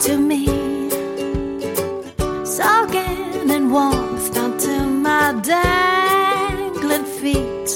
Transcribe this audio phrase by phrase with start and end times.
[0.00, 0.46] to me.
[2.44, 7.70] Soaking in warmth down to my dangling feet.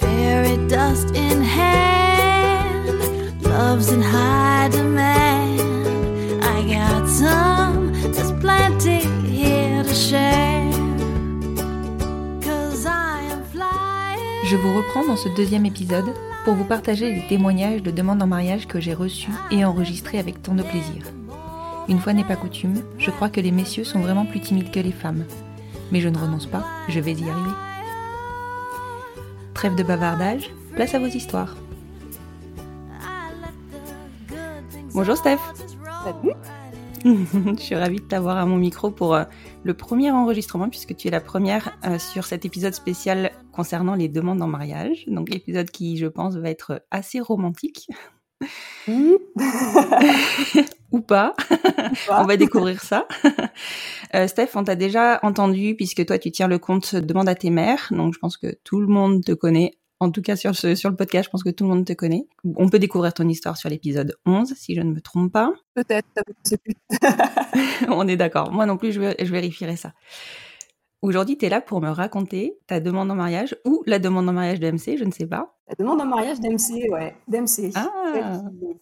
[0.00, 2.88] Fairy dust in hand,
[3.42, 4.68] love's in high
[14.56, 16.14] Je vous reprends dans ce deuxième épisode
[16.46, 20.40] pour vous partager les témoignages de demandes en mariage que j'ai reçus et enregistrés avec
[20.42, 21.02] tant de plaisir.
[21.90, 24.80] Une fois n'est pas coutume, je crois que les messieurs sont vraiment plus timides que
[24.80, 25.26] les femmes.
[25.92, 27.50] Mais je ne renonce pas, je vais y arriver.
[29.52, 31.54] Trêve de bavardage, place à vos histoires.
[34.94, 35.36] Bonjour Steph
[37.04, 39.24] Je suis ravie de t'avoir à mon micro pour euh,
[39.64, 44.08] le premier enregistrement puisque tu es la première euh, sur cet épisode spécial concernant les
[44.08, 45.04] demandes en mariage.
[45.06, 47.88] Donc l'épisode qui, je pense, va être assez romantique.
[50.92, 51.34] Ou pas.
[52.10, 53.06] on va découvrir ça.
[54.14, 57.50] Euh, Steph, on t'a déjà entendu puisque toi tu tiens le compte Demande à tes
[57.50, 57.88] mères.
[57.90, 59.72] Donc je pense que tout le monde te connaît.
[59.98, 61.94] En tout cas sur, ce, sur le podcast, je pense que tout le monde te
[61.94, 62.26] connaît.
[62.56, 65.52] On peut découvrir ton histoire sur l'épisode 11 si je ne me trompe pas.
[65.74, 66.06] Peut-être,
[66.44, 66.74] je sais plus.
[67.88, 68.52] on est d'accord.
[68.52, 69.92] Moi non plus, je, je vérifierai ça.
[71.02, 74.32] Aujourd'hui, tu es là pour me raconter ta demande en mariage ou la demande en
[74.32, 75.54] mariage de MC, je ne sais pas.
[75.68, 77.72] La demande en mariage d'MC, ouais, d'MC.
[77.74, 77.88] Ah.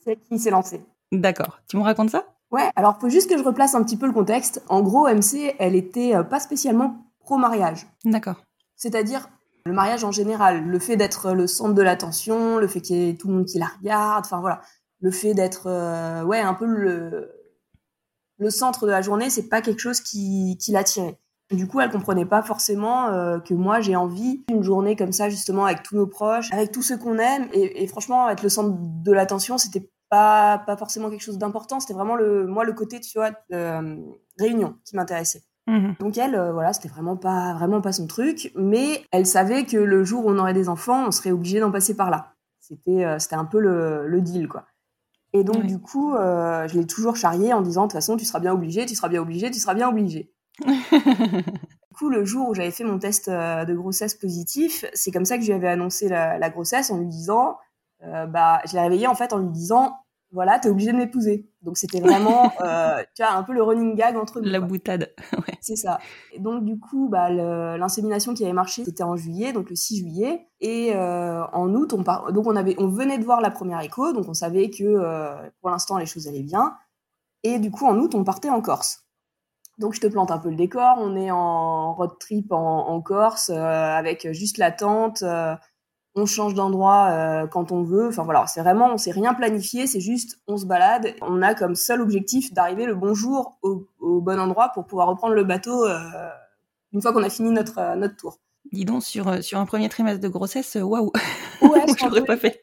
[0.05, 0.81] Celle qui, s'est lancée.
[1.13, 1.61] D'accord.
[1.69, 2.25] Tu me racontes ça?
[2.51, 4.63] Ouais, alors faut juste que je replace un petit peu le contexte.
[4.69, 7.87] En gros, MC, elle était euh, pas spécialement pro-mariage.
[8.05, 8.43] D'accord.
[8.77, 9.29] C'est-à-dire
[9.67, 13.09] le mariage en général, le fait d'être le centre de l'attention, le fait qu'il y
[13.09, 14.61] ait tout le monde qui la regarde, enfin voilà,
[15.01, 19.81] le fait d'être euh, ouais un peu le centre de la journée, c'est pas quelque
[19.81, 21.19] chose qui, l'attirait.
[21.51, 25.29] Du coup, elle comprenait pas forcément euh, que moi j'ai envie d'une journée comme ça
[25.29, 28.77] justement avec tous nos proches, avec tous ceux qu'on aime, et, franchement être le centre
[28.79, 33.01] de l'attention, c'était pas pas forcément quelque chose d'important, c'était vraiment le moi le côté
[33.01, 33.97] tu vois euh,
[34.39, 35.43] réunion qui m'intéressait.
[35.67, 35.93] Mmh.
[35.99, 39.79] Donc elle, euh, voilà, c'était vraiment pas, vraiment pas son truc, mais elle savait que
[39.79, 42.35] le jour où on aurait des enfants, on serait obligé d'en passer par là.
[42.61, 44.67] C'était, euh, c'était un peu le, le, deal, quoi.
[45.33, 48.25] Et donc du coup, euh, je l'ai toujours charrié en disant de toute façon, tu
[48.25, 50.33] seras bien obligé, tu seras bien obligé, tu seras bien obligé.
[51.95, 55.37] Du coup, le jour où j'avais fait mon test de grossesse positif, c'est comme ça
[55.37, 57.57] que je lui avais annoncé la, la grossesse en lui disant,
[58.01, 59.95] bah, je l'ai réveillée en fait en lui disant,
[60.35, 61.49] voilà, t'es obligé de m'épouser.
[61.63, 64.49] Donc c'était vraiment, euh, tu vois, un peu le running gag entre nous.
[64.51, 64.69] La quoi.
[64.69, 65.15] boutade.
[65.33, 65.55] Ouais.
[65.61, 65.99] C'est ça.
[66.33, 69.99] Et donc du coup, bah, l'insémination qui avait marché, c'était en juillet, donc le 6
[70.01, 70.47] juillet.
[70.61, 72.33] Et euh, en août, on part.
[72.33, 75.35] Donc on avait, on venait de voir la première écho, donc on savait que euh,
[75.61, 76.77] pour l'instant les choses allaient bien.
[77.45, 79.01] Et du coup, en août, on partait en Corse.
[79.79, 80.97] Donc je te plante un peu le décor.
[81.01, 85.23] On est en road trip en, en Corse euh, avec juste la tente.
[85.23, 85.55] euh,
[86.15, 88.09] on change d'endroit euh, quand on veut.
[88.09, 89.87] Enfin voilà, c'est vraiment, on s'est rien planifié.
[89.87, 91.15] C'est juste, on se balade.
[91.23, 95.09] On a comme seul objectif d'arriver le bon jour au, au bon endroit pour pouvoir
[95.09, 95.99] reprendre le bateau euh,
[96.93, 98.39] une fois qu'on a fini notre euh, notre tour.
[98.73, 101.13] Dis donc, sur, euh, sur un premier trimestre de grossesse, euh, waouh
[101.63, 102.63] Ouais, Je l'aurais pas fait.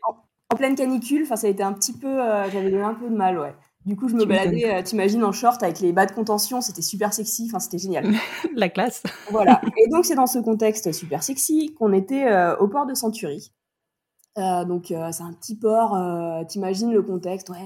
[0.49, 3.07] En pleine canicule, enfin ça a été un petit peu, euh, j'avais eu un peu
[3.09, 3.55] de mal, ouais.
[3.85, 6.61] Du coup, je me Tu baladais, euh, t'imagines, en short avec les bas de contention,
[6.61, 8.05] c'était super sexy, enfin c'était génial.
[8.55, 9.01] La classe.
[9.31, 9.59] Voilà.
[9.77, 13.51] Et donc, c'est dans ce contexte super sexy qu'on était euh, au port de Century.
[14.37, 15.97] Euh, donc, euh, c'est un petit port,
[16.47, 17.57] t'imagines le contexte, ouais.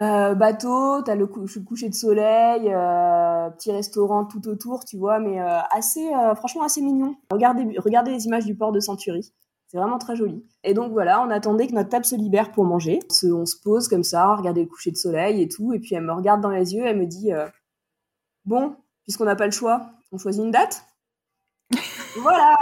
[0.00, 5.40] Bateau, t'as le cou- le coucher de soleil, petit restaurant tout autour, tu vois, mais
[5.70, 7.16] assez, franchement, assez mignon.
[7.32, 9.32] Regardez, regardez les images du port de Century.
[9.68, 10.44] C'est vraiment très joli.
[10.64, 13.00] Et donc voilà, on attendait que notre table se libère pour manger.
[13.10, 15.74] On se, on se pose comme ça, regarder le coucher de soleil et tout.
[15.74, 17.46] Et puis elle me regarde dans les yeux, elle me dit euh,
[18.46, 20.84] Bon, puisqu'on n'a pas le choix, on choisit une date?
[22.22, 22.56] Voilà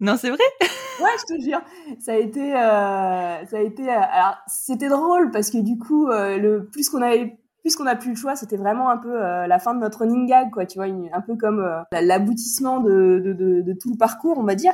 [0.00, 0.38] Non, c'est vrai
[1.00, 1.60] Ouais, je te jure,
[2.00, 3.88] ça a été, euh, ça a été.
[3.88, 7.96] euh, alors, c'était drôle parce que du coup, euh, le plus qu'on avait puisqu'on n'a
[7.96, 10.66] plus le choix, c'était vraiment un peu la fin de notre running gag, quoi.
[10.66, 14.56] Tu vois, un peu comme l'aboutissement de, de, de, de, tout le parcours, on va
[14.56, 14.72] dire.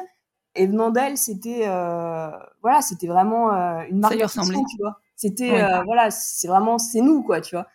[0.54, 1.66] Et venant d'elle, c'était
[2.62, 3.50] voilà, c'était vraiment
[3.88, 4.98] une marque de tu vois.
[5.16, 5.50] C'était
[5.84, 7.66] voilà, c'est vraiment c'est nous, quoi, tu vois.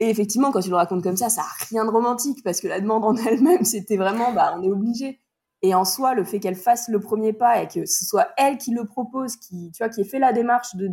[0.00, 2.68] Et effectivement, quand tu le racontes comme ça, ça a rien de romantique parce que
[2.68, 5.20] la demande en elle-même, c'était vraiment, bah, on est obligé.
[5.62, 8.56] Et en soi, le fait qu'elle fasse le premier pas et que ce soit elle
[8.56, 10.88] qui le propose, qui, tu vois, qui ait fait la démarche de,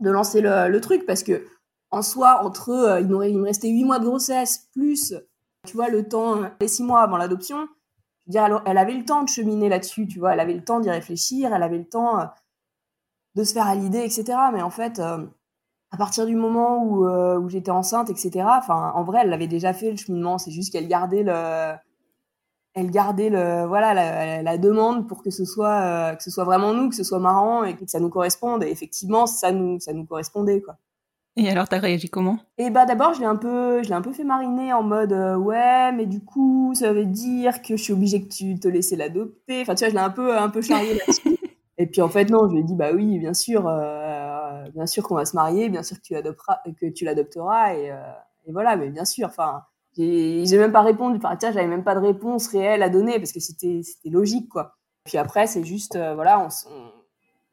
[0.00, 1.46] de lancer le, truc, parce que
[1.92, 5.14] en soi, entre euh, il, me restait huit mois de grossesse plus,
[5.64, 7.68] tu vois, le temps, les six mois avant l'adoption,
[8.26, 10.80] dire, elle, elle, avait le temps de cheminer là-dessus, tu vois, elle avait le temps
[10.80, 12.24] d'y réfléchir, elle avait le temps euh,
[13.34, 14.24] de se faire à l'idée, etc.
[14.52, 15.26] Mais en fait, euh,
[15.90, 18.46] à partir du moment où, euh, j'étais enceinte, etc.
[18.58, 20.38] Enfin, en vrai, elle l'avait déjà fait le cheminement.
[20.38, 21.74] C'est juste qu'elle gardait le,
[22.74, 26.88] elle gardait le, voilà, la, demande pour que ce soit, que ce soit vraiment nous,
[26.88, 28.64] que ce soit marrant et que ça nous corresponde.
[28.64, 30.76] Et effectivement, ça nous, ça nous correspondait, quoi.
[31.36, 32.38] Et alors, t'as réagi comment?
[32.58, 35.12] Et bah d'abord, je l'ai un peu, je l'ai un peu fait mariner en mode
[35.12, 38.68] euh, ouais, mais du coup, ça veut dire que je suis obligée que tu te
[38.68, 39.62] laisses l'adopter.
[39.62, 41.36] Enfin, tu vois, je l'ai un peu, un peu charrié là-dessus.
[41.76, 44.86] Et puis en fait non, je lui ai dit bah oui, bien sûr, euh, bien
[44.86, 47.96] sûr qu'on va se marier, bien sûr que tu l'adopteras, que tu l'adopteras et, euh,
[48.46, 49.26] et, voilà, mais bien sûr.
[49.26, 49.64] Enfin,
[49.96, 51.16] j'ai même pas répondu.
[51.16, 54.48] Enfin tiens, j'avais même pas de réponse réelle à donner parce que c'était c'était logique
[54.48, 54.76] quoi.
[55.04, 56.48] Puis après c'est juste voilà, on,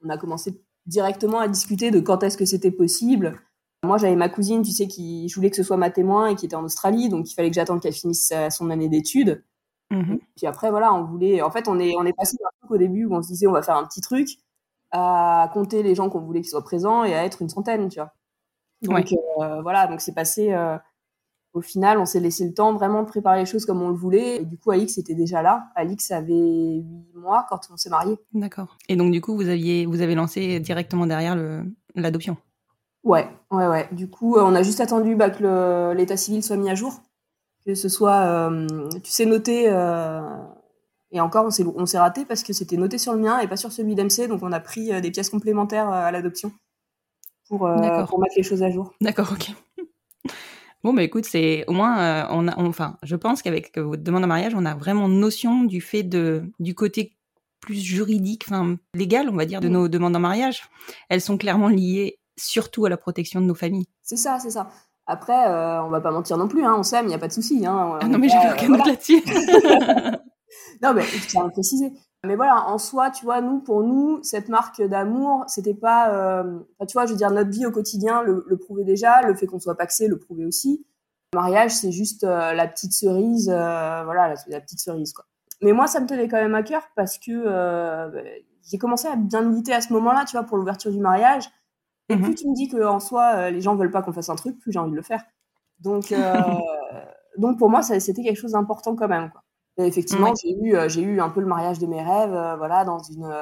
[0.06, 3.40] on, a commencé directement à discuter de quand est-ce que c'était possible.
[3.84, 6.36] Moi j'avais ma cousine, tu sais, qui je voulais que ce soit ma témoin et
[6.36, 9.44] qui était en Australie, donc il fallait que j'attende qu'elle finisse son année d'études.
[9.92, 11.42] Mmh Puis après, voilà, on voulait.
[11.42, 13.48] En fait, on est, on est passé d'un truc au début où on se disait
[13.48, 14.30] on va faire un petit truc
[14.92, 18.00] à compter les gens qu'on voulait qu'ils soient présents et à être une centaine, tu
[18.00, 18.14] vois.
[18.82, 20.54] Donc euh, voilà, donc c'est passé.
[20.54, 20.78] Euh,
[21.54, 23.96] au final, on s'est laissé le temps vraiment de préparer les choses comme on le
[23.96, 24.38] voulait.
[24.38, 25.66] Et du coup, Alix était déjà là.
[25.76, 28.18] Alix avait huit mois quand on s'est mariés.
[28.34, 28.78] D'accord.
[28.88, 31.36] Et donc, du coup, vous aviez, vous avez lancé directement derrière
[31.94, 32.38] l'adoption.
[33.04, 33.90] Ouais, ouais, ouais.
[33.92, 37.02] Du coup, on a juste attendu bah, que l'état civil soit mis à jour
[37.66, 39.66] que ce soit, euh, tu sais, noté.
[39.68, 40.22] Euh,
[41.12, 43.72] et encore, on s'est raté parce que c'était noté sur le mien et pas sur
[43.72, 46.54] celui d'MC, donc on a pris euh, des pièces complémentaires à l'adoption
[47.50, 47.70] pour,
[48.08, 48.94] pour mettre les choses à jour.
[49.02, 49.52] D'accord, ok.
[50.84, 54.28] Bon, bah écoute, c'est au moins, on a, enfin, je pense qu'avec votre demande en
[54.28, 57.18] mariage, on a vraiment notion du fait de, du côté
[57.60, 59.74] plus juridique, enfin légal, on va dire, de mm.
[59.74, 60.64] nos demandes en mariage.
[61.10, 63.88] Elles sont clairement liées surtout à la protection de nos familles.
[64.02, 64.70] C'est ça, c'est ça.
[65.08, 67.28] Après, euh, on va pas mentir non plus, hein, on s'aime, il n'y a pas
[67.28, 67.66] de souci.
[67.66, 69.22] Hein, ah non, mais j'ai aucun doute là-dessus.
[70.82, 71.92] non, mais je tiens à préciser.
[72.26, 76.60] Mais voilà, en soi, tu vois, nous, pour nous, cette marque d'amour, c'était pas, euh...
[76.88, 79.48] tu vois, je veux dire, notre vie au quotidien le, le prouvait déjà, le fait
[79.48, 80.86] qu'on soit paxé le prouvait aussi.
[81.34, 85.26] Le mariage, c'est juste euh, la petite cerise, euh, voilà, la, la, petite cerise, quoi.
[85.62, 88.10] Mais moi, ça me tenait quand même à cœur parce que euh,
[88.70, 91.50] j'ai commencé à bien militer à ce moment-là, tu vois, pour l'ouverture du mariage.
[92.10, 92.36] Et plus mhm.
[92.36, 94.72] tu me dis qu'en soi, euh, les gens veulent pas qu'on fasse un truc, plus
[94.72, 95.24] j'ai envie de le faire.
[95.80, 96.34] Donc, euh,
[97.38, 99.30] donc pour moi, c'était quelque chose d'important quand même.
[99.30, 99.44] Quoi.
[99.78, 103.00] Et effectivement, j'ai eu, euh, eu un peu le mariage de mes rêves, voilà, dans
[103.00, 103.34] une,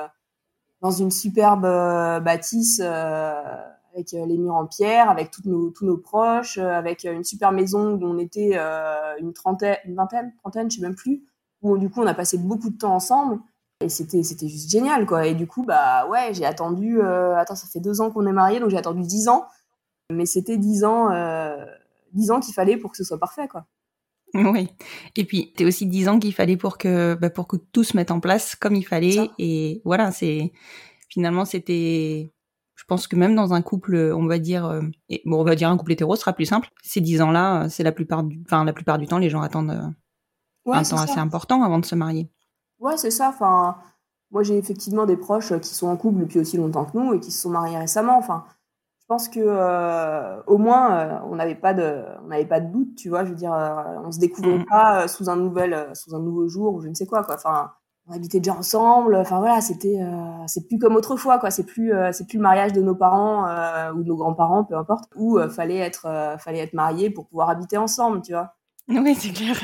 [0.81, 7.05] dans une superbe bâtisse avec les murs en pierre, avec nos, tous nos proches, avec
[7.05, 8.57] une super maison où on était
[9.19, 11.23] une trentaine, une vingtaine, trentaine, je sais même plus,
[11.63, 13.39] où du coup on a passé beaucoup de temps ensemble.
[13.81, 15.25] Et c'était, c'était juste génial, quoi.
[15.25, 16.99] Et du coup, bah ouais, j'ai attendu.
[17.01, 19.45] Euh, attends, ça fait deux ans qu'on est mariés, donc j'ai attendu dix ans.
[20.11, 21.65] Mais c'était dix ans, euh,
[22.13, 23.65] dix ans qu'il fallait pour que ce soit parfait, quoi.
[24.33, 24.69] Oui.
[25.15, 27.95] Et puis, c'était aussi dix ans qu'il fallait pour que, bah, pour que tout se
[27.95, 29.29] mette en place comme il fallait.
[29.37, 30.51] Et voilà, c'est
[31.09, 32.33] finalement, c'était.
[32.75, 35.55] Je pense que même dans un couple, on va dire, euh, et, bon, on va
[35.55, 36.69] dire un couple hétéro, sera plus simple.
[36.81, 39.71] Ces dix ans-là, c'est la plupart du, enfin, la plupart du temps, les gens attendent
[39.71, 42.29] euh, un temps assez important avant de se marier.
[42.79, 43.29] Ouais, c'est ça.
[43.29, 43.77] Enfin,
[44.31, 47.19] moi, j'ai effectivement des proches qui sont en couple depuis aussi longtemps que nous et
[47.19, 48.17] qui se sont mariés récemment.
[48.17, 48.45] Enfin,
[48.99, 52.71] je pense que euh, au moins, euh, on n'avait pas de, on n'avait pas de
[52.71, 53.25] doute, tu vois.
[53.25, 54.65] Je veux dire, euh, on se découvrait mm.
[54.65, 57.35] pas sous un nouvel, sous un nouveau jour ou je ne sais quoi, quoi.
[57.35, 57.71] Enfin,
[58.07, 59.15] on habitait déjà ensemble.
[59.15, 59.99] Enfin voilà, c'était,
[60.47, 61.49] c'est plus comme autrefois, quoi.
[61.49, 63.45] C'est plus, c'est plus le mariage de nos parents
[63.93, 67.77] ou de nos grands-parents, peu importe, où fallait être, fallait être marié pour pouvoir habiter
[67.77, 68.53] ensemble, tu vois.
[68.89, 69.55] Oui, c'est clair.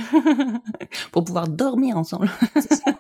[1.12, 2.30] pour pouvoir dormir ensemble.
[2.54, 2.92] c'est ça.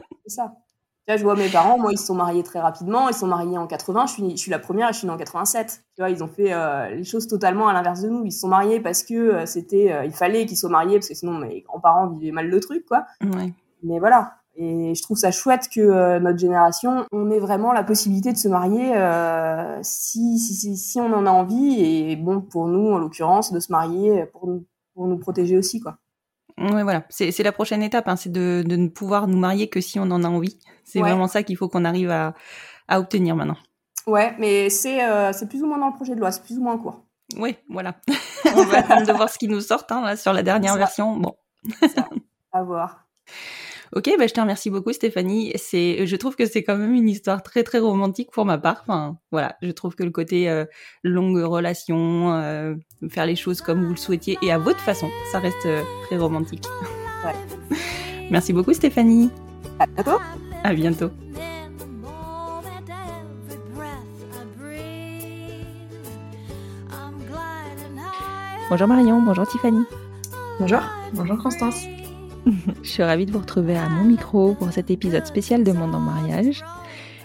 [1.08, 3.10] Là, je vois mes parents, moi, ils se sont mariés très rapidement.
[3.10, 4.08] Ils sont mariés en 80.
[4.08, 5.84] Je suis, je suis la première et je suis née en 87.
[5.96, 8.25] Tu vois, ils ont fait euh, les choses totalement à l'inverse de nous.
[8.25, 11.10] Ils se sont mariés parce que euh, c'était, euh, il fallait qu'ils soient mariés parce
[11.10, 13.05] que sinon mes grands-parents vivaient mal le truc, quoi.
[13.22, 13.53] Ouais.
[13.84, 14.38] Mais voilà.
[14.55, 18.48] Et je trouve ça chouette que notre génération, on ait vraiment la possibilité de se
[18.48, 18.94] marier
[19.84, 21.82] si, si, si, si, on en a envie.
[21.82, 25.82] Et bon, pour nous, en l'occurrence, de se marier pour nous, pour nous protéger aussi,
[25.82, 25.98] quoi.
[26.58, 27.04] Ouais, voilà.
[27.10, 30.04] C'est la prochaine étape, hein, c'est de, de, ne pouvoir nous marier que si on
[30.04, 30.58] en a envie.
[30.84, 32.34] C'est vraiment ça qu'il faut qu'on arrive à,
[32.88, 33.58] à, obtenir maintenant.
[34.08, 36.62] Ouais, mais c'est euh, plus ou moins dans le projet de loi, c'est plus ou
[36.62, 37.04] moins court.
[37.38, 37.96] Oui, voilà.
[38.56, 41.18] On va attendre de voir ce qui nous sort hein, là, sur la dernière version.
[41.18, 41.36] Bon.
[42.52, 43.06] À voir.
[43.94, 45.51] Ok, bah, je te remercie beaucoup Stéphanie.
[45.56, 48.84] C'est, je trouve que c'est quand même une histoire très très romantique pour ma part.
[48.88, 50.65] Enfin, voilà, je trouve que le côté euh,
[51.04, 52.75] longue relation, euh,
[53.10, 56.18] faire les choses comme vous le souhaitiez et à votre façon, ça reste euh, très
[56.18, 56.65] romantique.
[57.24, 57.77] Ouais.
[58.32, 59.30] Merci beaucoup Stéphanie.
[59.80, 60.20] À bientôt.
[60.63, 61.12] À bientôt.
[68.68, 69.84] Bonjour Marion, bonjour Tiffany.
[70.60, 70.82] Bonjour,
[71.13, 71.86] bonjour Constance.
[72.84, 75.96] Je suis ravie de vous retrouver à mon micro pour cet épisode spécial de Monde
[75.96, 76.64] en mariage.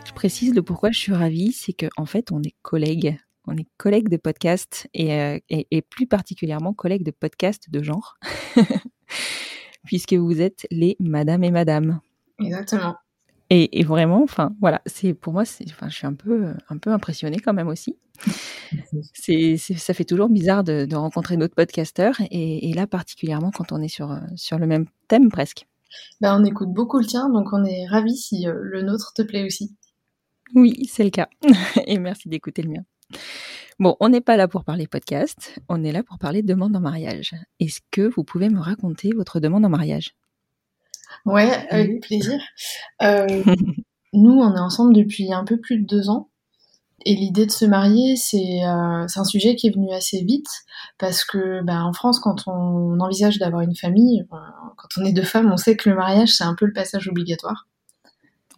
[0.06, 3.18] Je précise le pourquoi je suis ravie, c'est que en fait on est collègues.
[3.46, 8.16] On est collègues de podcast et, euh, et plus particulièrement collègues de podcast de genre,
[9.84, 12.00] puisque vous êtes les Madame et Madame.
[12.38, 12.96] Exactement.
[13.50, 16.78] Et, et vraiment, enfin voilà, c'est pour moi, c'est, enfin, je suis un peu, un
[16.78, 17.96] peu impressionnée quand même aussi.
[19.14, 23.72] C'est, ça fait toujours bizarre de, de rencontrer d'autres podcasteurs et, et là particulièrement quand
[23.72, 25.66] on est sur, sur le même thème presque.
[26.20, 29.22] Bah, on écoute beaucoup le tien, donc on est ravis si euh, le nôtre te
[29.22, 29.76] plaît aussi.
[30.54, 31.28] Oui, c'est le cas.
[31.86, 32.82] Et merci d'écouter le mien.
[33.78, 36.80] Bon, on n'est pas là pour parler podcast, on est là pour parler demande en
[36.80, 37.34] mariage.
[37.60, 40.14] Est-ce que vous pouvez me raconter votre demande en mariage?
[41.26, 42.40] Ouais, avec plaisir.
[43.02, 43.26] Euh,
[44.12, 46.28] nous, on est ensemble depuis un peu plus de deux ans.
[47.06, 50.50] Et l'idée de se marier, c'est euh, un sujet qui est venu assez vite
[50.98, 54.36] parce que bah, en France, quand on envisage d'avoir une famille, euh,
[54.76, 57.08] quand on est deux femmes, on sait que le mariage, c'est un peu le passage
[57.08, 57.66] obligatoire.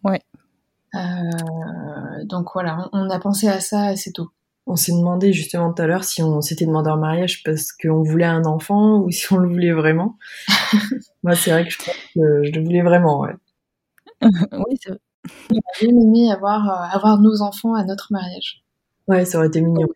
[0.03, 0.21] Ouais.
[0.97, 4.31] Euh, donc voilà, on, on a pensé à ça assez tôt.
[4.67, 8.03] On s'est demandé justement tout à l'heure si on s'était demandé en mariage parce qu'on
[8.03, 10.19] voulait un enfant ou si on le voulait vraiment.
[11.25, 13.35] Moi, c'est vrai que je que je le voulais vraiment, ouais.
[14.53, 14.99] Oui, c'est vrai.
[15.53, 18.63] On a bien aimé avoir, euh, avoir nos enfants à notre mariage.
[19.09, 19.89] Ouais, ça aurait été mignon.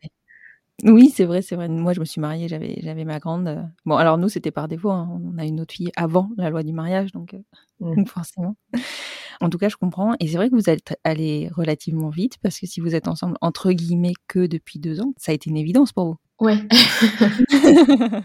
[0.85, 1.69] Oui, c'est vrai, c'est vrai.
[1.69, 3.49] Moi, je me suis mariée, j'avais, j'avais ma grande.
[3.49, 4.91] euh, Bon, alors nous, c'était par défaut.
[4.91, 5.09] hein.
[5.25, 7.39] On a une autre fille avant la loi du mariage, donc, euh,
[7.81, 7.97] Mm.
[7.97, 8.57] donc forcément.
[9.41, 10.15] En tout cas, je comprends.
[10.21, 13.37] Et c'est vrai que vous êtes allé relativement vite parce que si vous êtes ensemble
[13.41, 16.17] entre guillemets que depuis deux ans, ça a été une évidence pour vous.
[16.41, 16.59] Ouais.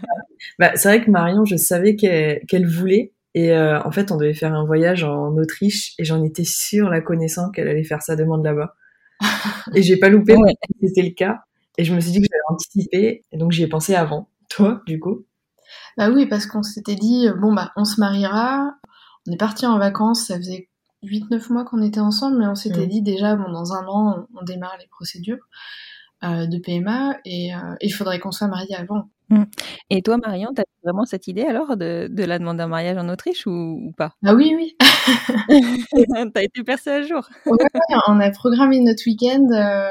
[0.58, 3.12] Bah, c'est vrai que Marion, je savais qu'elle voulait.
[3.34, 6.90] Et euh, en fait, on devait faire un voyage en Autriche et j'en étais sûre,
[6.90, 8.74] la connaissant, qu'elle allait faire sa demande là-bas.
[9.74, 10.52] Et j'ai pas loupé, Ouais.
[10.82, 11.38] c'était le cas.
[11.78, 14.28] Et je me suis dit que j'avais anticipé, et donc j'y ai pensé avant.
[14.50, 15.24] Toi, du coup?
[15.96, 18.74] Bah oui, parce qu'on s'était dit, bon, bah, on se mariera.
[19.26, 20.68] On est parti en vacances, ça faisait
[21.02, 22.88] 8-9 mois qu'on était ensemble, mais on s'était Mhm.
[22.88, 25.38] dit déjà, bon, dans un an, on, on démarre les procédures
[26.24, 29.08] euh, de PMA et euh, il faudrait qu'on soit mariés avant.
[29.88, 33.08] Et toi, Marion, t'as vraiment cette idée alors de, de la demander en mariage en
[33.08, 34.12] Autriche ou, ou pas?
[34.26, 34.76] Ah oui, oui.
[36.34, 37.26] T'as été percée à jour.
[37.46, 39.88] Ouais, ouais, on a programmé notre week-end euh,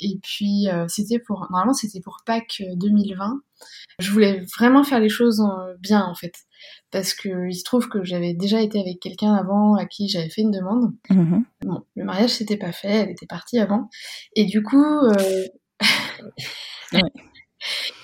[0.00, 3.40] et puis euh, c'était pour normalement c'était pour Pâques euh, 2020.
[3.98, 6.34] Je voulais vraiment faire les choses euh, bien en fait
[6.90, 10.28] parce que il se trouve que j'avais déjà été avec quelqu'un avant à qui j'avais
[10.28, 10.92] fait une demande.
[11.08, 11.44] Mhm.
[11.62, 13.88] Bon, le mariage s'était pas fait, elle était partie avant
[14.36, 15.44] et du coup euh...
[16.92, 17.00] Ouais.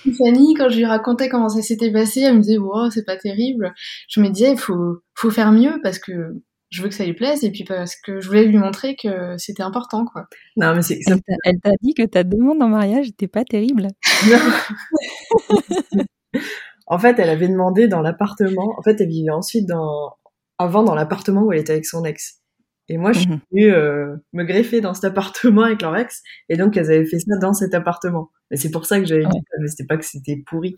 [0.03, 3.17] Tiffany, quand je lui racontais comment ça s'était passé, elle me disait wow, c'est pas
[3.17, 3.73] terrible.
[4.07, 7.13] Je me disais il faut faut faire mieux parce que je veux que ça lui
[7.13, 10.25] plaise et puis parce que je voulais lui montrer que c'était important quoi.
[10.57, 13.27] Non, mais c'est ça Elle t'a- Elle t'a dit que ta demande en mariage n'était
[13.27, 13.87] pas terrible.
[16.89, 18.73] En fait, elle avait demandé dans l'appartement.
[18.77, 20.13] En fait, elle vivait ensuite dans
[20.57, 22.39] avant dans l'appartement où elle était avec son ex.
[22.89, 23.39] Et moi, je suis Mhm.
[23.51, 26.21] venue euh, me greffer dans cet appartement avec leur ex.
[26.49, 28.29] Et donc, elles avaient fait ça dans cet appartement.
[28.51, 30.75] Et c'est pour ça que j'avais dit ça, mais c'était pas que c'était pourri.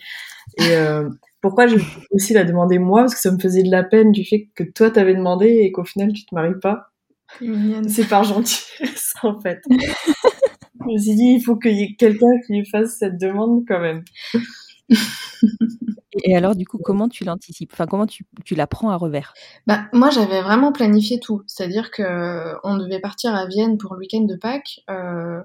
[0.57, 1.07] Et euh,
[1.41, 1.77] pourquoi j'ai
[2.11, 3.01] aussi la demandé moi?
[3.01, 5.71] Parce que ça me faisait de la peine du fait que toi, t'avais demandé et
[5.71, 6.87] qu'au final, tu te maries pas.
[7.87, 9.61] C'est par gentillesse, en fait.
[9.69, 13.65] je me suis dit, il faut qu'il y ait quelqu'un qui lui fasse cette demande
[13.67, 14.03] quand même.
[16.23, 17.71] Et alors, du coup, comment tu l'anticipes?
[17.73, 19.33] Enfin, comment tu, la prends à revers?
[19.67, 21.43] Bah, moi, j'avais vraiment planifié tout.
[21.47, 24.81] C'est-à-dire que euh, devait partir à Vienne pour le week-end de Pâques.
[24.89, 25.41] Euh,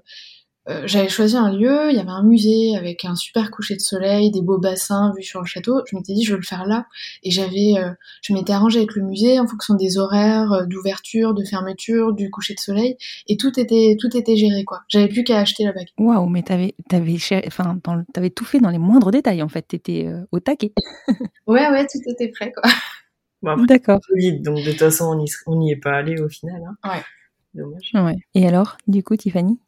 [0.68, 3.80] euh, j'avais choisi un lieu, il y avait un musée avec un super coucher de
[3.80, 5.82] soleil, des beaux bassins vus sur le château.
[5.90, 6.86] Je m'étais dit, je veux le faire là.
[7.22, 7.90] Et j'avais, euh,
[8.22, 12.30] je m'étais arrangée avec le musée en fonction des horaires euh, d'ouverture, de fermeture, du
[12.30, 12.96] coucher de soleil.
[13.28, 14.80] Et tout était, tout était géré, quoi.
[14.88, 15.88] J'avais plus qu'à acheter la bague.
[15.98, 17.16] Waouh, mais t'avais, t'avais,
[17.46, 17.78] enfin,
[18.12, 19.62] t'avais tout fait dans les moindres détails, en fait.
[19.62, 20.72] T'étais euh, au taquet.
[21.46, 22.70] Ouais, ouais, tout était prêt, quoi.
[23.42, 24.00] Bon, après, D'accord.
[24.08, 26.62] Covid, donc de toute façon, on n'y on n'y est pas allé au final.
[26.66, 26.90] Hein.
[26.90, 27.02] Ouais.
[27.52, 27.90] Dommage.
[27.92, 28.16] Ouais.
[28.34, 29.58] Et alors, du coup, Tiffany?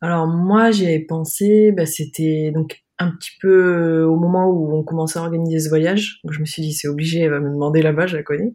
[0.00, 5.18] Alors moi, j'ai pensé, bah, c'était donc un petit peu au moment où on commençait
[5.18, 6.20] à organiser ce voyage.
[6.24, 8.54] Donc je me suis dit, c'est obligé, elle va me demander là-bas, je la connais.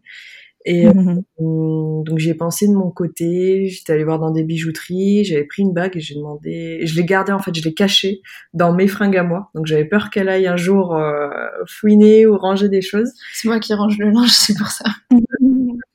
[0.66, 0.92] Et euh,
[1.38, 5.72] donc j'ai pensé de mon côté, j'étais allée voir dans des bijouteries, j'avais pris une
[5.72, 8.20] bague et j'ai demandé, je l'ai gardée en fait, je l'ai cachée
[8.52, 9.50] dans mes fringues à moi.
[9.54, 11.30] Donc j'avais peur qu'elle aille un jour euh,
[11.66, 13.10] fouiner ou ranger des choses.
[13.32, 14.84] C'est moi qui range le linge, c'est pour ça.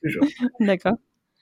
[0.02, 0.26] Toujours.
[0.58, 0.96] D'accord.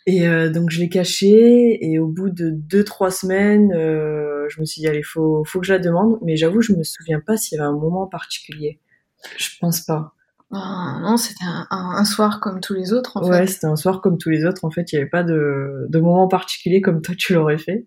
[0.06, 4.60] Et euh, donc je l'ai cachée et au bout de deux trois semaines, euh, je
[4.60, 6.18] me suis dit allez faut faut que je la demande.
[6.22, 8.80] Mais j'avoue je me souviens pas s'il y avait un moment particulier.
[9.38, 10.12] Je pense pas.
[10.52, 13.52] Ah, non, c'était un, un- un soir comme tous les autres, en ouais, fait.
[13.52, 14.64] c'était un soir comme tous les autres.
[14.66, 17.86] En fait, il y avait pas de de moment particulier comme toi tu l'aurais fait.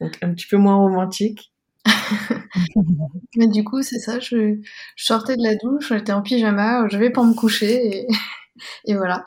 [0.00, 1.52] Donc un petit peu moins romantique.
[3.36, 4.56] Mais du coup, c'est ça, je,
[4.96, 8.06] je sortais de la douche, j'étais en pyjama, je vais pour me coucher, et,
[8.86, 9.24] et voilà.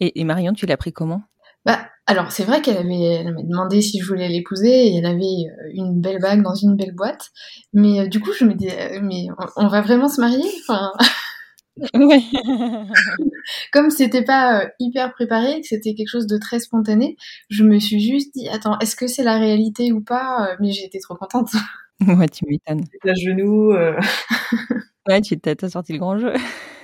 [0.00, 1.22] Et, et Marion, tu l'as pris comment?
[1.66, 5.24] Bah, alors, c'est vrai qu'elle avait, elle demandé si je voulais l'épouser, et elle avait
[5.24, 7.30] euh, une belle bague dans une belle boîte.
[7.72, 10.48] Mais euh, du coup, je me dis, euh, mais on, on va vraiment se marier
[10.68, 10.92] enfin,
[11.94, 12.22] Ouais.
[13.72, 17.16] Comme c'était pas euh, hyper préparé, que c'était quelque chose de très spontané,
[17.50, 20.56] je me suis juste dit, attends, est-ce que c'est la réalité ou pas?
[20.60, 21.50] Mais j'étais trop contente.
[22.06, 22.84] ouais, tu m'étonnes.
[23.04, 23.74] À genoux.
[25.08, 26.32] euh, Ouais, tu t'as sorti le grand jeu.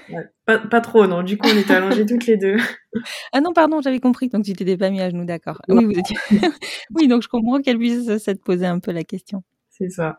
[0.08, 0.30] ouais.
[0.46, 1.22] Pas pas trop non.
[1.22, 2.56] Du coup on était allongés toutes les deux.
[3.32, 4.28] Ah non, pardon, j'avais compris.
[4.28, 5.62] Donc tu t'étais pas mis à genoux, d'accord.
[5.68, 6.16] Oui, vous étiez.
[6.94, 9.42] oui, donc je comprends qu'elle puisse se te poser un peu la question.
[9.70, 10.18] C'est ça.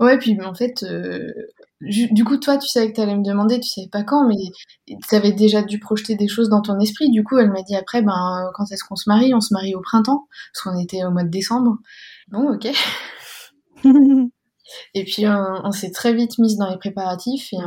[0.00, 1.32] Ouais, puis en fait, euh,
[1.80, 4.36] du coup, toi, tu savais que t'allais me demander, tu savais pas quand, mais
[5.08, 7.10] t'avais déjà dû projeter des choses dans ton esprit.
[7.10, 9.34] Du coup, elle m'a dit après, ben, quand est-ce qu'on se marie?
[9.34, 11.78] On se marie au printemps, parce qu'on était au mois de décembre.
[12.28, 12.68] Bon, ok.
[14.94, 17.58] Et puis, on, s'est très vite mise dans les préparatifs et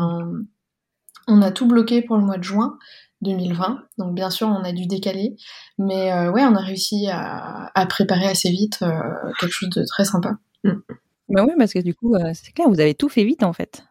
[1.28, 2.78] on, a tout bloqué pour le mois de juin
[3.22, 3.80] 2020.
[3.98, 5.36] Donc, bien sûr, on a dû décaler.
[5.78, 9.00] Mais euh, ouais, on a réussi à, préparer assez vite euh,
[9.40, 10.38] quelque chose de très sympa.
[10.64, 13.54] bah oui, parce que du coup, euh, c'est clair, vous avez tout fait vite en
[13.54, 13.84] fait.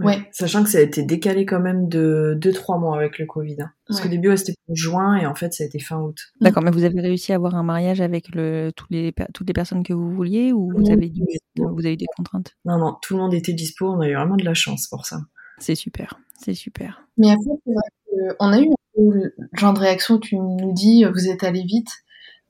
[0.00, 0.28] Ouais.
[0.32, 3.56] Sachant que ça a été décalé quand même de 2-3 mois avec le Covid.
[3.60, 3.70] hein.
[3.86, 4.06] Parce Ouais.
[4.06, 6.16] qu'au début, ouais, c'était pour juin et en fait, ça a été fin août.
[6.40, 9.46] D'accord, mais vous avez réussi à avoir un mariage avec le, tous les, per- toutes
[9.46, 11.22] les personnes que vous vouliez ou vous avez, dû,
[11.56, 12.56] vous avez eu des contraintes?
[12.64, 13.86] Non, non, tout le monde était dispo.
[13.88, 15.18] On a eu vraiment de la chance pour ça.
[15.58, 17.06] C'est super, c'est super.
[17.16, 21.04] Mais après, vrai qu'on a eu un peu le genre de réaction, tu nous dis,
[21.04, 21.90] euh, vous êtes allé vite.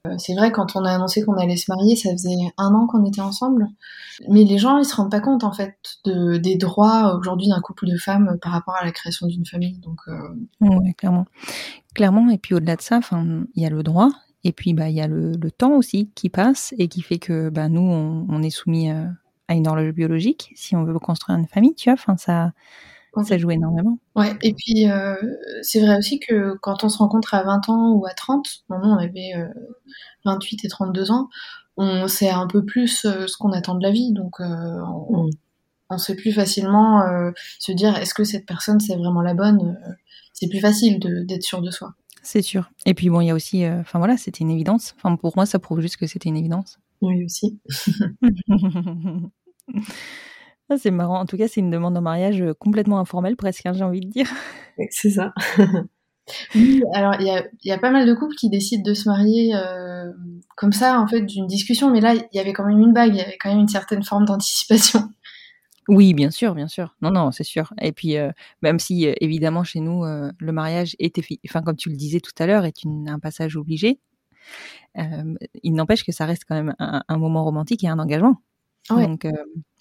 [0.07, 2.87] Euh, C'est vrai, quand on a annoncé qu'on allait se marier, ça faisait un an
[2.87, 3.69] qu'on était ensemble.
[4.29, 7.61] Mais les gens, ils se rendent pas compte, en fait, de, des droits aujourd'hui d'un
[7.61, 9.79] couple de femmes par rapport à la création d'une famille.
[9.81, 11.27] Donc, euh, clairement.
[11.95, 14.11] Clairement, et puis au-delà de ça, il y a le droit,
[14.45, 17.49] et puis bah il y a le, temps aussi qui passe et qui fait que
[17.49, 19.07] bah nous on, est soumis euh,
[19.49, 21.95] à une horloge biologique si on veut construire une famille, tu vois.
[21.95, 22.53] Enfin ça
[23.23, 23.99] ça joue énormément.
[24.17, 24.33] ouais.
[24.43, 25.15] Et puis, euh,
[25.63, 28.79] c'est vrai aussi que quand on se rencontre à 20 ans ou à 30, bon,
[28.79, 29.47] nous, on avait euh,
[30.25, 31.29] 28 et 32 ans,
[31.77, 34.13] on sait un peu plus euh, ce qu'on attend de la vie.
[34.13, 34.45] Donc, euh,
[35.09, 35.31] on, Mm.
[35.91, 37.03] on sait plus facilement
[37.61, 39.79] se dire est-ce que cette personne c'est vraiment la bonne
[40.33, 42.71] c'est plus facile d'être sûr de soi C'est sûr.
[42.87, 44.95] Et puis bon, il y a aussi, enfin voilà, c'était une évidence.
[44.97, 46.79] Enfin pour moi, ça prouve juste que c'était une évidence.
[47.03, 47.61] Oui, aussi.
[50.71, 51.21] Ah, c'est marrant.
[51.21, 54.01] En tout cas, c'est une demande en mariage euh, complètement informelle, presque, hein, j'ai envie
[54.01, 54.29] de dire.
[54.91, 55.33] C'est ça.
[56.55, 58.95] oui alors il y a, il y a pas mal de couples qui décident de
[58.95, 60.11] se marier euh,
[60.57, 63.15] comme ça en fait d'une discussion mais là il y avait quand même une bague
[63.15, 65.11] il y avait quand même une certaine forme d'anticipation
[65.89, 66.97] Oui, bien sûr, bien sûr.
[67.03, 67.73] Non, non, c'est sûr.
[67.81, 68.31] Et puis, euh,
[68.63, 71.15] même si, euh, évidemment, chez nous, euh, le mariage est,
[71.47, 74.01] enfin, comme tu le disais tout à l'heure, est une, un passage obligé,
[75.63, 78.41] il n'empêche que ça reste quand même un, un moment romantique et un engagement.
[78.91, 79.07] Ouais.
[79.07, 79.27] Donc,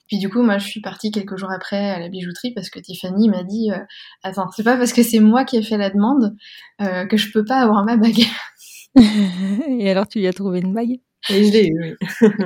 [0.08, 2.80] puis du coup moi je suis partie quelques jours après à la bijouterie parce que
[2.80, 3.80] Tiffany m'a dit euh,
[4.24, 6.36] attends c'est pas parce que c'est moi qui ai fait la demande
[6.82, 8.24] euh, que je peux pas avoir ma bague
[9.80, 11.00] et alors, tu lui as trouvé une bague?
[11.30, 12.30] Et je l'ai eu, oui.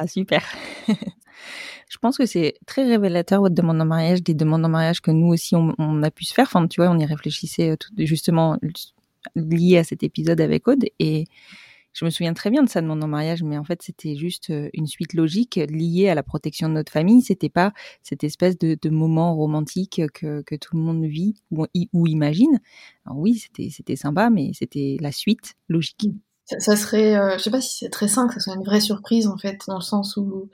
[0.00, 0.42] Ah, super.
[0.88, 5.12] Je pense que c'est très révélateur votre demande en mariage, des demandes en mariage que
[5.12, 6.46] nous aussi on, on a pu se faire.
[6.46, 8.58] Enfin, tu vois, on y réfléchissait euh, tout, justement
[9.36, 11.26] lié à cet épisode avec Aude et
[11.96, 14.50] je me souviens très bien de sa demande en mariage, mais en fait c'était juste
[14.50, 17.22] euh, une suite logique liée à la protection de notre famille.
[17.22, 21.66] C'était pas cette espèce de, de moment romantique que, que tout le monde vit ou,
[21.94, 22.60] ou imagine.
[23.06, 26.10] Alors oui, c'était c'était sympa, mais c'était la suite logique.
[26.44, 28.64] ça, ça serait euh, je sais pas si c'est très sain que ça soit une
[28.64, 30.50] vraie surprise en fait dans le sens où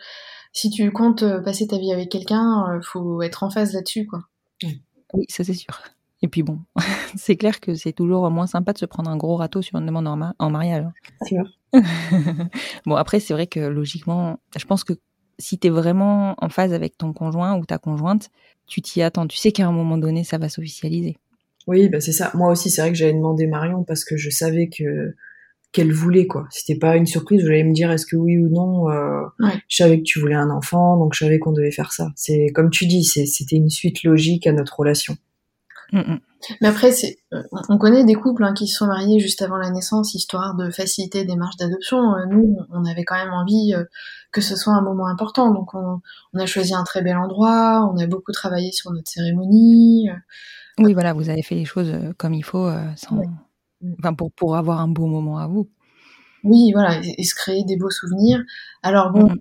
[0.52, 4.06] si tu comptes euh, passer ta vie avec quelqu'un euh, faut être en phase là-dessus
[4.06, 4.20] quoi
[5.12, 5.82] Oui, ça c'est sûr.
[6.22, 6.60] Et puis bon,
[7.16, 9.86] c'est clair que c'est toujours moins sympa de se prendre un gros râteau sur une
[9.86, 10.84] demande en, ma- en mariage.
[10.84, 10.92] hein.
[11.22, 11.44] C'est sûr.
[12.86, 14.92] bon, après, c'est vrai que logiquement, je pense que
[15.38, 18.30] si tu es vraiment en phase avec ton conjoint ou ta conjointe,
[18.66, 19.26] tu t'y attends.
[19.26, 21.16] Tu sais qu'à un moment donné, ça va s'officialiser.
[21.66, 22.30] Oui, bah c'est ça.
[22.34, 25.14] Moi aussi, c'est vrai que j'avais demandé Marion parce que je savais que
[25.72, 26.46] qu'elle voulait quoi.
[26.50, 27.42] C'était pas une surprise.
[27.42, 28.90] Vous allez me dire est-ce que oui ou non.
[28.90, 29.54] Euh, Ouais.
[29.68, 32.08] Je savais que tu voulais un enfant, donc je savais qu'on devait faire ça.
[32.14, 35.16] C'est comme tu dis, c'était une suite logique à notre relation.
[35.92, 36.20] Mm, mm.
[36.60, 39.58] Mais après, c'est, euh, on connaît des couples hein, qui se sont mariés juste avant
[39.58, 41.98] la naissance, histoire de faciliter des démarches d'adoption.
[42.14, 43.84] Euh, nous, on avait quand même envie euh,
[44.32, 46.00] que ce soit un moment important, donc on,
[46.32, 50.08] on, a choisi un très bel endroit, on a beaucoup travaillé sur notre cérémonie.
[50.78, 53.20] Oui, voilà, vous avez fait les choses comme il faut, sans...
[53.98, 55.68] enfin, pour, pour avoir un beau moment à vous.
[56.44, 58.42] Oui, voilà, et, se créer des beaux souvenirs.
[58.82, 59.36] Alors bon, mm,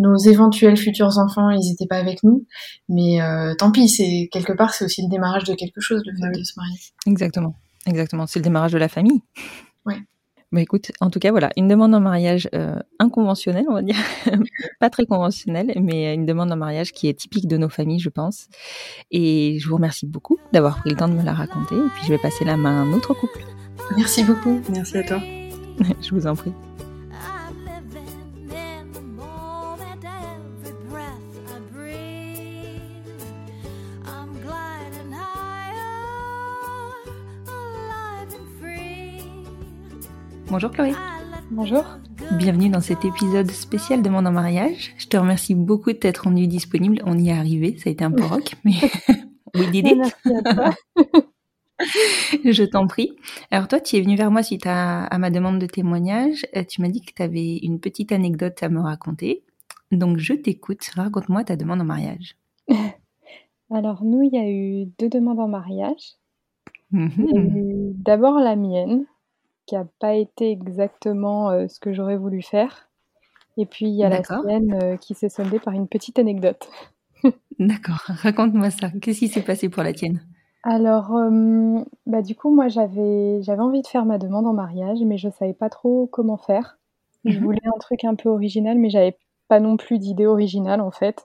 [0.00, 2.46] nos éventuels futurs enfants, ils n'étaient pas avec nous.
[2.88, 6.16] Mais euh, tant pis, c'est quelque part, c'est aussi le démarrage de quelque chose, le
[6.16, 6.78] fait de se marier.
[7.06, 7.54] Exactement,
[7.86, 8.26] exactement.
[8.26, 9.22] C'est le démarrage de la famille.
[9.84, 9.98] Ouais.
[10.52, 13.94] Bah écoute, en tout cas, voilà, une demande en mariage euh, inconventionnelle, on va dire.
[14.80, 18.08] pas très conventionnelle, mais une demande en mariage qui est typique de nos familles, je
[18.08, 18.48] pense.
[19.12, 21.76] Et je vous remercie beaucoup d'avoir pris le temps de me la raconter.
[21.76, 23.44] Et puis, je vais passer la main à un autre couple.
[23.96, 24.60] Merci beaucoup.
[24.72, 25.20] Merci à toi.
[26.00, 26.52] je vous en prie.
[40.50, 40.92] Bonjour Chloé.
[41.52, 41.84] Bonjour.
[42.36, 44.92] Bienvenue dans cet épisode spécial de Mon en mariage.
[44.98, 47.00] Je te remercie beaucoup de t'être rendu disponible.
[47.06, 48.72] On y est arrivé, ça a été un peu rock, mais
[49.54, 50.74] oui, did Merci à toi.
[52.44, 53.12] Je t'en prie.
[53.52, 56.44] Alors toi, tu es venu vers moi suite à, ma demande de témoignage.
[56.56, 59.44] Euh, tu m'as dit que tu avais une petite anecdote à me raconter.
[59.92, 60.84] Donc je t'écoute.
[60.96, 62.36] Raconte-moi ta demande en mariage.
[63.70, 66.16] Alors nous, il y a eu deux demandes en mariage.
[66.90, 67.94] Mhm.
[67.94, 69.06] D'abord la mienne,
[69.70, 72.88] qui a pas été exactement, euh, ce que j'aurais voulu faire
[73.56, 76.68] et puis il y a la sienne, euh, qui s'est soldée par une petite anecdote.
[77.60, 78.90] D'accord, raconte-moi ça.
[79.00, 80.22] Qu'est-ce qui s'est passé pour la tienne?
[80.64, 81.12] Alors,
[82.06, 85.28] bah, du coup, moi, j'avais j'avais envie de faire ma demande en mariage, mais je
[85.28, 86.78] savais pas trop comment faire.
[87.24, 89.16] Je mmh voulais un truc un peu original, mais j'avais
[89.48, 91.22] pas non plus d'idée originale, en fait.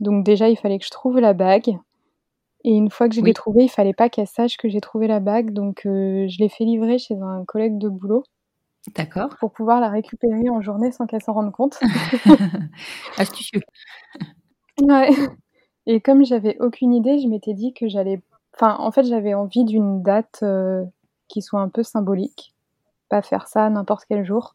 [0.00, 1.78] Donc déjà, il fallait que je trouve la bague.
[2.66, 5.06] Et une fois que je l'ai trouvée, il fallait pas qu'elle sache que j'ai trouvé
[5.06, 8.24] la bague, donc euh, je l'ai fait livrer chez un collègue de boulot.
[8.96, 9.28] D'accord.
[9.38, 11.78] Pour pouvoir la récupérer en journée sans qu'elle s'en rende compte.
[13.18, 13.62] Astucieux.
[14.82, 15.08] Ouais.
[15.86, 18.20] Et comme j'avais aucune idée, je m'étais dit que j'allais.
[18.54, 20.84] Enfin, en fait, j'avais envie d'une date euh,
[21.28, 22.54] qui soit un peu symbolique.
[23.08, 24.54] Pas faire ça n'importe quel jour.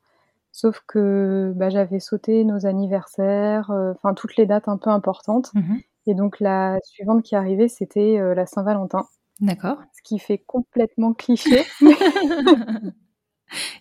[0.52, 5.52] Sauf que bah, j'avais sauté nos anniversaires, euh, enfin toutes les dates un peu importantes.
[5.56, 9.06] Mmh et donc la suivante qui arrivait, c'était euh, la Saint-Valentin.
[9.40, 9.78] D'accord.
[9.94, 11.64] Ce qui fait complètement cliché.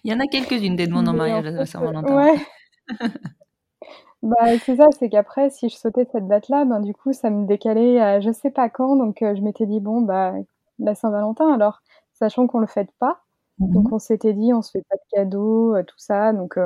[0.04, 2.16] Il y en a quelques-unes des demandes en mariage à la Saint-Valentin.
[2.16, 2.40] Ouais.
[4.22, 7.46] bah, c'est ça, c'est qu'après, si je sautais cette date-là, ben, du coup, ça me
[7.46, 8.96] décalait à je sais pas quand.
[8.96, 10.34] Donc, euh, je m'étais dit, bon, bah,
[10.78, 11.82] la Saint-Valentin, alors,
[12.14, 13.22] sachant qu'on le fête pas.
[13.58, 16.32] Donc, on s'était dit, on se fait pas de cadeaux, euh, tout ça.
[16.32, 16.58] Donc,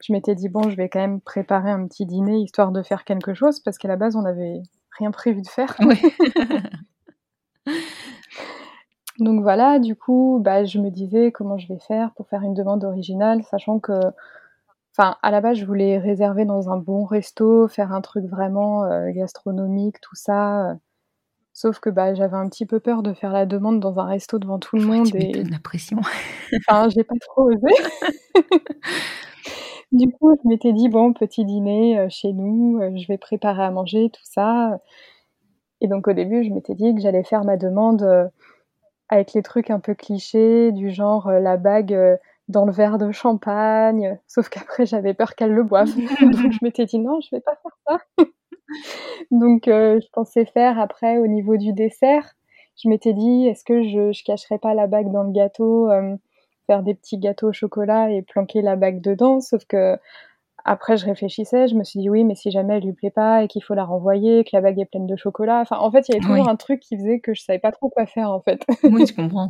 [0.00, 3.04] je m'étais dit, bon, je vais quand même préparer un petit dîner histoire de faire
[3.04, 4.62] quelque chose, parce qu'à la base, on n'avait
[4.98, 5.76] rien prévu de faire.
[9.18, 12.54] Donc voilà, du coup, bah, je me disais comment je vais faire pour faire une
[12.54, 13.98] demande originale, sachant que,
[14.96, 18.84] enfin, à la base, je voulais réserver dans un bon resto, faire un truc vraiment
[18.84, 20.76] euh, gastronomique, tout ça.
[21.52, 24.38] Sauf que bah, j'avais un petit peu peur de faire la demande dans un resto
[24.38, 25.08] devant tout le monde.
[25.14, 25.98] et la pression.
[26.68, 27.66] enfin, j'ai pas trop osé.
[29.92, 33.62] Du coup, je m'étais dit: «Bon, petit dîner, euh, chez nous, euh, je vais préparer
[33.62, 34.78] à manger, tout ça».
[35.80, 38.26] Et donc au début, je m'étais dit que j'allais faire ma demande, euh,
[39.10, 41.96] avec les trucs un peu clichés du genre, la bague,
[42.48, 45.88] dans le verre de champagne, sauf qu'après j'avais peur qu'elle le boive.
[46.22, 48.00] Donc je m'étais dit: «Non, je vais pas faire ça».
[49.32, 52.34] Donc je pensais faire après au niveau du dessert,
[52.82, 55.88] je m'étais dit: «Est-ce que je je cacherais pas la bague dans le gâteau?»
[56.68, 59.40] Faire des petits gâteaux au chocolat et planquer la bague dedans.
[59.40, 59.98] Sauf que
[60.64, 63.42] après, je réfléchissais, je me suis dit oui, mais si jamais elle lui plaît pas
[63.42, 65.60] et qu'il faut la renvoyer, que la bague est pleine de chocolat.
[65.60, 67.72] Enfin, en fait, il y avait toujours un truc qui faisait que je savais pas
[67.72, 68.64] trop quoi faire, en fait.
[68.84, 69.48] Oui, je comprends.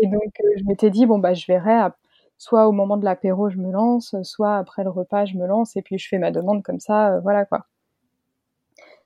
[0.00, 1.88] et donc, euh, je m'étais dit bon bah, je verrai.
[2.36, 5.76] Soit au moment de l'apéro, je me lance, soit après le repas, je me lance
[5.76, 7.66] et puis je fais ma demande comme ça, euh, voilà quoi.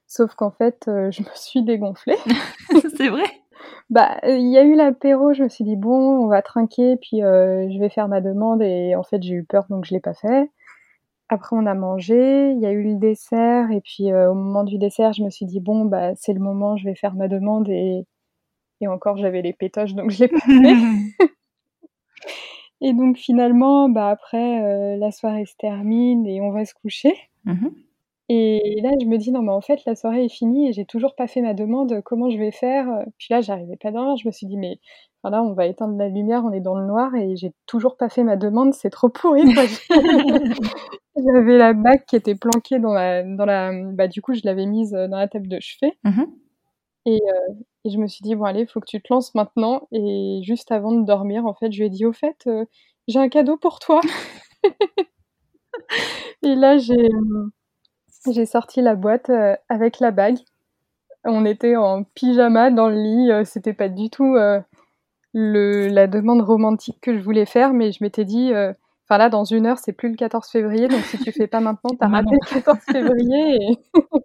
[0.09, 2.17] Sauf qu'en fait, euh, je me suis dégonflée.
[2.97, 3.27] C'est vrai.
[3.91, 7.23] Bah, il y a eu l'apéro, je me suis dit: «Bon, on va trinquer, puis,
[7.23, 10.01] heu, je vais faire ma demande» et en fait, j'ai eu peur, donc je l'ai
[10.01, 10.51] pas fait.
[11.31, 14.79] Après, on a mangé, il y a eu le dessert et puis, au moment du
[14.79, 17.69] dessert, je me suis dit: «Bon, bah, c'est le moment, je vais faire ma demande»
[17.71, 18.07] et
[18.83, 20.75] et encore, j'avais les pétoches, donc je l'ai pas fait.
[22.81, 27.13] Et donc finalement, bah, après, la soirée se termine et on va se coucher.
[27.45, 27.69] Mmh
[28.29, 30.85] et là, je me dis: «Non, mais en fait, la soirée est finie et j'ai
[30.85, 32.87] toujours pas fait ma demande, comment je vais faire?»
[33.19, 34.79] puis là, j'arrivais pas dormir, je me suis dit: «Mais
[35.25, 38.09] voilà, on va éteindre la lumière, on est dans le noir et j'ai toujours pas
[38.09, 39.65] fait ma demande, c'est trop pourri, quoi».
[41.17, 44.67] J'avais la bague qui était planquée dans la dans la bah, du coup, je l'avais
[44.67, 45.95] mise, dans la table de chevet.
[46.05, 46.23] Mmh
[47.07, 47.21] et
[47.85, 49.89] Et je me suis dit, bon, allez, il faut que tu te lances maintenant.
[49.93, 52.65] Et juste avant de dormir, en fait, je lui ai dit, au fait, euh,
[53.09, 54.01] j'ai un cadeau pour toi.
[56.43, 57.09] et là, j'ai,
[58.33, 60.39] j'ai sorti la boîte euh, avec la bague.
[61.25, 63.33] On était en pyjama dans le lit.
[63.33, 64.61] euh, C'était pas du tout euh,
[65.35, 68.53] le, la demande romantique que je voulais faire, mais je m'étais dit,
[69.07, 71.61] enfin là, dans une heure, c'est plus le 14 février, donc si tu fais pas
[71.61, 73.57] maintenant, t'as raté le 14 février.
[73.63, 73.79] Et...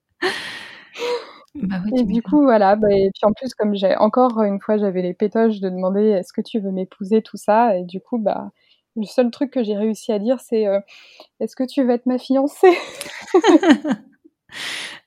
[1.55, 4.77] Bah Et du coup, voilà, bah, et puis en plus, comme j'ai encore une fois,
[4.77, 8.17] j'avais les pétoches de demander est-ce que tu veux m'épouser, tout ça, et du coup,
[8.17, 8.49] bah,
[8.95, 10.79] le seul truc que j'ai réussi à dire, c'est euh,
[11.39, 12.77] est-ce que tu veux être ma fiancée?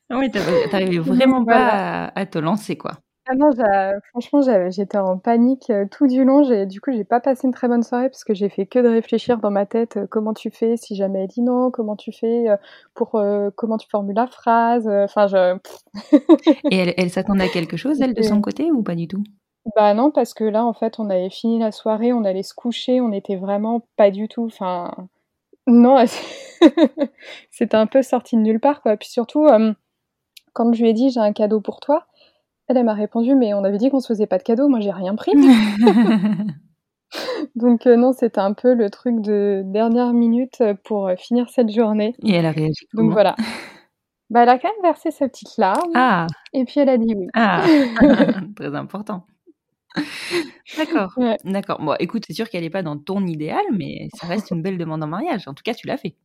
[0.08, 2.92] Ah t'avais- t'arrivais vraiment pas à, à te lancer, quoi.
[3.28, 3.50] Ah non,
[4.10, 6.42] franchement, j'étais en panique euh, tout du long.
[6.64, 8.86] Du coup, j'ai pas passé une très bonne soirée parce que j'ai fait que de
[8.86, 12.12] réfléchir dans ma tête euh, comment tu fais si jamais elle dit non, comment tu
[12.12, 12.46] fais
[12.94, 14.86] pour euh, comment tu formules la phrase.
[14.86, 15.58] Enfin, je.
[16.70, 19.24] Et elle, elle s'attendait à quelque chose, elle, de son côté, ou pas du tout?
[19.74, 22.54] Bah non, parce que là, en fait, on avait fini la soirée, on allait se
[22.54, 24.44] coucher, on était vraiment pas du tout.
[24.46, 24.92] Enfin,
[25.66, 26.04] non,
[27.50, 28.96] c'était un peu sorti de nulle part, quoi.
[28.96, 29.72] Puis surtout, euh,
[30.52, 32.06] quand je lui ai dit j'ai un cadeau pour toi,
[32.68, 34.80] elle, elle m'a répondu mais on avait dit qu'on se faisait pas de cadeau, moi
[34.80, 35.32] j'ai rien pris.
[37.56, 41.48] Donc euh, non, c'était un peu le truc de dernière minute euh, pour euh, finir
[41.50, 42.14] cette journée.
[42.24, 43.36] Et elle a réagi Donc voilà.
[44.28, 47.14] Bah, elle a quand même versé sa petite larme Ah, et puis elle a dit
[47.16, 47.28] oui.
[47.34, 47.64] ah,
[48.56, 49.24] très important.
[50.76, 51.36] D'accord, Ouais.
[51.44, 51.80] d'accord.
[51.80, 54.78] Bon, écoute, c'est sûr qu'elle n'est pas dans ton idéal, mais ça reste une belle
[54.78, 55.46] demande en mariage.
[55.48, 56.16] En tout cas, tu l'as fait.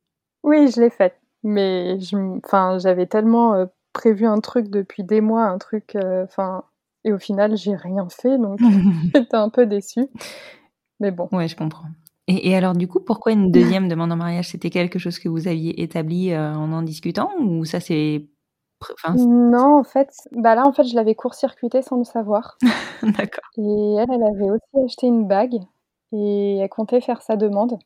[0.44, 1.16] Oui, je l'ai faite.
[1.44, 6.24] Mais je, enfin, j'avais tellement euh, prévu un truc depuis des mois, un truc, euh,
[6.26, 6.64] enfin,
[7.04, 8.60] et au final, j'ai rien fait, donc
[9.16, 10.08] j'étais un peu déçue.
[11.00, 11.30] Mais bon.
[11.32, 11.88] Ouais, je comprends.
[12.28, 14.50] Et, et alors, du coup, pourquoi une deuxième demande en mariage?
[14.50, 17.30] C'était quelque chose que vous aviez établi euh, en en discutant?
[17.40, 18.28] Ou ça c'est...
[18.94, 22.58] Enfin, c'est- Non, en fait, bah là, en fait, je l'avais court-circuité sans le savoir.
[23.04, 23.50] d'accord.
[23.58, 25.56] Et elle, elle avait aussi acheté une bague
[26.13, 27.78] et elle comptait faire sa demande.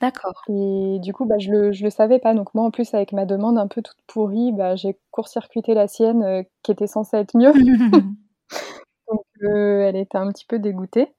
[0.00, 0.42] D'accord.
[0.48, 2.34] Et du coup, bah, je le, je le savais pas.
[2.34, 5.88] Donc moi, en plus, avec ma demande un peu toute pourrie, bah, j'ai court-circuité la
[5.88, 7.52] sienne euh, qui était censée être mieux.
[9.10, 11.14] Donc euh, elle était un petit peu dégoûtée.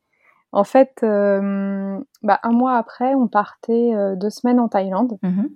[0.53, 5.17] En fait, euh, bah, un mois après, on partait deux semaines en Thaïlande.
[5.23, 5.49] Mhm.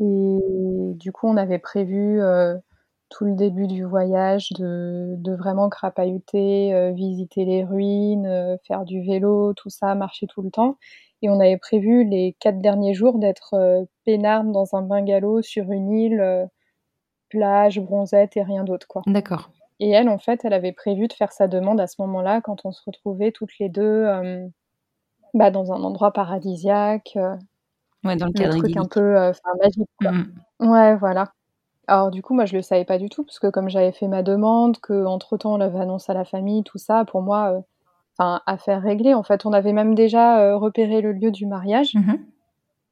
[0.00, 2.20] Et du coup, on avait prévu
[3.10, 8.84] tout le début du voyage de, de vraiment crapahuter, euh, visiter les ruines, euh, faire
[8.84, 10.76] du vélo, tout ça, marcher tout le temps.
[11.22, 15.92] Et on avait prévu les quatre derniers jours d'être euh, dans un bungalow sur une
[15.92, 16.46] île, euh,
[17.28, 19.02] plage, bronzette et rien d'autre, quoi.
[19.06, 19.50] D'accord.
[19.80, 22.64] Et elle, en fait, elle avait prévu de faire sa demande à ce moment-là, quand
[22.64, 24.06] on se retrouvait toutes les deux
[25.34, 27.18] bah, dans un endroit paradisiaque,
[28.04, 29.14] Ouais, dans le cadre truc un peu
[29.62, 30.12] magique, quoi.
[30.12, 30.34] Mhm.
[30.60, 31.32] Ouais, voilà.
[31.88, 34.08] Alors du coup, moi, je le savais pas du tout, parce que comme j'avais fait
[34.08, 37.60] ma demande, que entre-temps, on l'avait annoncé à la famille, tout ça, pour moi, euh,
[38.18, 39.14] enfin, affaire réglée.
[39.14, 42.26] En fait, on avait même déjà euh, repéré le lieu du mariage, Mhm.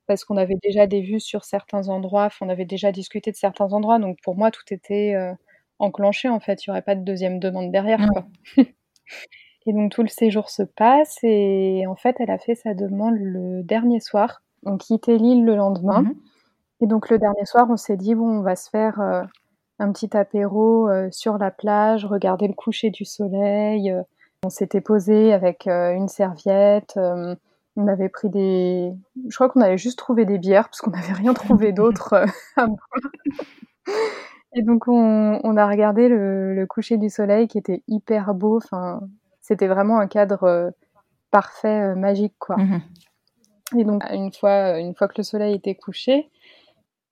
[0.09, 3.73] parce qu'on avait déjà des vues sur certains endroits, on avait déjà discuté de certains
[3.75, 5.35] endroits, donc pour moi, tout était euh,
[5.81, 6.65] enclenché, en fait.
[6.67, 8.27] Il y aurait pas de deuxième demande derrière, quoi.
[9.67, 13.17] Et donc tout le séjour se passe, et en fait, elle a fait sa demande
[13.19, 14.43] le dernier soir.
[14.65, 16.03] On quittait l'île le lendemain.
[16.03, 16.15] Mhm.
[16.81, 19.23] Et donc le dernier soir, on s'est dit, bon, on va se faire euh,
[19.79, 23.91] un petit apéro euh, sur la plage, regarder le coucher du soleil.
[23.91, 24.03] euh.
[24.45, 26.99] on s'était posé avec euh, une serviette.
[27.77, 28.93] on avait pris des...
[29.29, 32.15] Je crois qu'on avait juste trouvé des bières, parce qu'on n'avait rien trouvé d'autre
[32.57, 32.79] à boire.
[34.55, 38.57] Et donc on, on a regardé le, le coucher du soleil qui était hyper beau.
[38.57, 39.01] Enfin,
[39.43, 40.73] c'était vraiment un cadre
[41.31, 42.57] parfait, magique, quoi.
[42.57, 42.81] Mhm.
[43.77, 46.31] Et donc, une fois, une fois que le soleil était couché,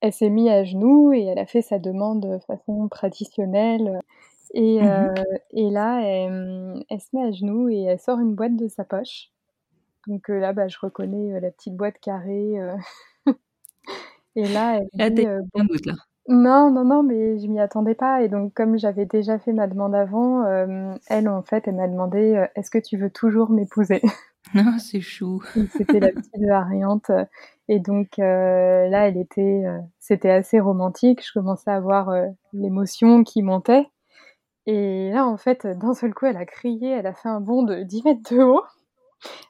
[0.04, 4.00] elle s'est mise à genoux et elle a fait sa demande de façon traditionnelle.
[4.54, 4.84] Et, Mhm.
[4.84, 5.14] euh,
[5.52, 8.84] et là, elle, elle se met à genoux et elle sort une boîte de sa
[8.84, 9.30] poche.
[10.08, 12.54] Donc euh, là, bah, je reconnais euh, la petite boîte carrée.
[14.36, 15.94] et là, elle Là, dit, un doute, là.
[16.28, 18.22] non, non, non, mais je m'y attendais pas.
[18.22, 20.44] Et donc, comme j'avais déjà fait ma demande avant,
[21.08, 24.02] elle, en fait, elle m'a demandé Est-ce que tu veux toujours m'épouser?
[24.54, 25.42] Non, c'est chou.
[25.68, 27.10] C'était la petite variante.
[27.68, 31.24] Et donc euh, là, elle était, euh, c'était assez romantique.
[31.26, 33.86] Je commençais à voir euh, l'émotion qui montait.
[34.66, 37.62] Et là, en fait, d'un seul coup, elle a crié, elle a fait un bond
[37.64, 38.62] de 10 mètres de haut.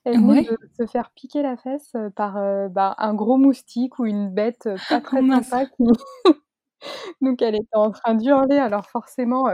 [0.04, 0.48] Elle venait Ouais.
[0.50, 2.34] de se faire piquer la fesse par
[2.70, 5.84] bah, un gros moustique ou une bête pas très Oh sympa qui...
[7.20, 8.56] Donc elle était en train d'hurler.
[8.58, 9.44] Alors forcément,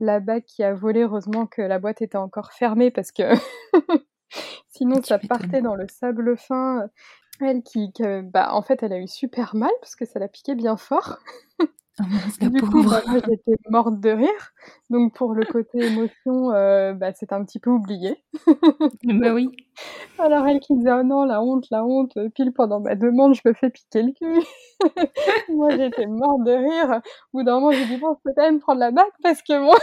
[0.00, 3.22] la bague qui a volé, heureusement que la boîte était encore fermée parce que
[4.68, 6.86] sinon ça partait dans le sable fin.
[7.42, 10.28] Elle qui, que- bah, en fait, elle a eu super mal parce que ça l'a
[10.28, 11.18] piqué bien fort.
[12.00, 12.04] Oh
[12.40, 14.52] la Du coup, bah, moi, j'étais morte de rire.
[14.90, 18.24] Donc pour le côté émotion, heu, bah, c'était un petit peu oublié.
[19.04, 19.50] Bah oui.
[20.18, 23.42] Alors elle qui disait: «Oh non, la honte, la honte», pile pendant ma demande, je
[23.44, 24.46] me fais piquer le cul.
[25.50, 27.00] Moi, j'étais morte de rire.
[27.32, 29.42] Au bout d'un moment, j'ai dit: «Bon, je peux quand même prendre la bague parce
[29.42, 29.74] que bon»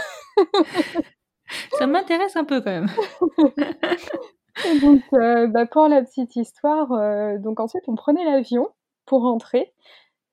[1.78, 2.88] Ça m'intéresse un peu quand même.
[4.80, 8.68] donc heu, bah, pour la petite histoire, heu, donc ensuite on prenait l'avion
[9.06, 9.72] pour rentrer.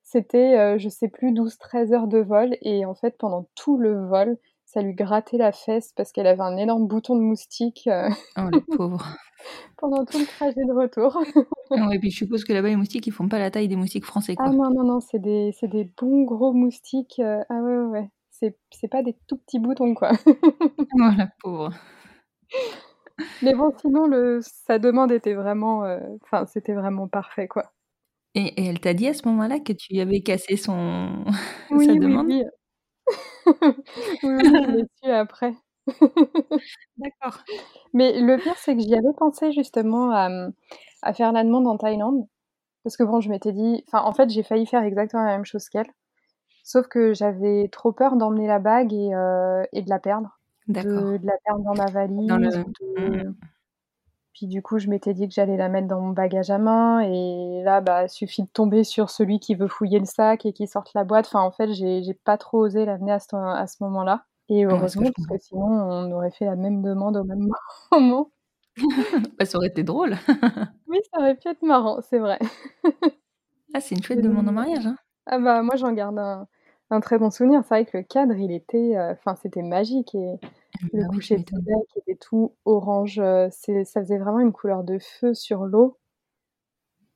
[0.02, 4.06] C'était, heu, je sais plus 12-13 heures de vol et en fait pendant tout le
[4.08, 8.08] vol, ça lui grattait la fesse parce qu'elle avait un énorme bouton de moustique, heu,
[8.36, 9.04] Oh la pauvre.
[9.78, 11.18] pendant tout le trajet de retour.
[11.76, 13.76] Ouais, et puis je suppose que là-bas, les moustiques, ils font pas la taille des
[13.76, 17.54] moustiques français, Ah non, non, non, c'est des c'est des bons gros moustiques, heu, ah
[17.62, 18.10] ouais, ouais, ouais.
[18.30, 20.12] C'est c'est pas des tout petits boutons, quoi.
[20.78, 21.72] Oh la pauvre.
[23.40, 27.72] Mais bon, sinon le sa demande était vraiment, heu, enfin, c'était vraiment parfait, quoi.
[28.34, 31.24] Et et elle t'a dit à ce moment-là que tu avais cassé son
[31.70, 32.26] Oui, sa oui, demande?
[32.26, 32.44] oui.
[34.22, 35.54] Oui, oui, je après.
[36.96, 37.38] D'accord.
[37.94, 40.28] Mais le pire, c'est que j'y avais pensé justement à,
[41.02, 42.26] à faire la demande en Thaïlande.
[42.84, 45.46] Parce que bon, je m'étais dit enfin, en fait, j'ai failli faire exactement la même
[45.46, 45.90] chose qu'elle.
[46.64, 49.12] Sauf que j'avais trop peur d'emmener la bague et
[49.72, 50.37] et de la perdre.
[50.68, 51.90] De de la perdre dans ma
[52.26, 53.34] Dans le valise ou mmh de mh.
[54.32, 57.00] puis du coup, je m'étais dit que j'allais la mettre dans mon bagage à main
[57.00, 60.66] et là, bah, suffit de tomber sur celui qui veut fouiller le sac et qui
[60.68, 61.26] sorte la boîte.
[61.26, 64.88] Enfin, en fait, j'ai pas trop osé l'amener à ce à ce moment-là et Ouais,
[64.88, 67.48] ce que heureusement parce que sinon on aurait fait la même demande au même
[67.92, 68.30] moment.
[69.38, 70.16] Bah, ça aurait été drôle.
[70.86, 72.38] Oui, ça aurait pu être marrant, c'est vrai.
[73.72, 74.96] Ah, c'est une chouette demande en mariage, hein.
[75.26, 76.48] Ah bah, moi, j'en garde un
[76.90, 77.62] un très bon souvenir.
[77.64, 80.36] C'est vrai que le cadre, il était, heu, enfin, c'était magique et
[80.92, 83.22] le Bah oui, coucher de soleil qui était tout orange,
[83.52, 85.98] c'est ça faisait vraiment une couleur de feu sur l'eau.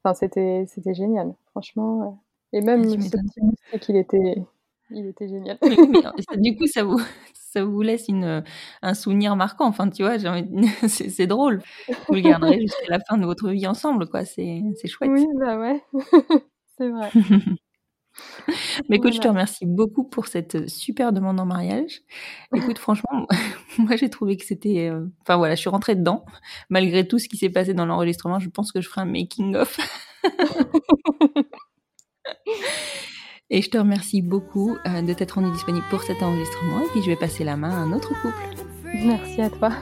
[0.04, 3.30] Enfin, c'était c'était génial, franchement, et Ah, même tu ce m'étonnes.
[3.30, 4.34] petit moustique, il était
[4.90, 5.58] il était génial.
[5.64, 6.98] Mais oui, mais alors ça du coup, ça vous
[7.34, 8.42] ça vous laisse une, heu,
[8.82, 9.66] un souvenir marquant.
[9.66, 10.16] Enfin, tu vois,
[10.88, 11.62] c'est c'est drôle.
[12.08, 14.24] Vous le garderez jusqu'à la fin de votre vie ensemble, quoi.
[14.24, 15.12] C'est c'est chouette.
[15.12, 15.82] Oui, bah, ouais,
[16.78, 17.12] c'est vrai.
[18.88, 22.02] Bah, écoute, je te remercie beaucoup pour cette, heu, super demande en mariage.
[22.54, 23.26] Écoute, franchement,
[23.78, 26.24] moi, j'ai trouvé que c'était, heu enfin voilà, je suis rentrée dedans.
[26.68, 29.56] Malgré tout ce qui s'est passé dans l'enregistrement, je pense que je ferai un making
[29.56, 29.78] of.
[33.50, 37.02] Et je te remercie beaucoup, heu, de t'être rendue disponible pour cet enregistrement et puis
[37.02, 38.64] je vais passer la main à un autre couple.
[38.94, 39.72] Merci à toi.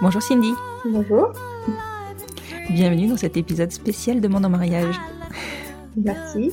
[0.00, 0.52] Bonjour Cindy,
[0.84, 1.32] Bonjour,
[2.70, 4.94] bienvenue dans cet épisode spécial Demande en mariage.
[5.96, 6.52] merci.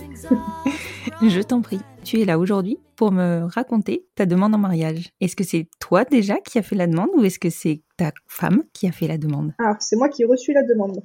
[1.22, 5.12] Je t'en prie, tu es là aujourd'hui pour me raconter ta demande en mariage.
[5.22, 8.12] Est-ce que c'est toi déjà qui as fait la demande ou est-ce que c'est ta
[8.28, 9.54] femme qui a fait la demande?
[9.60, 11.02] Alors, c'est moi qui ai reçu la demande.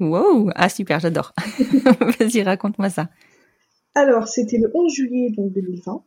[0.00, 1.32] Wow, ah super, j'adore.
[2.18, 3.08] Vas-y, raconte-moi ça.
[3.94, 6.02] Alors, c'était le 11 juillet donc 2020.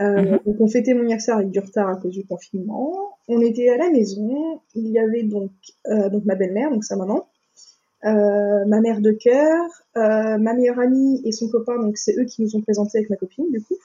[0.00, 0.38] Euh, Mhm.
[0.46, 2.92] Donc, on fêtait mon anniversaire avec du retard à cause du confinement.
[3.28, 4.60] On était à la maison.
[4.74, 5.52] Il y avait donc,
[5.88, 7.28] euh, donc ma belle-mère, donc sa maman,
[8.04, 9.62] euh, ma mère de cœur,
[9.96, 11.78] euh, ma meilleure amie et son copain.
[11.80, 13.76] Donc, c'est eux qui nous ont présentés avec ma copine, du coup.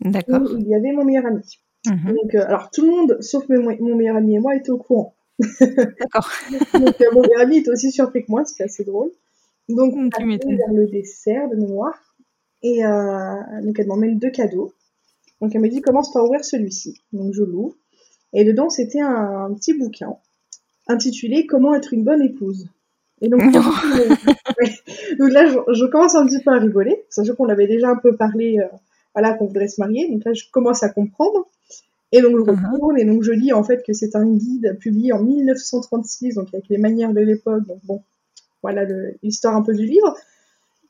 [0.00, 0.42] D'accord.
[0.58, 1.42] il y avait mon meilleur ami.
[1.86, 2.14] Mhm.
[2.14, 4.78] Donc, euh, alors, tout le monde, sauf mon, mon meilleur ami et moi, était au
[4.78, 5.14] courant.
[5.60, 6.28] D'accord.
[6.74, 9.10] Donc, mon meilleur ami était aussi surpris que moi, c'était assez drôle.
[9.68, 11.94] Donc, on a vers le dessert de mémoire.
[12.62, 14.72] Et euh, donc, elle m'emmène deux cadeaux.
[15.40, 17.00] Donc, elle me dit, commence par ouvrir celui-ci.
[17.12, 17.74] Donc, je l'ouvre.
[18.32, 20.16] Et dedans, c'était un, un petit bouquin
[20.86, 22.68] intitulé Comment être une bonne épouse.
[23.20, 23.40] Et donc,
[25.18, 27.96] donc là, je, je commence un petit peu à rigoler, sachant qu'on avait déjà un
[27.96, 28.66] peu parlé, euh,
[29.14, 30.08] voilà, qu'on voudrait se marier.
[30.10, 31.46] Donc là, je commence à comprendre.
[32.12, 32.66] Et donc, je Mhm.
[32.72, 36.48] retourne et donc je lis en fait que c'est un guide publié en 1936, donc
[36.54, 37.66] avec les manières de l'époque.
[37.66, 38.02] Donc bon,
[38.62, 38.86] voilà
[39.22, 40.14] l'histoire un peu du livre.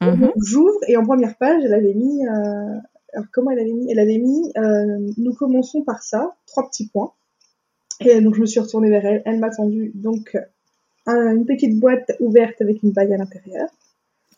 [0.00, 0.20] Mhm.
[0.20, 2.76] donc, J'ouvre et en première page, elle avait mis, euh,
[3.12, 6.88] alors comment elle avait mis Elle avait mis, euh, nous commençons par ça, trois petits
[6.88, 7.12] points.
[8.00, 10.36] Et donc je me suis retournée vers elle, elle m'a tendu donc
[11.06, 13.68] un- une petite boîte ouverte avec une bague à l'intérieur.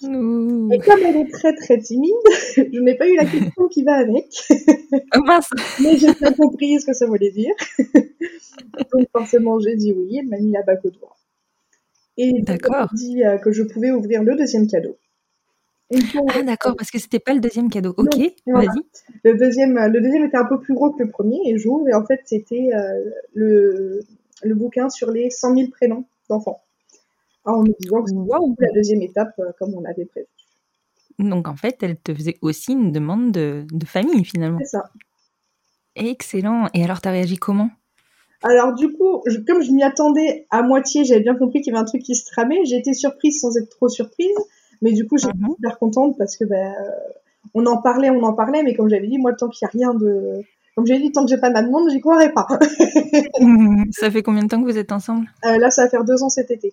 [0.03, 0.71] Ouh.
[0.73, 2.11] Et comme elle est très très timide,
[2.57, 4.29] je n'ai pas eu la question qui va avec,
[5.15, 5.51] Oh mince.
[5.83, 7.53] mais j'ai bien compris ce que ça voulait dire.
[8.93, 11.17] donc forcément j'ai dit oui, elle m'a mis la bague au doigt.
[12.17, 14.97] Et elle m'a dit euh, que je pouvais ouvrir le deuxième cadeau.
[16.29, 17.95] Ah d'accord, parce que c'était pas le deuxième cadeau.
[17.97, 18.17] Ok,
[18.47, 18.69] voilà.
[18.69, 18.83] vas-y.
[19.25, 21.89] Le deuxième, euh, le deuxième était un peu plus gros que le premier et j'ouvre
[21.89, 24.01] et en fait c'était euh, le,
[24.43, 26.61] le bouquin sur les 100 000 prénoms d'enfants.
[27.45, 28.55] En me disant que Waouh.
[28.61, 30.27] la deuxième étape euh, comme on l'avait prévu.
[31.19, 34.59] Donc en fait, elle te faisait aussi une demande de, de famille finalement.
[34.61, 34.91] C'est ça.
[35.97, 36.69] Excellent.
[36.73, 37.71] Et alors, t'as réagi comment?
[38.43, 41.77] Alors du coup, je- comme je m'y attendais à moitié, j'avais bien compris qu'il y
[41.77, 42.65] avait un truc qui se tramait.
[42.65, 44.35] J'ai été surprise sans être trop surprise,
[44.83, 45.55] mais du coup, j'étais Mhm.
[45.57, 46.91] super contente parce que ben, euh,
[47.55, 49.71] on en parlait, on en parlait, mais comme j'avais dit, moi, tant qu'il y a
[49.73, 50.43] rien de,
[50.75, 52.47] comme j'ai dit, tant que j'ai pas ma demande, j'y croirais pas.
[53.93, 55.27] Ça fait combien de temps que vous êtes ensemble?
[55.45, 56.73] Euh, là, ça va faire deux ans cet été.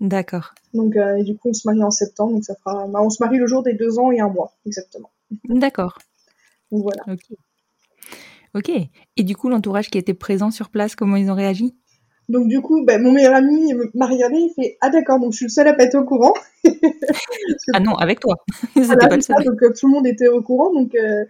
[0.00, 0.54] D'accord.
[0.74, 3.10] Donc, euh, et du coup, on se marie en septembre, donc ça fera, bah, on
[3.10, 5.10] se marie le jour des deux ans et un mois, exactement.
[5.48, 5.98] D'accord.
[6.70, 7.02] Donc voilà.
[7.08, 7.36] Ok.
[8.54, 8.70] Ok.
[9.16, 11.74] Et du coup, l'entourage qui était présent sur place, comment ils ont réagi?
[12.28, 15.38] Donc du coup, ben, mon meilleur ami m'a regardé, il fait ah d'accord, donc je
[15.38, 16.34] suis le seul à pas être au courant.
[17.74, 18.36] Ah non, avec toi.
[18.74, 19.42] Voilà, pas le seul.
[19.44, 21.24] donc euh, tout le monde était au courant, donc euh,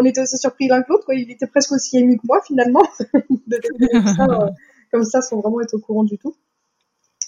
[0.00, 1.12] on était aussi surpris l'un que l'autre.
[1.12, 2.82] Il était presque aussi ému que moi finalement
[3.46, 3.60] de
[4.16, 4.48] ça, euh,
[4.92, 6.36] comme ça, sans vraiment être au courant du tout.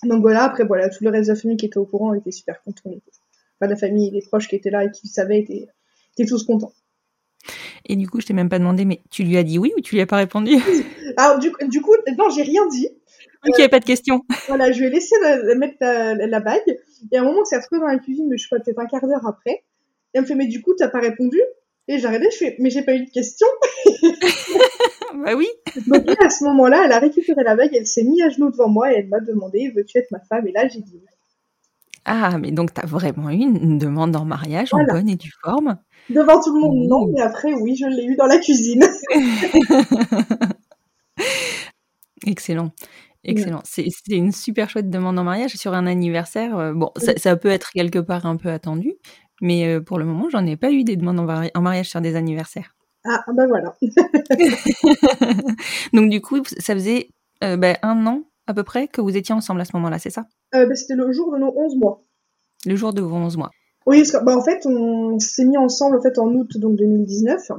[0.04, 2.30] Donc voilà, après voilà, tout le reste de la famille qui était au courant était
[2.32, 2.90] super content.
[2.90, 5.68] Enfin, la famille, les proches qui étaient là et qui le savaient étaient,
[6.16, 6.72] étaient tous contents.
[7.86, 9.80] Et du coup, je t'ai même pas demandé, mais tu lui as dit oui ou
[9.80, 10.56] tu lui as pas répondu?
[11.16, 12.88] Alors du, du coup, non, j'ai rien dit.
[13.46, 14.22] Ok, pas de question.
[14.48, 16.60] Voilà, je lui ai laissé la, la- mettre la, bague.
[17.12, 18.78] Et à un moment, on s'est retrouvé dans la cuisine, mais je sais pas, peut-être
[18.78, 19.52] un quart d'heure après.
[19.52, 19.64] Et
[20.14, 21.40] elle me fait, mais du coup, t'as pas répondu?
[21.86, 23.46] Et j'ai arrêté, je fais, mais j'ai pas eu de question.
[25.14, 25.48] bah oui.
[25.86, 28.50] Donc là, à ce moment-là, elle a récupéré la bague, elle s'est mise à genoux
[28.50, 30.46] devant moi et elle m'a demandé, veux-tu être ma femme?
[30.46, 31.08] Et là, j'ai dit oui.
[32.10, 35.32] Ah, mais donc t'as vraiment eu une, une demande en mariage en bonne et due
[35.42, 35.76] forme?
[36.08, 37.12] Devant tout le monde, non, Mmh.
[37.14, 38.82] mais après, oui, je l'ai eu dans la cuisine.
[42.26, 42.72] Excellent.
[43.24, 43.60] Excellent.
[43.64, 46.56] C'est une super chouette demande en mariage sur un anniversaire.
[46.56, 48.94] euh, bon, ça, ça peut être quelque part un peu attendu,
[49.42, 51.90] mais euh, pour le moment, j'en ai pas eu des demandes en, mari- en mariage
[51.90, 52.74] sur des anniversaires.
[53.04, 53.76] Ah, ben voilà.
[55.92, 57.10] Donc du coup, ça faisait
[57.44, 60.10] euh, ben, un an à peu près que vous étiez ensemble à ce moment-là, c'est
[60.10, 60.26] ça?
[60.54, 62.02] Euh, ben, C'était le jour de nos 11 mois.
[62.66, 63.50] Le jour de vos 11 mois.
[63.86, 66.76] Oui, parce que, bah, en fait, on s'est mis ensemble en fait en août donc
[66.76, 67.50] 2019.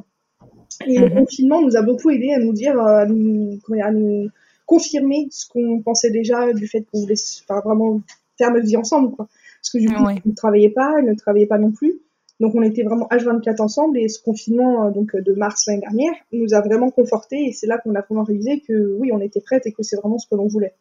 [0.87, 1.13] Et le Mhm.
[1.19, 4.29] confinement nous a beaucoup aidé à nous dire, euh, à nous, comment dire, à nous
[4.65, 7.15] confirmer ce qu'on pensait déjà du fait qu'on voulait
[7.49, 8.01] enfin, vraiment
[8.37, 9.27] faire notre vie ensemble, quoi.
[9.61, 10.21] Parce que du coup, Ouais.
[10.25, 11.99] on ne travaillait pas, elle ne travaillait pas non plus.
[12.39, 15.81] Donc on était vraiment H24 ensemble et ce confinement euh, donc euh, de mars l'année
[15.81, 19.19] dernière nous a vraiment conforté et c'est là qu'on a vraiment réalisé que oui on
[19.19, 20.73] était prête et que c'est vraiment ce que l'on voulait.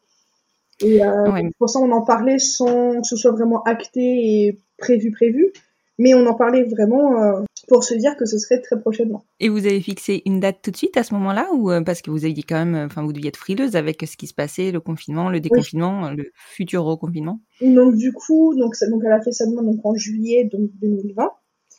[0.81, 1.49] Et euh, Ouais.
[1.57, 5.51] pour ça on en parlait sans que ce soit vraiment acté et prévu prévu,
[5.97, 9.25] mais on en parlait vraiment euh, pour se dire que ce serait très prochainement.
[9.41, 12.01] Et vous avez fixé une date tout de suite à ce moment-là ou euh, parce
[12.01, 14.33] que vous avez dit quand même, enfin vous deviez être frileuse avec ce qui se
[14.33, 17.41] passait, le confinement, le déconfinement, le futur reconfinement?
[17.61, 21.29] Donc du coup, donc, donc elle a fait sa demande donc en juillet donc 2020.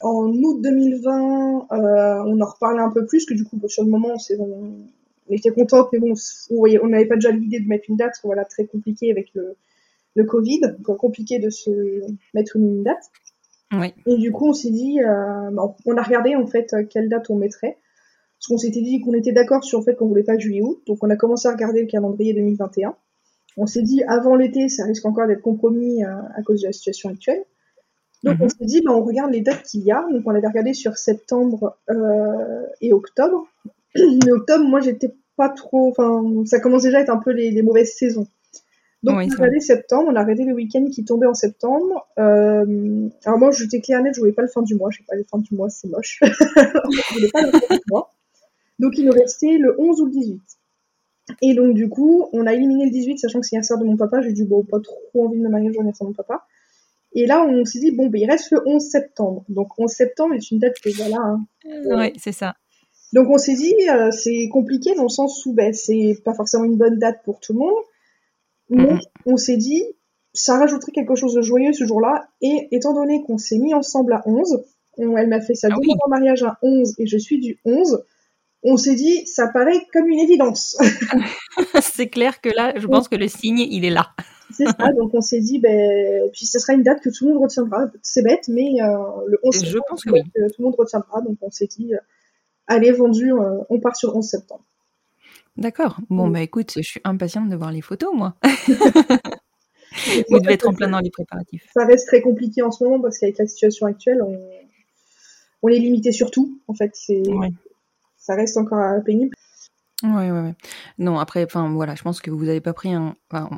[0.01, 3.91] En août 2020, euh, on en reparlait un peu plus que du coup sur le
[3.91, 4.73] moment on, on,
[5.29, 6.15] on était contente, mais bon,
[6.51, 9.29] on n'avait pas déjà l'idée de mettre une date, parce que voilà très compliqué avec
[9.35, 9.57] le,
[10.17, 11.71] le Covid, donc compliqué de se
[12.35, 13.11] mettre une date.
[13.73, 13.95] Oui.
[14.07, 17.09] Et du coup, on s'est dit, euh, bah, on a regardé en fait euh, quelle
[17.09, 17.79] date on mettrait.
[18.39, 20.83] Parce qu'on s'était dit qu'on était d'accord sur le fait qu'on voulait pas juillet-août.
[20.87, 22.97] Donc on a commencé à regarder le calendrier 2021.
[23.57, 26.73] On s'est dit, avant l'été, ça risque encore d'être compromis euh, à cause de la
[26.73, 27.45] situation actuelle.
[28.23, 28.43] Donc Mhm.
[28.45, 30.07] on s'est dit, bah, on regarde les dates qu'il y a.
[30.11, 33.47] Donc on avait regardé sur septembre euh, et octobre.
[33.95, 35.89] Mais octobre, moi, j'étais pas trop...
[35.89, 38.27] Enfin, ça commence déjà à être un peu les, les mauvaises saisons.
[39.03, 42.07] Donc Oui, on a regardé septembre, on a arrêté le week-end qui tombait en septembre.
[42.19, 44.91] Euh, alors moi, j'étais clair net, je voulais pas le fin du mois.
[44.91, 46.21] Je sais pas, le fin du mois, c'est moche.
[46.23, 48.13] je voulais pas le fin du mois.
[48.79, 50.41] Donc il nous restait le 11 ou le 18.
[51.43, 53.97] Et donc du coup, on a éliminé le 18, sachant que c'est l'anniversaire de mon
[53.97, 54.21] papa.
[54.21, 56.45] J'ai dit, bon, pas trop envie de me marier le jour de mon papa.
[57.13, 59.45] Et là, on s'est dit, bon, ben, il reste le 11 septembre.
[59.49, 61.17] Donc 11 septembre est une date que voilà.
[61.19, 61.41] hein.
[61.87, 62.55] Ouais, c'est ça.
[63.13, 66.63] Donc on s'est dit, euh, c'est compliqué dans le sens où ben, c'est pas forcément
[66.65, 67.75] une bonne date pour tout le monde.
[68.69, 69.01] Mais Mhm.
[69.27, 69.83] on s'est dit,
[70.33, 72.29] ça rajouterait quelque chose de joyeux ce jour-là.
[72.41, 74.63] Et étant donné qu'on s'est mis ensemble à 11,
[74.97, 75.95] on- elle m'a fait sa Ah demande oui.
[76.07, 78.05] en mariage à 11 et je suis du 11,
[78.63, 80.77] on s'est dit, ça paraît comme une évidence.
[81.83, 84.11] c'est clair que là, je pense que le signe, il est là.
[84.53, 87.33] C'est ça, donc on s'est dit, ben, puis ce sera une date que tout le
[87.35, 87.87] monde retiendra.
[88.03, 88.87] C'est bête, mais euh,
[89.27, 90.23] le 11 Je septembre, pense que oui.
[90.25, 91.21] tout le monde retiendra.
[91.23, 91.99] Donc on s'est dit, euh,
[92.67, 94.65] allez, vendu, euh, on part sur 11 septembre.
[95.57, 95.99] D'accord.
[96.09, 96.33] Bon, Oui.
[96.33, 98.35] bah écoute, je suis impatiente de voir les photos, moi.
[100.31, 101.69] Vous devez être en plein dans les préparatifs.
[101.75, 104.39] ça reste très compliqué en ce moment parce qu'avec la situation actuelle, on,
[105.63, 106.59] on est limité sur tout.
[106.69, 107.51] En fait, c'est, Ouais.
[108.17, 109.35] ça reste encore pénible.
[110.03, 110.55] Ouais, ouais, ouais.
[110.99, 113.15] Non, après, enfin, voilà, je pense que vous n'avez pas pris un.
[113.31, 113.51] Enfin,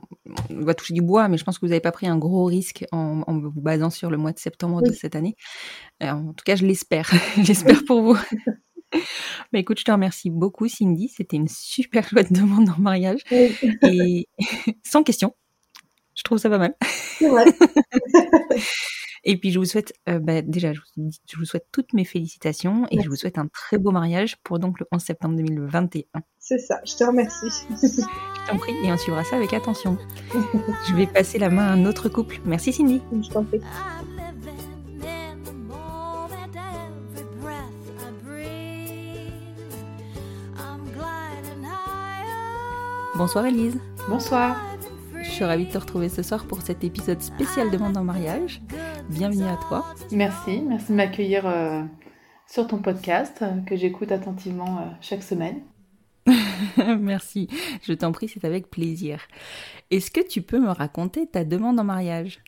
[0.51, 2.45] on va toucher du bois, mais je pense que vous n'avez pas pris un gros
[2.45, 5.37] risque en, en vous basant sur le mois de septembre de cette année.
[6.03, 7.11] Euh, en tout cas, je l'espère.
[7.43, 8.19] J'espère pour vous.
[9.53, 11.09] Mais écoute, je te remercie beaucoup, Cindy.
[11.09, 13.21] C'était une super chouette demande en mariage.
[13.31, 14.29] Oui, Et
[14.85, 15.35] sans question.
[16.15, 16.75] Je trouve ça pas mal.
[17.19, 17.45] c'est vrai.
[19.25, 22.05] Et puis je vous souhaite, euh, bah, déjà, je vous, je vous souhaite toutes mes
[22.05, 26.05] félicitations et je vous souhaite un très beau mariage pour donc le 11 septembre 2021.
[26.41, 27.47] C'est ça, je te remercie.
[28.45, 29.97] Je t'en prie, et on suivra ça avec attention.
[30.89, 32.41] je vais passer la main à un autre couple.
[32.45, 33.01] Merci Cindy.
[33.13, 33.61] je t'en prie.
[43.15, 43.79] Bonsoir Elise.
[44.09, 44.72] Bonsoir.
[45.33, 48.61] Je suis ravie de te retrouver ce soir pour cet épisode spécial Demande en mariage.
[49.09, 49.83] Bienvenue à toi.
[50.11, 51.81] Merci, merci de m'accueillir euh,
[52.47, 55.63] sur ton podcast euh, que j'écoute attentivement euh, chaque semaine.
[57.01, 57.49] Merci,
[57.83, 59.21] je t'en prie, c'est avec plaisir.
[59.91, 62.41] Est-ce que tu peux me raconter ta demande en mariage?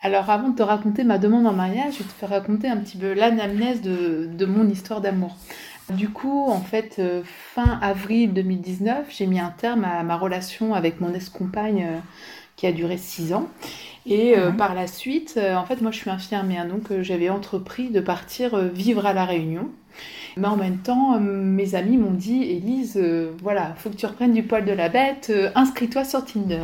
[0.00, 2.78] Alors avant de te raconter ma demande en mariage, je vais te faire raconter un
[2.78, 5.36] petit peu l'anamnèse de, de mon histoire d'amour.
[5.90, 10.74] Du coup, en fait, euh, fin avril 2019, j'ai mis un terme à ma relation
[10.74, 11.98] avec mon ex-compagne euh,
[12.56, 13.48] qui a duré six ans.
[14.06, 14.56] Et euh, Mhm.
[14.56, 18.00] par la suite, euh, en fait, moi je suis infirmière, donc euh, j'avais entrepris de
[18.00, 19.70] partir vivre à La Réunion.
[20.36, 22.98] Mais en même temps, mes amis m'ont dit, Élise,
[23.42, 26.60] voilà, faut que tu reprennes du poil de la bête, inscris-toi sur Tinder,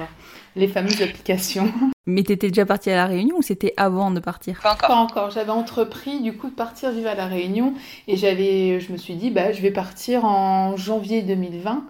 [0.56, 1.72] les fameuses applications.
[2.06, 4.60] Mais t'étais déjà partie à la Réunion ou c'était avant de partir?
[4.62, 5.30] Pas encore.
[5.30, 7.74] J'avais entrepris du coup de partir vivre à la Réunion
[8.06, 11.84] et j'avais, je me suis dit bah je vais partir en janvier 2020.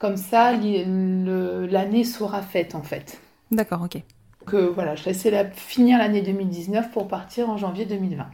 [0.00, 3.20] Comme ça, l'année sera faite en fait.
[3.52, 4.02] D'accord, ok.
[4.40, 8.26] Donc euh, voilà, je laissais la, finir l'année 2019 pour partir en janvier 2020.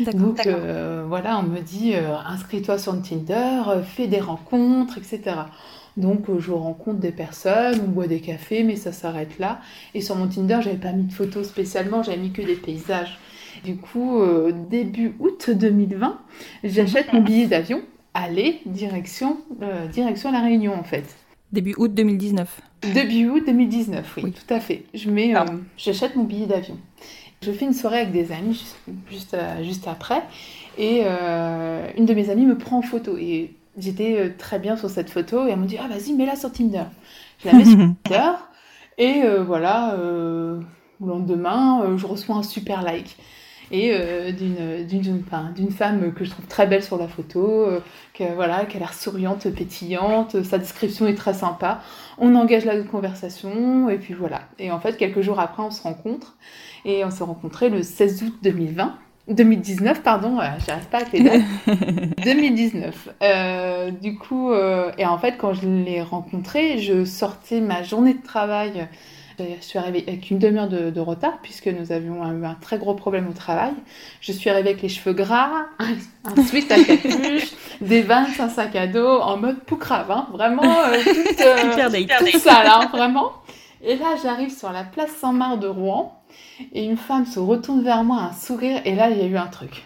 [0.00, 0.20] D'accord.
[0.20, 5.36] Donc euh, voilà, on me dit euh, inscris-toi sur Tinder, euh, fais des rencontres, etc.
[5.96, 9.60] Donc euh, je rencontre des personnes, on boit des cafés, mais ça s'arrête là.
[9.94, 13.18] Et sur mon Tinder, j'avais pas mis de photos spécialement, j'avais mis que des paysages.
[13.64, 16.18] Du coup, euh, début août 2020,
[16.64, 17.82] j'achète mon billet d'avion,
[18.14, 21.04] aller direction, euh, direction la Réunion en fait.
[21.52, 22.60] Début août 2019.
[22.94, 24.32] Début août 2019, oui, Oui.
[24.32, 24.84] tout à fait.
[24.94, 25.40] Je mets, euh,
[25.76, 26.78] j'achète mon billet d'avion.
[27.42, 28.76] Je fais une soirée avec des amis juste,
[29.10, 30.22] juste, juste après,
[30.78, 31.02] et
[31.96, 33.16] une de mes amies me prend en photo.
[33.18, 36.36] Et j'étais euh, très bien sur cette photo, et elle me dit Ah, vas-y, mets-la
[36.36, 36.84] sur Tinder.
[37.38, 38.32] Je la mets sur Tinder,
[39.00, 40.60] et euh, voilà, euh,
[41.00, 43.16] le lendemain, euh, je reçois un super like.
[43.72, 43.96] Et
[44.32, 47.68] d'une d'une enfin, femme que je trouve très belle sur la photo,
[48.14, 51.80] que, voilà, qui a l'air souriante, pétillante, sa description est très sympa.
[52.18, 54.40] On engage la conversation, et puis voilà.
[54.58, 56.36] Et en fait, quelques jours après, on se rencontre.
[56.84, 58.98] Et on s'est rencontrés le 16 août 2020.
[59.28, 61.42] 2019, pardon, euh, j'arrive pas avec les dates.
[62.24, 63.08] 2019.
[63.22, 68.14] Euh, du coup, euh, et en fait, quand je l'ai rencontré, je sortais ma journée
[68.14, 68.88] de travail.
[69.38, 72.54] Euh, Je suis arrivée avec une demi-heure de, de retard puisque nous avions eu un
[72.60, 73.72] très gros problème au travail.
[74.20, 75.48] Je suis arrivée avec les cheveux gras,
[75.78, 75.94] un,
[76.36, 80.62] un sweat à capuche, des vans, un sac à dos, en mode poucrave, hein, vraiment
[81.38, 82.08] date.
[82.32, 83.32] tout ça là, vraiment.
[83.82, 86.19] Et là, j'arrive sur la place Saint-Marc de Rouen
[86.72, 89.36] et une femme se retourne vers moi, un sourire, et là, il y a eu
[89.36, 89.84] un truc.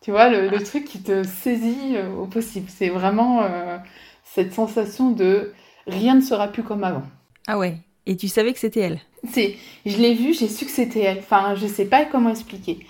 [0.00, 2.68] Tu vois, le, le truc qui te saisit euh, au possible.
[2.68, 3.78] C'est vraiment euh,
[4.24, 5.52] cette sensation de
[5.86, 7.02] rien ne sera plus comme avant.
[7.46, 7.76] Ah ouais.
[8.06, 9.00] Et tu savais que c'était elle
[9.32, 11.18] C'est, je l'ai vue, j'ai su que c'était elle.
[11.18, 12.86] Enfin, je sais pas comment expliquer.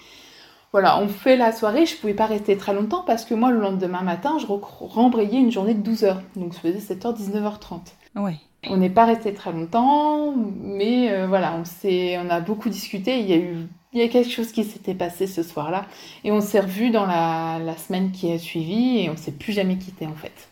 [0.70, 3.58] Voilà, on fait la soirée, je pouvais pas rester très longtemps parce que moi, le
[3.58, 6.20] lendemain matin, je re- rembrayais une journée de 12 heures.
[6.36, 7.94] Donc, ça faisait 7h, 19h30.
[8.14, 8.36] Ouais.
[8.66, 13.20] On n'est pas resté très longtemps, mais euh, voilà, on s'est, on a beaucoup discuté.
[13.20, 13.56] Il y a eu,
[13.92, 15.86] il y a quelque chose qui s'était passé ce soir-là,
[16.24, 19.52] et on s'est revus dans la, la semaine qui a suivi, et on s'est plus
[19.52, 20.48] jamais quitté en fait.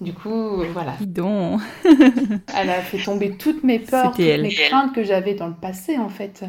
[0.00, 0.30] Du coup,
[0.62, 1.60] euh, voilà, Dis donc.
[2.54, 4.42] elle a fait tomber toutes mes peurs, toutes elle.
[4.42, 6.44] mes craintes que j'avais dans le passé en fait.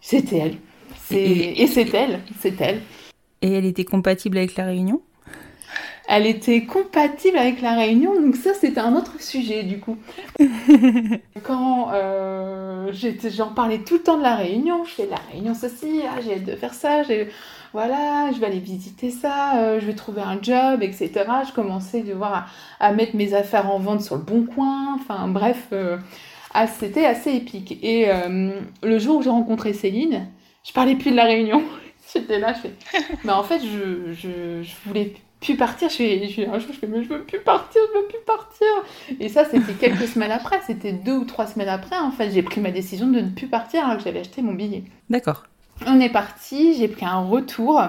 [0.00, 0.56] C'était elle.
[1.10, 2.82] Et- Et c'est elle, c'est elle.
[3.42, 5.00] Et elle était compatible avec la Réunion?
[6.10, 9.98] Elle était compatible avec la Réunion, donc ça c'était un autre sujet du coup.
[11.42, 12.90] Quand euh,
[13.30, 16.36] j'en parlais tout le temps de la Réunion, je fais la Réunion ceci, ah, j'ai
[16.36, 17.02] hâte de faire ça,
[17.74, 21.10] voilà, je vais aller visiter ça, euh, je vais trouver un job, etc.
[21.46, 22.48] Je commençais de voir
[22.80, 25.98] à, à mettre mes affaires en vente sur le bon coin, enfin bref, euh,
[26.54, 27.78] ah, c'était assez épique.
[27.82, 28.08] Et
[28.82, 30.26] le jour où j'ai rencontré Céline,
[30.64, 31.62] je parlais plus de la Réunion.
[32.14, 32.72] J'étais là, je fais.
[33.24, 35.88] Mais en fait, je, je, je voulais plus partir.
[35.88, 38.06] Je fais, je fais un jour, je fais, mais je veux plus partir, je veux
[38.06, 38.66] plus partir.
[39.20, 40.60] Et ça, c'était quelques semaines après.
[40.66, 41.96] C'était deux ou trois semaines après.
[41.96, 44.54] En fait, j'ai pris ma décision de ne plus partir alors que j'avais acheté mon
[44.54, 44.84] billet.
[45.10, 45.44] D'accord.
[45.86, 47.80] On est parti, j'ai pris un retour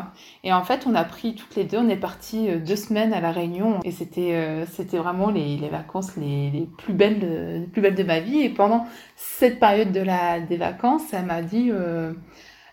[0.43, 3.13] et en fait on a pris toutes les deux, on est parti euh, deux semaines
[3.13, 7.19] à la Réunion et c'était euh, c'était vraiment les, les vacances les, les plus belles
[7.19, 8.85] de, les plus belles de ma vie et pendant
[9.15, 12.13] cette période de la des vacances elle m'a dit euh,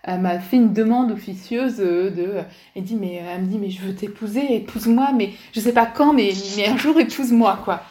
[0.06, 2.28] elle m'a fait une demande officieuse euh, de
[2.74, 5.86] elle dit mais elle me dit mais je veux t'épouser épouse-moi mais je sais pas
[5.86, 7.82] quand mais mais un jour épouse-moi quoi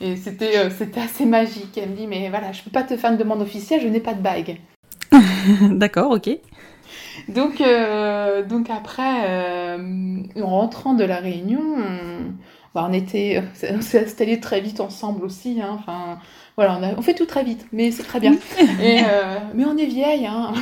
[0.00, 2.96] et c'était euh, c'était assez magique elle me dit mais voilà je peux pas te
[2.96, 4.58] faire une demande officielle je n'ai pas de bague
[5.70, 6.30] D'accord, ok.
[7.28, 12.32] donc, euh, donc après, euh, en rentrant de la réunion, on,
[12.74, 15.60] bah, on était, on s'est installé très vite ensemble aussi.
[15.60, 16.18] Hein, enfin,
[16.56, 18.32] voilà, on, a, on, fait tout très vite, mais c'est très bien.
[18.82, 20.52] Et, euh, mais on est vieille, hein.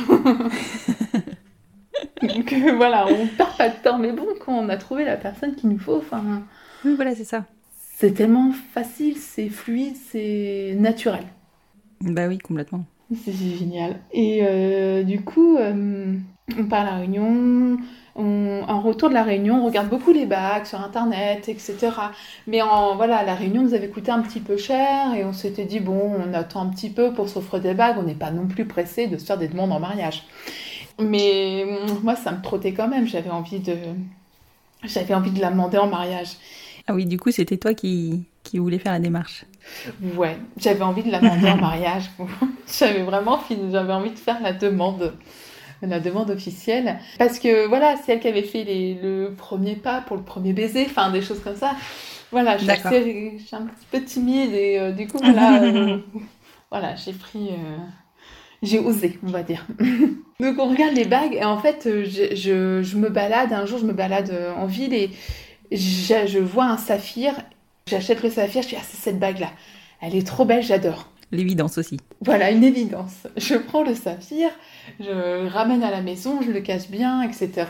[2.21, 3.99] donc voilà, on perd pas de temps.
[3.99, 6.43] Mais bon, quand on a trouvé la personne qu'il nous faut, enfin.
[6.83, 7.45] Oui, voilà, c'est ça.
[7.97, 11.23] C'est tellement facile, c'est fluide, c'est naturel.
[12.01, 12.85] Bah oui, complètement.
[13.23, 13.99] C'est génial.
[14.11, 16.15] Et euh, du coup, euh,
[16.57, 17.77] on part à la réunion.
[18.15, 21.77] On, en retour de la réunion, on regarde beaucoup les bacs sur internet, etc.
[22.45, 25.65] Mais en, voilà, la réunion nous avait coûté un petit peu cher et on s'était
[25.65, 28.47] dit, bon, on attend un petit peu pour s'offrir des bagues, on n'est pas non
[28.47, 30.23] plus pressé de se faire des demandes en mariage.
[30.99, 31.65] Mais
[32.03, 33.75] moi, ça me trottait quand même, j'avais envie de,
[34.83, 36.37] j'avais envie de la demander en mariage.
[36.87, 39.45] Ah oui, du coup, c'était toi qui, qui voulais faire la démarche.
[40.15, 42.11] Ouais, j'avais envie de la demander en mariage.
[42.79, 43.39] j'avais vraiment
[43.71, 45.13] j'avais envie de faire la demande,
[45.89, 46.99] la demande officielle.
[47.17, 50.53] Parce que voilà, c'est elle qui avait fait les, le premier pas pour le premier
[50.53, 51.75] baiser, enfin des choses comme ça.
[52.31, 55.63] Voilà, je suis, assez, je suis un petit peu timide et euh, du coup, voilà,
[55.63, 55.99] euh,
[56.71, 57.49] voilà j'ai pris.
[57.49, 57.77] Euh,
[58.61, 59.65] j'ai osé, on va dire.
[60.39, 63.77] Donc on regarde les bagues et en fait, je, je, je, me balade, un jour
[63.77, 65.11] je me balade en ville et
[65.69, 67.33] je, je vois un saphir
[67.87, 69.51] J'achète le saphir, je dis, ah, c'est cette bague-là.
[70.01, 71.09] Elle est trop belle, j'adore.
[71.31, 71.99] L'évidence aussi.
[72.21, 73.27] Voilà, une évidence.
[73.35, 74.49] Je prends le saphir,
[74.99, 77.65] je le ramène à la maison, je le cache bien, etc.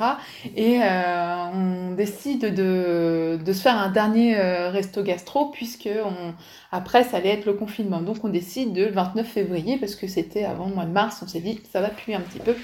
[0.56, 6.34] Et euh, on décide de, se faire un dernier euh, resto gastro, puisque on,
[6.72, 8.02] après, ça allait être le confinement.
[8.02, 11.22] Donc on décide de le 29 février, parce que c'était avant le mois de mars,
[11.24, 12.56] on s'est dit, ça va puer un petit peu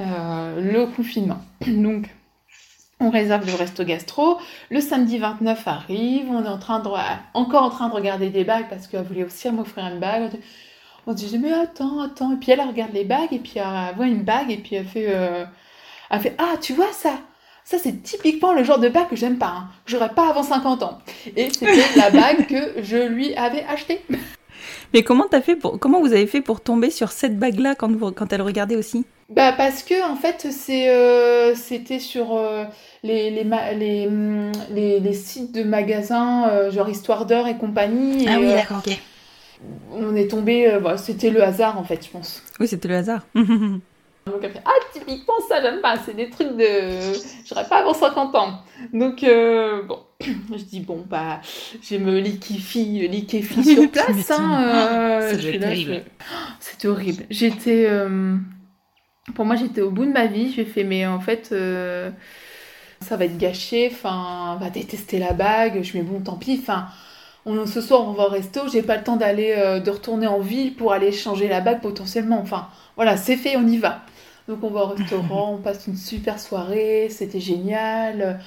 [0.00, 1.38] euh, le confinement.
[1.66, 2.08] Donc
[3.00, 4.38] on réserve le resto gastro.
[4.70, 9.02] Le samedi 29 arrive, on est encore en train de regarder des bagues parce qu'elle
[9.02, 10.30] voulait aussi m'offrir une bague.
[11.06, 12.32] On se dit, mais attends, attends.
[12.32, 14.86] Et puis elle regarde les bagues et puis elle voit une bague et puis elle
[14.86, 15.44] fait, euh,
[16.10, 17.14] elle fait Ah, tu vois ça?
[17.64, 19.54] Ça, c'est typiquement le genre de bague que j'aime pas.
[19.56, 19.68] Hein.
[19.86, 20.98] J'aurais pas avant 50 ans.
[21.34, 24.04] Et c'était la bague que je lui avais achetée.
[24.92, 27.90] Mais comment, as fait pour, comment vous avez fait pour tomber sur cette bague-là quand,
[28.14, 29.06] quand elle regardait aussi?
[29.30, 32.64] Bah parce que en fait c'est euh, c'était sur euh,
[33.02, 38.26] les, les, mm, les, les, sites de magasins euh, genre Histoire d'heure et compagnie.
[38.28, 38.98] ah oui d'accord ok.
[39.90, 42.42] On est tombé bah, c'était le hasard en fait je pense.
[42.60, 43.26] Oui c'était le hasard.
[43.34, 47.12] Donc fait ah typiquement ça j'aime pas c'est des trucs de
[47.44, 48.62] j'aurais pas avant 50 ans
[48.94, 51.42] donc bon je dis bon bah
[51.82, 55.20] je me liquéfie liquéfie sur place hein,
[56.58, 57.86] c'était horrible j'étais
[59.32, 60.52] pour moi, j'étais au bout de ma vie.
[60.52, 62.10] J'ai fait, mais en fait, euh,
[63.00, 63.90] ça va être gâché.
[63.90, 65.82] Enfin, on va détester la bague.
[65.82, 66.58] Je me dis, bon, tant pis.
[66.60, 66.88] Enfin,
[67.46, 68.60] on, ce soir, on va au resto.
[68.72, 71.80] J'ai pas le temps d'aller, euh, de retourner en ville pour aller changer la bague
[71.80, 72.38] potentiellement.
[72.40, 74.02] Enfin, voilà, c'est fait, on y va.
[74.48, 77.08] Donc, on va au restaurant, on passe une super soirée.
[77.10, 78.40] C'était génial.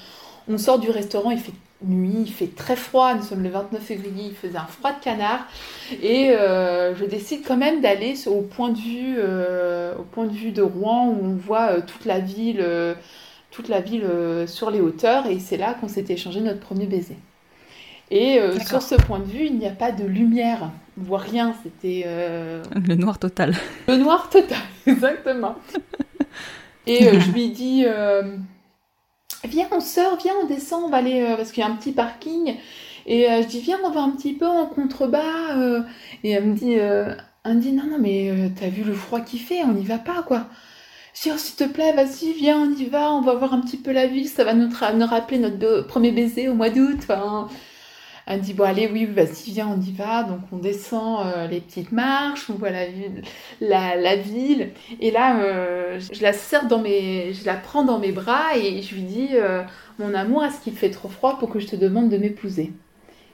[0.47, 1.53] On sort du restaurant, il fait
[1.85, 5.03] nuit, il fait très froid, nous sommes le 29 février, il faisait un froid de
[5.03, 5.47] canard,
[6.01, 10.33] et euh, je décide quand même d'aller au point de vue, euh, au point de
[10.33, 12.65] vue de Rouen où on voit euh, toute la ville,
[13.51, 14.07] toute la ville
[14.47, 17.17] sur les hauteurs, et c'est là qu'on s'est échangé notre premier baiser.
[18.09, 21.53] Et sur ce point de vue, il n'y a pas de lumière, on voit rien,
[21.63, 23.53] c'était le noir total.
[23.87, 25.55] Le noir total, exactement.
[26.85, 27.85] et je lui dis
[29.45, 31.75] viens, on sort, viens, on descend, on va aller, euh, parce qu'il y a un
[31.75, 32.55] petit parking.
[33.05, 35.57] Et euh, je dis, viens, on va un petit peu en contrebas.
[35.57, 35.81] Euh.
[36.23, 39.39] et elle me dit, elle me dit, non, non, mais t'as vu le froid qu'il
[39.39, 40.47] fait, on n'y va pas, quoi.
[41.13, 43.61] Je dis, oh, s'il te plaît, vas-y, viens, on y va, on va voir un
[43.61, 46.97] petit peu la ville, ça va nous, nous rappeler notre premier baiser au mois d'août.
[46.99, 47.47] Enfin,
[48.29, 50.23] elle dit, bon, allez, oui, vas-y, viens, on y va.
[50.23, 53.21] Donc, on descend euh, les petites marches, on voit la ville.
[53.61, 54.71] La, ville.
[54.99, 57.33] Et là, euh, je la serre dans mes...
[57.33, 59.63] Je la prends dans mes bras et je lui dis, euh,
[59.97, 62.73] mon amour, est-ce qu'il fait trop froid pour que je te demande de m'épouser?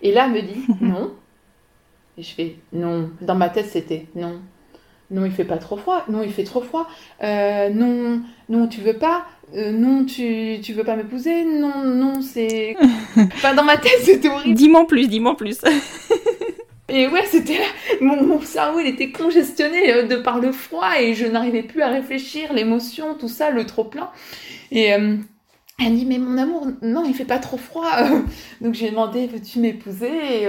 [0.03, 1.11] Et là, elle me dit, non.
[2.19, 3.09] Et je fais, non.
[3.19, 4.41] Dans ma tête, c'était, non.
[5.11, 6.03] Non, il fait pas trop froid.
[6.09, 6.87] Non, il fait trop froid.
[7.21, 9.25] non, non, tu veux pas.
[9.55, 12.75] Euh, non, tu, tu veux pas m'épouser Non, non, c'est.
[13.17, 14.55] enfin, dans ma tête, c'était horrible.
[14.55, 15.61] Dis-moi plus, dis-moi plus.
[16.89, 17.59] et ouais, c'était
[18.01, 21.83] mon, mon, cerveau, il était congestionné euh, de par le froid et je n'arrivais plus
[21.83, 24.09] à réfléchir, l'émotion, tout ça, le trop-plein.
[24.71, 24.93] Et.
[24.93, 25.17] Euh,
[25.83, 27.89] elle dit mais mon amour non il fait pas trop froid
[28.61, 30.47] donc j'ai demandé veux-tu m'épouser?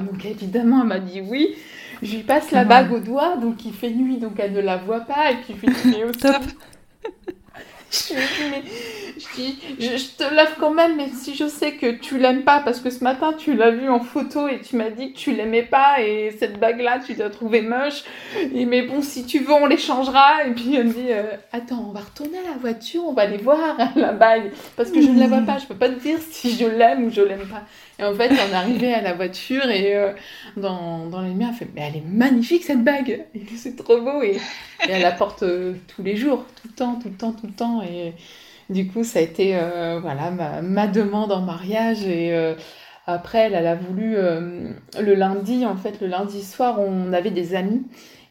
[0.00, 1.54] Donc évidemment elle m'a dit oui
[2.02, 4.76] je lui passe la bague au doigt donc il fait nuit donc elle ne la
[4.76, 6.42] voit pas et puis je lui dis mais au top
[7.90, 8.14] je
[8.50, 8.62] mais
[9.16, 12.42] je, dis, je, je te lave quand même, mais si je sais que tu l'aimes
[12.42, 15.18] pas, parce que ce matin tu l'as vu en photo et tu m'as dit que
[15.18, 18.04] tu l'aimais pas et cette bague-là tu l'as trouvée moche.
[18.54, 20.44] Et mais bon, si tu veux, on l'échangera.
[20.46, 23.22] Et puis elle me dit, euh, attends, on va retourner à la voiture, on va
[23.22, 26.00] aller voir la bague, parce que je ne la vois pas, je peux pas te
[26.00, 27.62] dire si je l'aime ou je l'aime pas.
[27.98, 30.12] Et en fait, on arrivé à la voiture et euh,
[30.56, 34.00] dans, dans les miens, elle fait Mais elle est magnifique cette bague Et c'est trop
[34.00, 34.36] beau Et,
[34.86, 37.46] et elle la porte euh, tous les jours, tout le temps, tout le temps, tout
[37.46, 37.82] le temps.
[37.82, 38.12] Et
[38.68, 42.04] du coup, ça a été euh, voilà, ma, ma demande en mariage.
[42.04, 42.36] Et
[43.06, 47.82] après, elle, a voulu le lundi, en fait, le lundi soir, on avait des amis.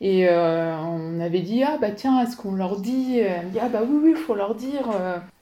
[0.01, 3.19] Et on avait dit, ah bah tiens, est-ce qu'on leur dit?
[3.19, 4.91] Elle me dit, ah bah oui, oui, il faut leur dire.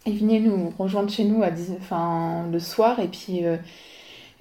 [0.05, 2.99] Ils venaient nous rejoindre chez nous à 10 enfin, le soir.
[2.99, 3.41] Et puis,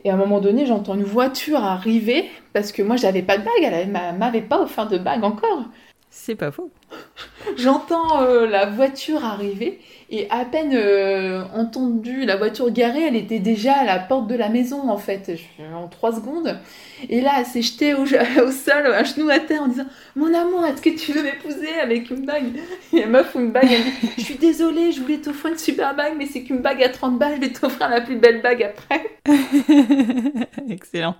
[0.05, 3.43] et à un moment donné, j'entends une voiture arriver parce que moi, j'avais pas de
[3.45, 3.53] bague.
[3.63, 5.65] Elle avait- m'a- m'avait pas offert de bague encore.
[6.15, 6.71] C'est pas faux.
[7.57, 13.39] J'entends euh, la voiture arriver et à peine euh, entendu la voiture garée, elle était
[13.39, 15.33] déjà à la porte de la maison en fait,
[15.75, 16.59] en trois secondes.
[17.09, 18.03] Et là, elle s'est jetée au,
[18.47, 21.81] au sol, un genou à terre en disant Mon amour, est-ce que tu veux m'épouser
[21.83, 22.59] avec une bague?
[22.93, 25.97] Et la meuf une bague, elle dit Je suis désolée, je voulais t'offrir une super
[25.97, 28.63] bague, mais c'est qu'une bague à 30 balles, je vais t'offrir la plus belle bague
[28.65, 29.19] après.
[30.69, 31.17] Excellent.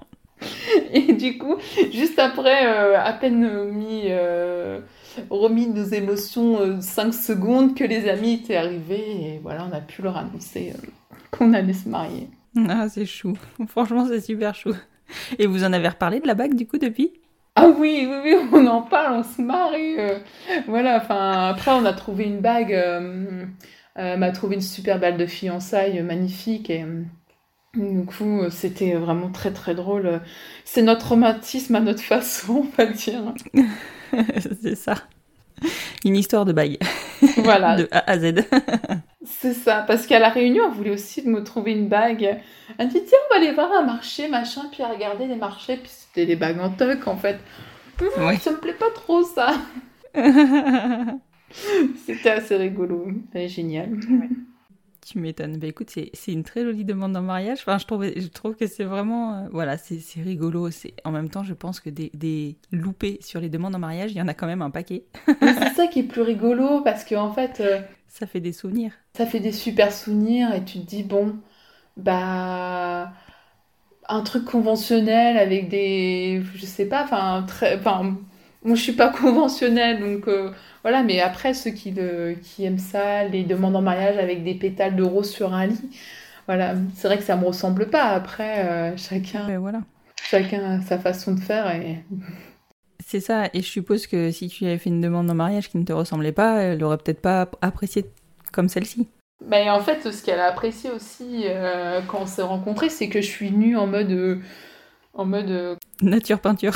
[0.93, 1.57] Et du coup,
[1.93, 4.81] juste après, euh, à peine euh, mis, euh,
[5.31, 10.03] remis nos émotions 5 secondes que les amis étaient arrivés et voilà, on a pu
[10.03, 10.87] leur annoncer euh,
[11.31, 12.29] qu'on allait se marier.
[12.69, 13.35] Ah, c'est chou.
[13.69, 14.75] Franchement, c'est super chou.
[15.39, 17.13] Et vous en avez reparlé de la bague du coup depuis?
[17.55, 20.19] Ah oui, oui, oui, on en parle, on se euh,
[20.67, 23.45] voilà, enfin, après on a trouvé une bague, euh,
[23.99, 27.03] euh, m'a trouvé une super balle de fiançailles euh, magnifique et euh,
[27.75, 30.21] du coup euh, c'était vraiment très très drôle.
[30.65, 33.35] C'est notre romantisme à notre façon, on va dire.
[34.63, 34.95] C'est ça.
[36.05, 36.79] Une histoire de bague.
[37.39, 37.77] Voilà.
[37.77, 38.35] De A à Z.
[39.25, 42.41] C'est ça, parce qu'à la réunion, on voulait aussi me trouver une bague.
[42.79, 45.77] Elle dit, tiens, on va aller voir un marché, machin, puis à regarder les marchés,
[45.77, 47.39] puis c'était des bagues en toc, en fait.
[48.01, 48.37] Hum, Ouais.
[48.39, 49.55] Ça me plaît pas trop, ça.
[52.07, 53.91] C'était assez rigolo, et génial.
[55.05, 55.59] Tu m'étonnes.
[55.59, 57.59] Bah écoute, c'est une très jolie demande en mariage.
[57.61, 60.71] Enfin, je trouve, je trouve que c'est vraiment, euh, voilà, c'est rigolo.
[60.71, 64.13] C'est en même temps, je pense que des, des loupés sur les demandes en mariage,
[64.13, 65.05] il y en a quand même un paquet.
[65.41, 68.93] C'est ça qui est plus rigolo, parce qu'en fait, euh, Ça fait des souvenirs.
[69.17, 71.39] ça fait des super souvenirs, et tu te dis, bon,
[71.97, 73.13] bah...
[74.09, 76.43] Un truc conventionnel avec des...
[76.57, 77.79] Je sais pas, enfin, très...
[77.79, 78.19] Enfin,
[78.65, 80.29] moi, je suis pas conventionnelle, donc...
[80.29, 80.51] euh,
[80.83, 84.55] Voilà, mais après, ceux qui, le, qui aiment ça, les demandes en mariage avec des
[84.55, 85.91] pétales de rose sur un lit,
[86.47, 88.05] voilà, c'est vrai que ça me ressemble pas.
[88.11, 89.83] Après, euh, chacun, Ouais, voilà.
[90.23, 92.05] chacun a sa façon de faire et
[93.05, 93.49] C'est ça.
[93.53, 95.93] Et je suppose que si tu avais fait une demande en mariage qui ne te
[95.93, 98.07] ressemblait pas, elle aurait peut-être pas apprécié
[98.53, 99.09] comme celle-ci.
[99.45, 103.21] Mais en fait, ce qu'elle a apprécié aussi euh, quand on s'est rencontrés, c'est que
[103.21, 104.41] je suis venue en mode,
[105.15, 106.75] en mode euh, Nature peinture.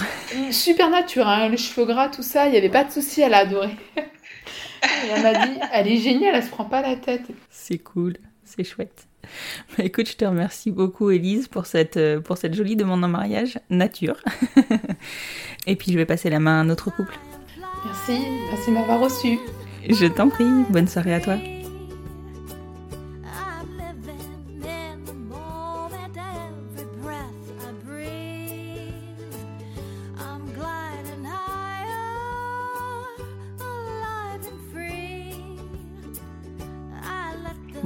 [0.50, 3.34] super nature, hein, les cheveux gras, tout ça, il n'y avait pas de souci, elle
[3.34, 3.70] a adoré.
[3.96, 7.22] Et elle m'a dit, elle est géniale, elle se prend pas la tête.
[7.50, 9.06] C'est cool, c'est chouette.
[9.76, 13.08] Bah, écoute, je te remercie beaucoup, Élise, pour cette, euh, pour cette jolie demande en
[13.08, 14.22] mariage, nature.
[15.66, 17.18] Et puis, je vais passer la main à un autre couple.
[17.84, 19.38] Merci, merci de m'avoir reçu.
[19.88, 21.36] Je t'en prie, bonne soirée à toi.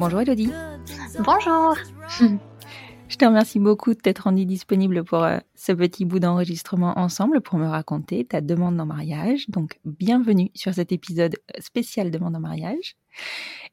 [0.01, 0.51] Bonjour, Elodie.
[1.19, 1.77] Bonjour.
[3.09, 7.43] Je te remercie beaucoup de t'être rendue disponible pour euh, ce petit bout d'enregistrement ensemble
[7.43, 9.51] pour me raconter ta demande en mariage.
[9.51, 12.97] Donc, bienvenue sur cet épisode spécial demande en mariage.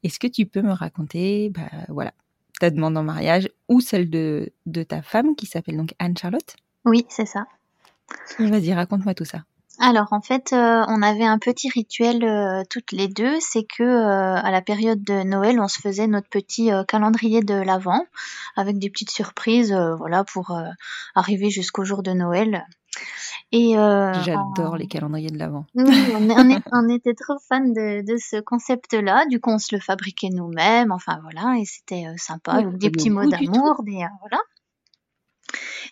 [0.02, 2.12] Est-ce que tu peux me raconter, bah, voilà,
[2.60, 6.56] ta demande en mariage ou celle de, de ta femme qui s'appelle donc Anne-Charlotte?
[6.84, 7.46] Oui, c'est ça.
[8.38, 9.44] Vas-y, raconte-moi tout ça.
[9.80, 13.82] Alors en fait, euh, on avait un petit rituel euh, toutes les deux, c'est que
[13.84, 18.04] euh, à la période de Noël, on se faisait notre petit euh, calendrier de l'Avent
[18.56, 20.64] avec des petites surprises, euh, voilà, pour euh,
[21.14, 22.66] arriver jusqu'au jour de Noël.
[23.52, 25.64] Et euh, J'adore les calendriers de l'Avent.
[25.76, 29.26] Oui, on, est- on est- on était trop fans de, de ce concept-là.
[29.30, 30.90] Du coup, on se le fabriquait nous-mêmes.
[30.90, 31.56] Enfin, voilà.
[31.58, 33.82] Et c'était sympa, avec des petits mots d'amour.
[33.84, 34.42] Des, euh, voilà.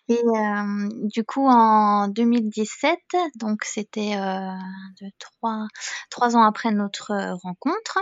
[0.08, 2.98] Et euh, du coup, en 2017,
[3.36, 4.52] donc c'était euh,
[5.00, 5.66] deux, trois,
[6.10, 7.98] trois ans après notre euh, rencontre,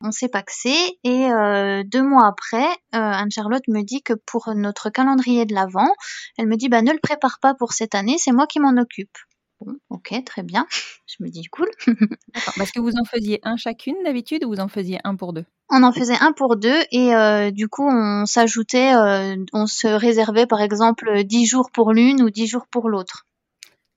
[0.00, 0.98] on s'est paxé.
[1.04, 5.92] Et euh, deux mois après, Anne-Charlotte me dit que pour notre calendrier de l'Avent,
[6.36, 8.76] elle me dit bah, ne le prépare pas pour cette année, c'est moi qui m'en
[8.76, 9.16] occupe.
[9.60, 10.66] Bon, ok, très bien.
[11.06, 11.68] Je me dis cool.
[12.56, 15.44] Parce que vous en faisiez un chacune d'habitude ou vous en faisiez un pour deux?
[15.70, 19.86] On en faisait un pour deux et euh, du coup on s'ajoutait, euh, on se
[19.88, 23.26] réservait par exemple 10 jours pour l'une ou 10 jours pour l'autre.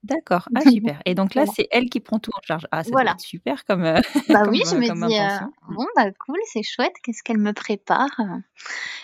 [0.04, 0.50] D'accord.
[0.56, 1.02] Ah super.
[1.06, 2.68] Et donc là, c'est elle qui prend tout en charge.
[2.72, 5.48] Ah, ça doit être super comme, euh, Bah comme, oui, je euh, me dis, euh,
[5.70, 8.10] bon, bah cool, c'est chouette, qu'est-ce qu'elle me prépare?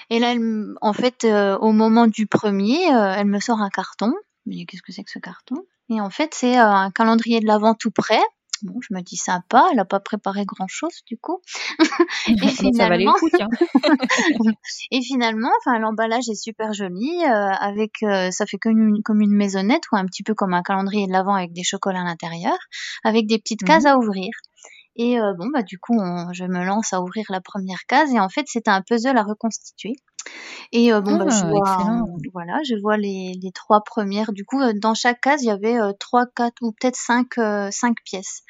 [0.10, 4.14] Et là, elle en fait, euh, au moment du premier, elle me sort un carton.
[4.45, 5.66] Je me dis, qu'est-ce que c'est que ce carton?
[5.90, 8.22] Et en fait, c'est euh, un calendrier de l'Avent tout prêt.
[8.64, 11.40] Bon, je me dis sympa, elle a pas préparé grand-chose du coup.
[12.28, 13.48] Et finalement, tiens.
[14.92, 19.22] et finalement, enfin, l'emballage est super joli, euh, avec, euh, ça fait comme une, comme
[19.22, 22.06] une maisonnette ou un petit peu comme un calendrier de l'Avent avec des chocolats à
[22.06, 22.58] l'intérieur,
[23.04, 23.92] avec des petites cases Mhm.
[23.92, 24.30] à ouvrir.
[24.98, 28.12] Et euh, bon, bah du coup, on- je me lance à ouvrir la première case
[28.14, 29.93] et en fait, c'était un puzzle à reconstituer.
[30.72, 34.34] Et euh, bon, bah, je Ah, vois, voilà, je vois les, les trois premières.
[34.34, 37.38] Du coup, euh, dans chaque case, il y avait euh, trois, quatre ou peut-être cinq,
[37.38, 38.43] euh, cinq pièces.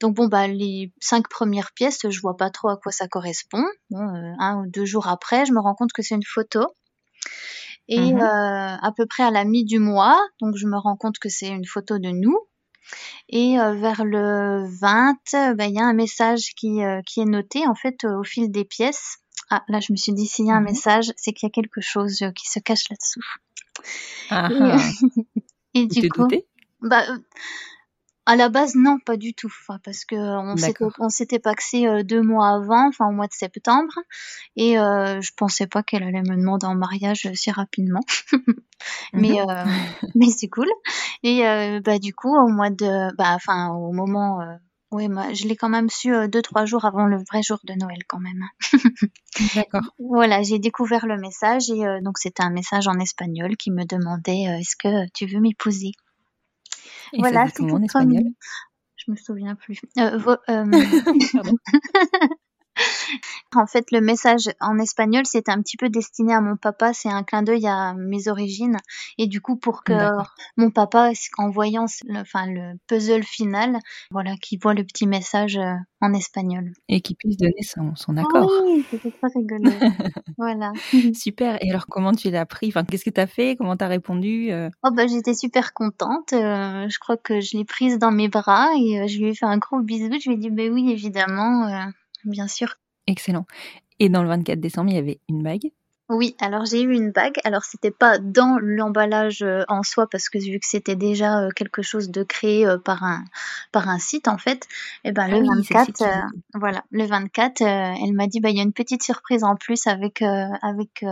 [0.00, 3.64] Donc bon, bah les cinq premières pièces, je vois pas trop à quoi ça correspond.
[3.90, 4.00] Bon,
[4.40, 6.66] un ou deux jours après, je me rends compte que c'est une photo.
[7.88, 8.18] Et Mhm.
[8.20, 11.28] euh, à peu près à la mi du mois, donc je me rends compte que
[11.28, 12.36] c'est une photo de nous.
[13.28, 17.20] Et euh, vers le 20, euh, bah, il y a un message qui, euh, qui
[17.20, 19.18] est noté en fait au fil des pièces.
[19.50, 20.66] Ah, là, je me suis dit, s'il y a un Mhm.
[20.66, 23.20] message, c'est qu'il y a quelque chose qui se cache là-dessous.
[24.30, 24.76] Ah, Et, ah.
[25.74, 26.46] et du coup, douté?
[26.80, 27.04] bah,
[28.26, 29.52] à la base, non, pas du tout.
[29.84, 30.92] Parce que on s'était, D'accord.
[30.98, 33.92] on s'était paxé euh, deux mois avant, enfin au mois de septembre,
[34.56, 38.00] et euh, je pensais pas qu'elle allait me demander en mariage euh, si rapidement.
[39.14, 39.50] mais Mhm.
[39.50, 39.64] euh,
[40.14, 40.68] mais c'est cool.
[41.22, 44.38] Et euh, bah du coup, au mois de, bah enfin au moment,
[44.92, 47.58] ouais, moi, je l'ai quand même su euh, deux trois jours avant le vrai jour
[47.64, 48.44] de Noël quand même.
[49.54, 49.82] D'accord.
[49.98, 53.84] Voilà, j'ai découvert le message et euh, donc c'était un message en espagnol qui me
[53.84, 55.92] demandait euh, est-ce que tu veux m'épouser?
[57.12, 58.24] Et Voilà, c'est en espagnol.
[58.96, 59.80] Je me souviens plus.
[59.98, 60.64] Euh, vo- euh.
[63.56, 66.92] En fait, le message en espagnol, c'était un petit peu destiné à mon papa.
[66.92, 68.76] C'est un clin d'œil à mes origines.
[69.18, 69.92] Et du coup, pour que
[70.56, 73.78] mon papa, en voyant le, enfin, le puzzle final,
[74.12, 76.72] voilà, qu'il voit le petit message euh, en espagnol.
[76.88, 78.50] Et qu'il puisse donner son, son Ah accord.
[78.64, 79.70] oui, c'était très rigolo.
[80.38, 80.72] voilà.
[81.12, 81.58] Super.
[81.60, 83.56] Et alors, comment tu l'as pris enfin, Qu'est-ce que tu as fait?
[83.56, 84.70] Comment tu as répondu euh?
[84.84, 86.32] Oh bah j'étais super contente.
[86.34, 89.34] euh, je crois que je l'ai prise dans mes bras et euh, je lui ai
[89.34, 90.08] fait un gros bisou.
[90.22, 91.90] Je lui ai dit bah oui évidemment, euh,
[92.24, 92.76] bien sûr.
[93.06, 93.46] Excellent.
[93.98, 95.70] Et dans le 24 décembre, il y avait une bague?
[96.08, 97.36] Oui, alors j'ai eu une bague.
[97.44, 101.50] Alors c'était pas dans l'emballage euh, en soi parce que vu que c'était déjà euh,
[101.54, 103.24] quelque chose de créé euh, par un
[103.70, 104.66] par un site en fait.
[105.04, 106.42] Et ben Ah le oui, c'est le 24, site qui euh, dit.
[106.54, 109.54] voilà, le 24, euh, elle m'a dit bah il y a une petite surprise en
[109.54, 111.04] plus avec euh, avec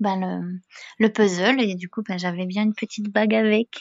[0.00, 0.58] bah, le
[0.98, 3.80] le puzzle et du coup bah, j'avais bien une petite bague avec.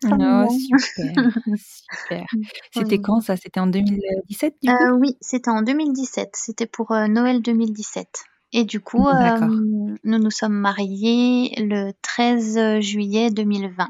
[0.00, 0.48] Trop Oh, mignon.
[0.78, 1.30] super.
[1.56, 2.24] Super.
[2.74, 3.36] C'était quand ça?
[3.36, 4.74] C'était en 2017 du coup?
[4.74, 6.30] Euh, oui, c'était en 2017.
[6.34, 8.24] C'était pour euh, Noël 2017.
[8.54, 13.88] Et du coup, euh, nous nous sommes mariés le 13 juillet 2020.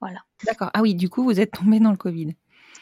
[0.00, 0.20] Voilà.
[0.44, 0.70] D'accord.
[0.74, 2.34] Ah oui, du coup, vous êtes tombé dans le Covid.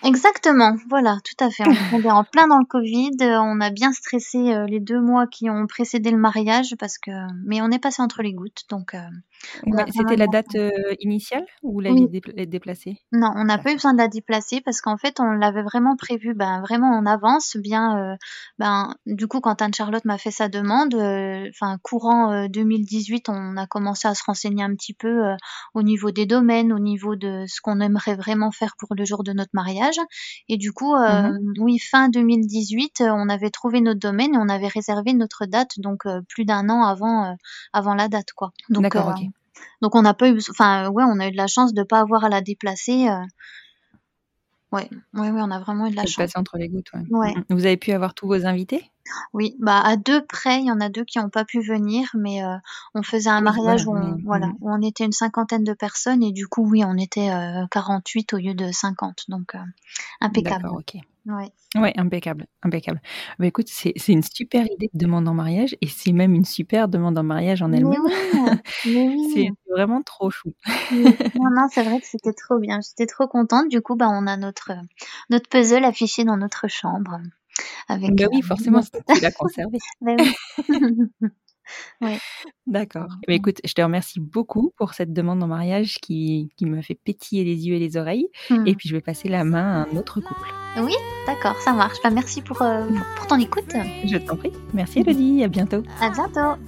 [0.04, 1.62] Exactement, voilà, tout à fait.
[1.92, 3.10] On est en plein dans le Covid.
[3.20, 7.12] On a bien stressé les deux mois qui ont précédé le mariage parce que,
[7.44, 8.96] mais on est passé entre les gouttes, donc
[9.66, 10.70] Ouais, c'était la la date euh,
[11.00, 12.08] initiale ou l'aviez Oui.
[12.08, 12.98] dépla- déplacée?
[13.14, 15.96] Non, on n'a pas eu besoin de la déplacer parce qu'en fait, on l'avait vraiment
[15.96, 17.58] prévu, ben, vraiment en avance.
[17.58, 18.16] Bien, euh,
[18.58, 21.46] ben, du coup, quand Anne-Charlotte m'a fait sa demande, euh,
[21.82, 25.24] courant euh, 2018, on a commencé à se renseigner un petit peu
[25.74, 29.24] au niveau des domaines, au niveau de ce qu'on aimerait vraiment faire pour le jour
[29.24, 29.96] de notre mariage.
[30.48, 31.36] Et du coup, Mhm.
[31.58, 35.72] oui, fin 2018, euh, on avait trouvé notre domaine et on avait réservé notre date,
[35.78, 37.36] donc plus d'un an avant,
[37.74, 38.52] avant la date, quoi.
[38.70, 39.31] Donc, D'accord, ok.
[39.80, 42.00] Donc on n'a pas eu, enfin, ouais, on a eu de la chance de pas
[42.00, 43.08] avoir à la déplacer.
[43.08, 43.24] euh,
[44.72, 46.16] Ouais, ouais, ouais, on a vraiment eu de la chance.
[46.16, 47.04] passé entre les gouttes, ouais.
[47.10, 47.34] Ouais.
[47.34, 47.44] Mm, mm.
[47.54, 48.90] Vous avez pu avoir tous vos invités?
[49.34, 52.08] Oui, bah à deux près, il y en a deux qui n'ont pas pu venir,
[52.14, 52.56] mais euh,
[52.94, 54.00] on faisait un mariage voilà.
[54.00, 56.82] où on, Mais, voilà, où on était une cinquantaine de personnes et du coup, oui,
[56.86, 59.58] on était euh, 48 au lieu de 50, donc euh,
[60.22, 60.62] impeccable.
[60.62, 61.02] D'accord, ok.
[61.26, 61.52] Ouais.
[61.76, 63.00] Ouais, impeccable, impeccable.
[63.38, 66.44] Bah écoute, c'est c'est une super idée de demande en mariage et c'est même une
[66.44, 68.02] super demande en mariage en elle-même.
[68.86, 69.30] oui.
[69.32, 70.52] C'est vraiment trop chou.
[70.90, 71.04] Oui.
[71.36, 72.80] Non, non, c'est vrai que c'était trop bien.
[72.86, 73.68] J'étais trop contente.
[73.68, 74.72] Du coup, bah, on a notre,
[75.30, 77.20] notre puzzle affiché dans notre chambre.
[77.88, 79.78] Avec, Bah euh, oui, forcément, notre- tu l'as conservé.
[80.00, 80.34] Bah oui.
[82.00, 82.18] Ouais.
[82.66, 83.08] D'accord.
[83.08, 86.82] Bah, euh, écoute, je te remercie beaucoup pour cette demande en mariage qui, qui me
[86.82, 88.28] fait pétiller les yeux et les oreilles.
[88.50, 88.66] Mmh.
[88.66, 90.52] Et puis, je vais passer la main à un autre couple.
[90.78, 90.94] Oui,
[91.26, 91.96] d'accord, ça marche.
[92.02, 92.86] Bah, merci pour, euh,
[93.16, 93.72] pour, ton écoute.
[94.04, 94.52] Je t'en prie.
[94.72, 95.02] Merci, mmh.
[95.02, 95.44] Elodie.
[95.44, 95.82] À bientôt.
[96.00, 96.60] À bientôt.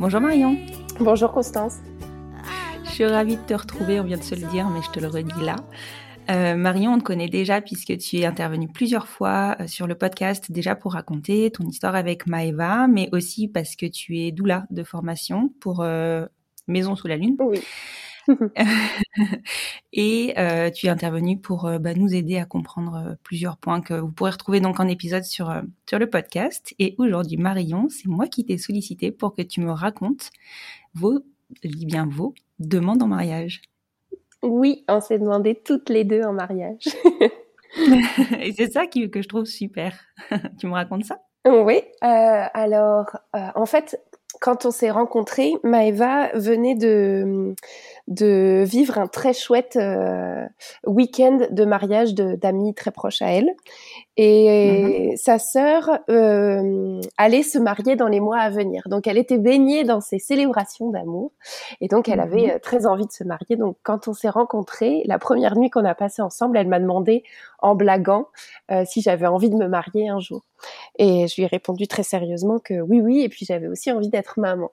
[0.00, 0.56] Bonjour Marion.
[0.98, 1.80] Bonjour Constance.
[3.00, 5.06] Suis ravie de te retrouver, on vient de se le dire, mais je te le
[5.06, 5.56] redis là.
[6.30, 9.94] Euh, Marion, on te connaît déjà puisque tu es intervenue plusieurs fois euh, sur le
[9.94, 14.66] podcast déjà pour raconter ton histoire avec Maeva, mais aussi parce que tu es doula
[14.68, 16.26] de formation pour euh,
[16.68, 17.38] Maison sous la Lune.
[17.38, 17.62] Oui.
[19.94, 20.34] et
[20.74, 24.60] tu es intervenue pour bah, nous aider à comprendre plusieurs points que vous pourrez retrouver
[24.60, 25.50] donc en épisode sur,
[25.88, 26.74] sur le podcast.
[26.78, 30.28] Et aujourd'hui, Marion, c'est moi qui t'ai sollicité pour que tu me racontes
[30.92, 31.20] vos,
[31.64, 33.62] je dis bien vos, demandes en mariage.
[34.42, 36.84] Oui, on s'est demandé toutes les deux en mariage.
[38.40, 39.98] et c'est ça qui, que je trouve super.
[40.58, 41.18] tu me racontes ça?
[41.46, 43.98] Oui, alors en fait,
[44.40, 47.54] quand on s'est rencontrés, Maëva venait de,
[48.08, 50.46] de vivre un très chouette euh,
[50.86, 53.50] week-end de mariage d'amis très proches à elle.
[54.22, 55.16] Et mm-hmm.
[55.16, 58.82] sa sœur euh, allait se marier dans les mois à venir.
[58.84, 61.32] Donc elle était baignée dans ces célébrations d'amour.
[61.80, 62.56] Et donc elle avait mm-hmm.
[62.56, 63.56] euh, très envie de se marier.
[63.56, 67.24] Donc quand on s'est rencontrés, la première nuit qu'on a passée ensemble, elle m'a demandé
[67.60, 68.26] en blaguant
[68.70, 70.42] euh, si j'avais envie de me marier un jour.
[70.98, 73.22] Et je lui ai répondu très sérieusement que oui, oui.
[73.22, 74.70] Et puis j'avais aussi envie d'être maman.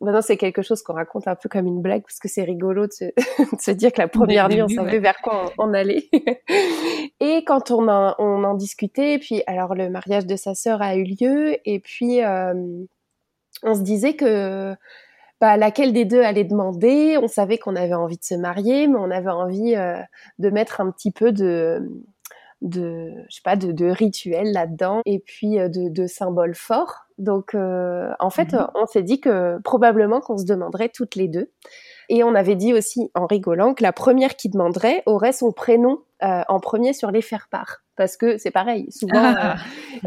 [0.00, 2.86] Maintenant, c'est quelque chose qu'on raconte un peu comme une blague parce que c'est rigolo
[2.86, 3.04] de se,
[3.54, 6.08] de se, dire que la première nuit, on savait vers quoi on, allait.
[7.20, 11.04] et quand on, on en discutait, puis alors le mariage de sa sœur a eu
[11.04, 12.54] lieu, et puis euh,
[13.62, 14.74] on se disait que
[15.40, 17.18] bah, laquelle des deux allait demander.
[17.20, 19.98] On savait qu'on avait envie de se marier, mais on avait envie euh,
[20.38, 21.86] de mettre un petit peu de
[22.62, 27.03] de je sais pas de, de rituels là-dedans et puis euh, de, de symboles forts
[27.18, 28.66] donc euh, en fait mhm.
[28.74, 31.52] on s'est dit que probablement qu'on se demanderait toutes les deux
[32.08, 36.02] et on avait dit aussi en rigolant que la première qui demanderait aurait son prénom
[36.22, 39.56] euh, en premier sur les faire-part parce que c'est pareil souvent ah.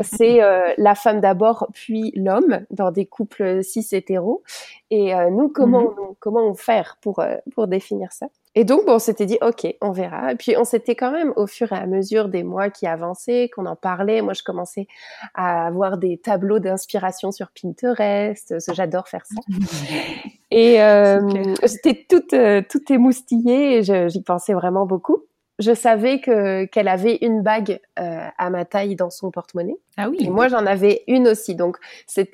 [0.04, 0.40] c'est
[0.78, 4.44] la femme d'abord puis l'homme dans des couples cis hétéros
[4.92, 6.00] et nous comment mhm.
[6.00, 7.24] on, comment on faire pour
[7.54, 8.28] pour définir ça?
[8.60, 10.32] Et donc, bon, on s'était dit, OK, on verra.
[10.32, 13.52] Et puis, on s'était quand même, au fur et à mesure des mois qui avançaient,
[13.54, 14.88] qu'on en parlait, moi, je commençais
[15.36, 18.56] à avoir des tableaux d'inspiration sur Pinterest.
[18.74, 19.40] J'adore faire ça.
[20.52, 25.26] et euh, j'étais toute, euh, toute émoustillée j'y pensais vraiment beaucoup.
[25.60, 29.78] Je savais que qu'elle avait une bague euh, à ma taille dans son porte-monnaie.
[29.98, 30.18] Ah oui.
[30.20, 31.56] Et moi, j'en avais une aussi.
[31.56, 31.78] Donc,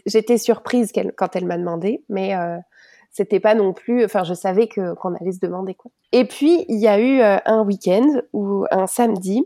[0.05, 2.57] j'étais surprise quand elle m'a demandé, mais euh,
[3.13, 6.65] c'était pas non plus enfin je savais que qu'on allait se demander quoi et puis
[6.67, 9.45] il y a eu euh, un week-end ou un samedi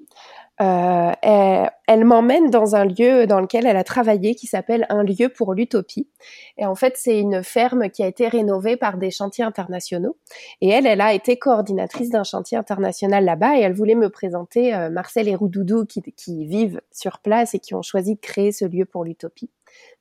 [0.60, 5.30] euh, elle, m'emmène dans un lieu dans lequel elle a travaillé qui s'appelle un lieu
[5.30, 6.10] pour l'utopie
[6.58, 10.18] et en fait c'est une ferme qui a été rénovée par des chantiers internationaux
[10.62, 14.74] et elle elle a été coordinatrice d'un chantier international là-bas et elle voulait me présenter
[14.74, 18.52] euh, Marcel et Roudoudou qui, qui vivent sur place et qui ont choisi de créer
[18.52, 19.52] ce lieu pour l'utopie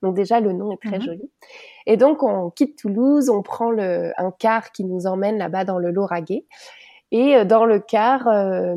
[0.02, 1.04] donc déjà, le nom est très mhm.
[1.04, 1.30] joli.
[1.86, 5.78] Et donc, on quitte Toulouse, on prend le, un car qui nous emmène là-bas dans
[5.78, 6.46] le Lauragais.
[7.12, 8.74] Et euh, dans le car, euh,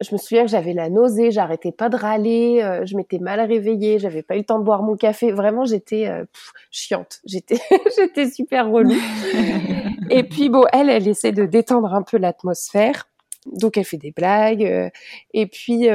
[0.00, 3.40] je me souviens que j'avais la nausée, j'arrêtais pas de râler, euh, je m'étais mal
[3.40, 5.32] réveillée, j'avais pas eu le temps de boire mon café.
[5.32, 6.10] Vraiment, j'étais
[6.70, 7.60] chiante, j'étais,
[7.96, 8.94] j'étais super relou.
[10.10, 13.08] et puis bon, elle, elle essaie de détendre un peu l'atmosphère.
[13.46, 14.90] Donc elle fait des blagues.
[15.32, 15.88] et puis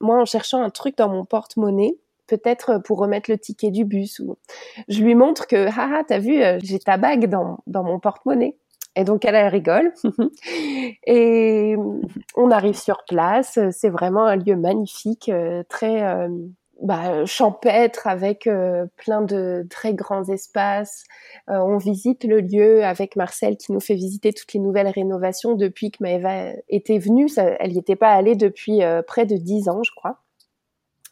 [0.00, 1.96] moi, en cherchant un truc dans mon porte-monnaie,
[2.26, 4.36] peut-être pour remettre le ticket du bus ou
[4.88, 8.56] je lui montre que haha t'as vu euh, j'ai ta bague dans, dans mon porte-monnaie
[8.96, 9.92] et donc elle, elle rigole
[11.06, 11.76] et
[12.36, 16.28] on arrive sur place c'est vraiment un lieu magnifique euh, très euh,
[16.82, 18.48] bah, champêtre avec
[18.96, 21.04] plein de très grands espaces.
[21.46, 25.92] on visite le lieu avec Marcel qui nous fait visiter toutes les nouvelles rénovations depuis
[25.92, 27.28] que Maëva était venue.
[27.28, 30.24] Ça, elle n'y était pas allée depuis près de dix ans, je crois.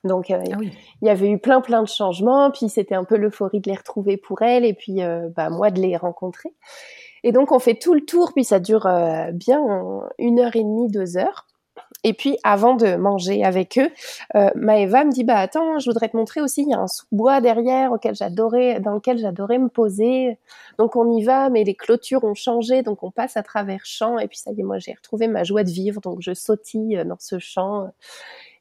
[0.04, 3.16] Donc euh, ah il y avait eu plein plein de changements, puis c'était un peu
[3.16, 6.52] l'euphorie de les retrouver pour elle et puis euh, bah, moi de les rencontrer.
[7.24, 9.60] Et donc on fait tout le tour, puis ça dure euh, bien
[10.18, 11.46] une heure et demie, deux heures.
[12.04, 13.88] Et puis avant de manger avec eux,
[14.34, 16.88] euh, Maëva me dit bah attends, je voudrais te montrer aussi, il y a un
[16.88, 20.36] sous-bois derrière auquel j'adorais, dans lequel j'adorais me poser.
[20.78, 24.18] Donc on y va, mais les clôtures ont changé, donc on passe à travers champs
[24.18, 27.00] et puis ça y est, moi j'ai retrouvé ma joie de vivre, donc je sautille
[27.06, 27.92] dans ce champ.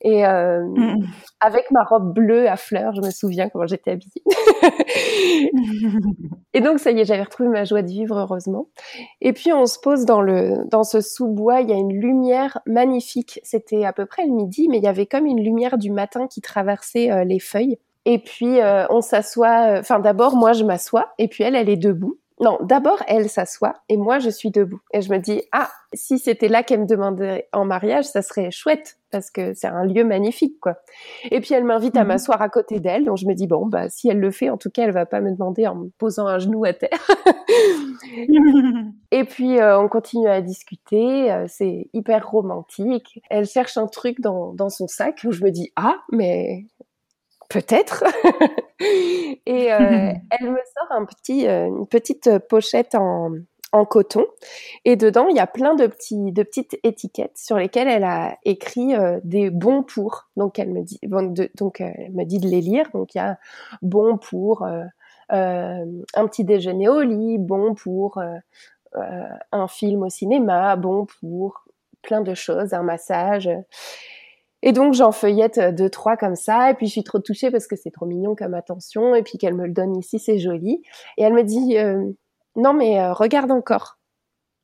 [0.03, 1.05] Et euh, mmh.
[1.39, 4.23] avec ma robe bleue à fleurs, je me souviens comment j'étais habillée.
[6.53, 8.67] et donc ça y est, j'avais retrouvé ma joie de vivre heureusement.
[9.21, 12.57] Et puis on se pose dans le dans ce sous-bois, il y a une lumière
[12.65, 13.39] magnifique.
[13.43, 16.27] C'était à peu près le midi, mais il y avait comme une lumière du matin
[16.27, 17.77] qui traversait euh, les feuilles.
[18.05, 19.75] Et puis euh, on s'assoit.
[19.77, 23.75] Enfin d'abord moi je m'assois et puis elle elle est debout non, d'abord, elle s'assoit
[23.87, 24.81] et moi, je suis debout.
[24.93, 28.49] Et je me dis, ah, si c'était là qu'elle me demandait en mariage, ça serait
[28.51, 30.77] chouette parce que c'est un lieu magnifique, quoi.
[31.31, 32.07] Et puis, elle m'invite à Mhm.
[32.07, 33.03] m'asseoir à côté d'elle.
[33.05, 35.05] Donc, je me dis, bon, bah, si elle le fait, en tout cas, elle va
[35.05, 36.89] pas me demander en me posant un genou à terre.
[39.11, 41.31] Et puis, euh, on continue à discuter.
[41.31, 43.19] euh, c'est hyper romantique.
[43.29, 46.65] Elle cherche un truc dans, dans son sac où je me dis, ah, mais
[47.51, 48.03] peut-être.
[49.45, 49.77] Et euh,
[50.39, 53.31] elle me sort un petit, euh, une petite pochette en,
[53.71, 54.25] en coton.
[54.85, 58.37] Et dedans, il y a plein de, petits, de petites étiquettes sur lesquelles elle a
[58.45, 60.29] écrit euh, des bons pour.
[60.37, 62.87] Donc, elle me dit, de- donc, elle me dit de les lire.
[62.93, 63.37] Donc, il y a
[63.81, 64.65] bon pour
[65.33, 68.21] un petit déjeuner au lit, bon pour
[68.93, 71.63] un film au cinéma, bon pour
[72.01, 73.49] plein de choses, un massage.
[74.63, 77.51] Et donc j'en feuillette euh, deux trois comme ça, et puis je suis trop touchée
[77.51, 80.39] parce que c'est trop mignon comme attention, et puis qu'elle me le donne ici, c'est
[80.39, 80.81] joli.
[81.17, 82.03] Et elle me dit euh,
[82.55, 83.97] non mais euh, regarde encore.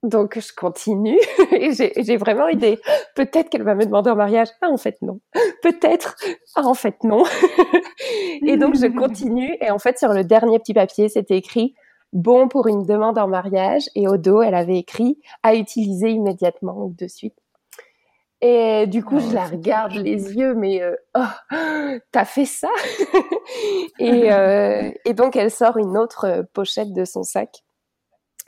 [0.04, 1.18] Donc je continue
[1.52, 2.80] et j'ai vraiment des
[3.16, 4.50] peut-être qu'elle va me demander en mariage.
[4.62, 5.20] Ah en fait non.
[5.64, 6.16] Peut-être.
[6.56, 7.24] Ah en fait non.
[8.46, 11.74] et donc je continue et en fait sur le dernier petit papier c'était écrit
[12.14, 16.86] bon pour une demande en mariage et au dos elle avait écrit à utiliser immédiatement
[16.86, 17.36] ou de suite.
[18.42, 22.70] Et du coup, je la regarde les yeux, mais euh, oh, t'as fait ça?
[24.00, 27.64] Et, euh, et donc, elle sort une autre euh, pochette de son sac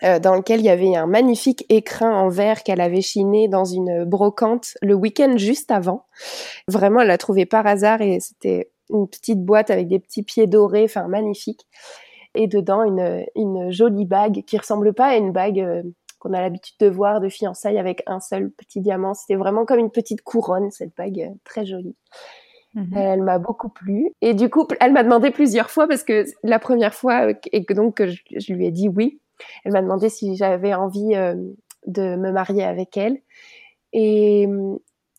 [0.03, 3.65] euh, dans lequel il y avait un magnifique écrin en verre qu'elle avait chiné dans
[3.65, 6.05] une brocante le week-end juste avant.
[6.67, 10.47] Vraiment, elle l'a trouvé par hasard et c'était une petite boîte avec des petits pieds
[10.47, 11.65] dorés, enfin magnifique.
[12.35, 15.83] Et dedans, une, une jolie bague qui ressemble pas à une bague
[16.19, 19.13] qu'on a l'habitude de voir de fiançailles avec un seul petit diamant.
[19.13, 21.95] C'était vraiment comme une petite couronne, cette bague euh, très jolie.
[22.75, 22.93] Mhm.
[22.95, 24.11] Elle m'a beaucoup plu.
[24.21, 27.65] Et du coup, elle m'a demandé plusieurs fois parce que la première fois, euh, et
[27.65, 29.19] que donc que je, je lui ai dit oui,
[29.63, 31.35] elle m'a demandé si j'avais envie euh,
[31.87, 33.19] de me marier avec elle.
[33.93, 34.47] Et,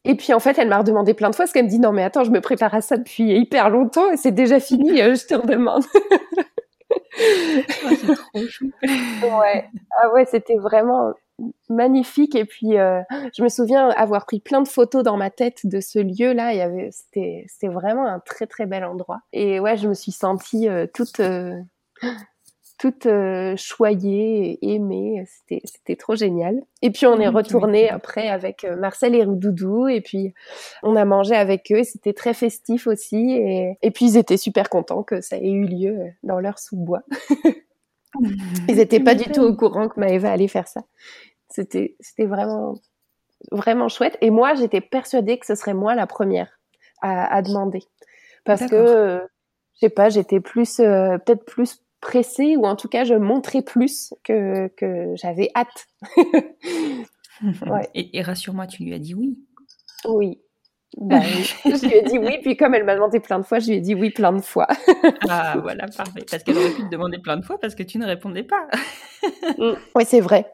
[0.05, 1.93] et puis en fait, elle m'a redemandé plein de fois parce qu'elle me dit non
[1.93, 5.15] mais attends, je me prépare à ça depuis hyper longtemps et c'est déjà fini, euh,
[5.15, 5.85] je te redemande.
[7.19, 8.71] Oh, trop chou.
[8.83, 9.69] ouais.
[10.01, 11.15] Ah ouais, c'était vraiment
[11.69, 12.35] magnifique.
[12.35, 13.01] Et puis, euh,
[13.37, 16.53] je me souviens avoir pris plein de photos dans ma tête de ce lieu-là.
[16.91, 19.21] C'était, c'était vraiment un très très bel endroit.
[19.33, 21.57] Et ouais, je me suis sentie euh, toute, euh,
[22.81, 25.23] toute euh, choyée, et aimée.
[25.27, 26.63] C'était, c'était trop génial.
[26.81, 29.87] Et puis, on est Mhm, tu retourné après avec euh, Marcel et Doudou.
[29.87, 30.33] Et puis,
[30.83, 31.85] on a mangé avec eux.
[31.85, 33.33] C'était très festif aussi.
[33.33, 36.59] Et, et puis, ils étaient super contents que ça ait eu lieu euh, dans leur
[36.59, 37.03] sous-bois.
[38.69, 40.81] Ils n'étaient pas du tout au courant que Maëva allait faire ça.
[41.49, 42.75] C'était, c'était vraiment,
[43.53, 44.17] vraiment chouette.
[44.23, 46.59] Et moi, j'étais persuadée que ce serait moi la première
[47.03, 47.83] à, à demander.
[48.45, 48.89] Parce que, D'accord.
[48.89, 49.19] euh,
[49.75, 53.63] je sais pas, j'étais plus, euh, peut-être plus pressée ou en tout cas, je montrais
[53.63, 55.87] plus que, que j'avais hâte.
[57.67, 57.89] Ouais.
[57.95, 59.39] Et, et rassure-moi, tu lui as dit oui.
[60.07, 60.41] Oui.
[60.97, 61.55] Bah, oui.
[61.65, 63.77] je lui ai dit oui, puis comme elle m'a demandé plein de fois, je lui
[63.77, 64.67] ai dit oui plein de fois.
[65.29, 66.25] Ah, voilà, parfait.
[66.29, 68.67] Parce qu'elle aurait pu te demander plein de fois parce que tu ne répondais pas.
[69.59, 69.75] Mm.
[69.95, 70.51] Oui, c'est vrai.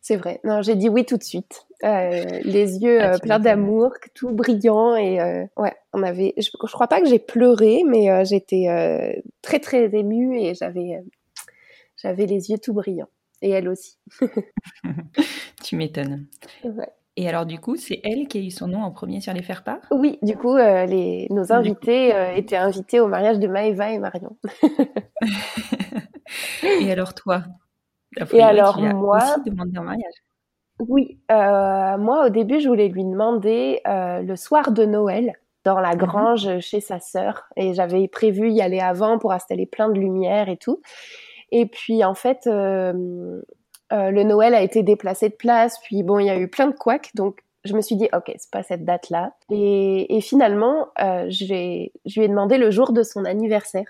[0.00, 0.40] C'est vrai.
[0.44, 1.66] Non, j'ai dit oui tout de suite.
[1.84, 6.34] Euh, les yeux Ah, euh, pleins d'amour, tout brillant et euh, ouais, on avait.
[6.38, 11.02] Je, je crois pas que j'ai pleuré, mais j'étais très très émue et j'avais
[11.96, 13.08] j'avais les yeux tout brillants.
[13.42, 13.98] Et elle aussi.
[15.62, 16.26] Tu m'étonnes.
[16.64, 16.88] Ouais.
[17.18, 19.42] Et alors, du coup, c'est elle qui a eu son nom en premier sur les
[19.42, 19.80] faire-part?
[19.90, 24.36] Oui, du coup, les, nos invités étaient invités au mariage de Maëva et Marion.
[26.80, 27.44] Et alors, toi?
[28.32, 30.14] Et alors, moi, aussi demandé en mariage.
[30.78, 35.32] Oui, euh, moi au début je voulais lui demander euh, le soir de Noël
[35.64, 37.44] dans la grange chez sa sœur.
[37.56, 40.82] Et j'avais prévu y aller avant pour installer plein de lumière et tout.
[41.50, 43.40] Et puis en fait euh,
[43.92, 46.66] euh, le Noël a été déplacé de place, puis bon il y a eu plein
[46.66, 47.10] de couacs.
[47.14, 51.26] Donc je me suis dit ok c'est pas cette date là et, et finalement euh,
[51.30, 53.88] je lui ai demandé le jour de son anniversaire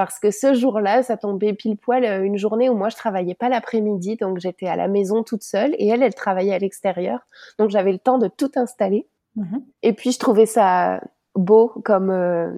[0.00, 3.34] parce que ce jour-là, ça tombait pile poil euh, une journée où moi je travaillais
[3.34, 7.18] pas l'après-midi, donc j'étais à la maison toute seule et elle, elle travaillait à l'extérieur,
[7.58, 9.06] donc j'avais le temps de tout installer.
[9.36, 9.62] Mhm.
[9.82, 11.02] Et puis je trouvais ça
[11.34, 12.50] beau comme euh,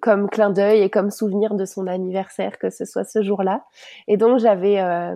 [0.00, 3.64] comme clin d'œil et comme souvenir de son anniversaire que ce soit ce jour-là.
[4.08, 5.14] Et donc j'avais euh,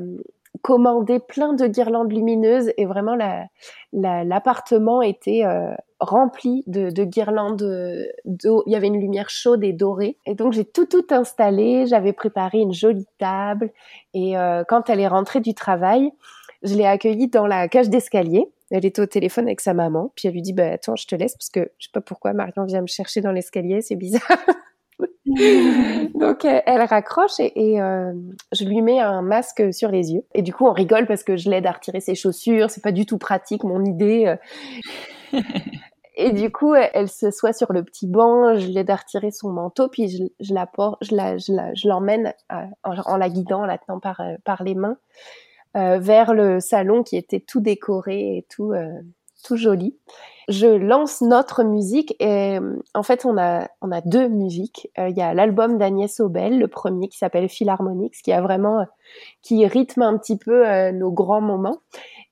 [0.63, 3.47] commandé plein de guirlandes lumineuses et vraiment la-
[3.93, 8.63] la- l'appartement était euh, rempli de, de guirlandes d'eau.
[8.67, 10.19] Il y avait une lumière chaude et dorée.
[10.27, 11.87] Et donc j'ai tout tout installé.
[11.87, 13.71] J'avais préparé une jolie table.
[14.15, 16.11] Et euh, quand elle est rentrée du travail,
[16.63, 18.47] je l'ai accueillie dans la cage d'escalier.
[18.71, 20.13] Elle était au téléphone avec sa maman.
[20.17, 22.33] Puis elle lui dit, bah, attends, je te laisse parce que je sais pas pourquoi
[22.33, 23.83] Marion vient me chercher dans l'escalier.
[23.83, 24.23] C'est bizarre.
[26.15, 28.13] Donc elle raccroche et, euh,
[28.53, 30.23] je lui mets un masque sur les yeux.
[30.35, 32.71] Et du coup on rigole parce que je l'aide à retirer ses chaussures.
[32.71, 34.35] C'est pas du tout pratique mon idée.
[36.15, 39.51] Et du coup, elle se soit sur le petit banc, je l'aide à retirer son
[39.51, 43.65] manteau, puis je, je la porte, je la, je l'emmène en, en, la guidant, en
[43.65, 44.99] la tenant par, par les mains,
[45.75, 48.91] euh, vers le salon qui était tout décoré et tout, euh,
[49.43, 49.97] tout joli.
[50.49, 54.91] Je lance notre musique et euh, en fait on a on a deux musiques.
[54.99, 58.85] Euh, il y a l'album d'Agnès Obel, le premier qui s'appelle Philharmonics, qui a vraiment
[59.43, 61.79] qui rythme un petit peu nos grands moments.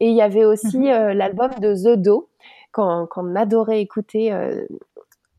[0.00, 1.12] Et il y avait aussi mhm.
[1.12, 2.28] l'album de The Do
[2.72, 4.32] qu'on qu'on adorait écouter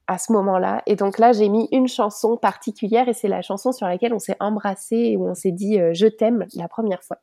[0.07, 0.81] à ce moment-là.
[0.85, 4.19] Et donc là, j'ai mis une chanson particulière et c'est la chanson sur laquelle on
[4.19, 7.17] s'est embrassé et où on s'est dit je t'aime la première fois.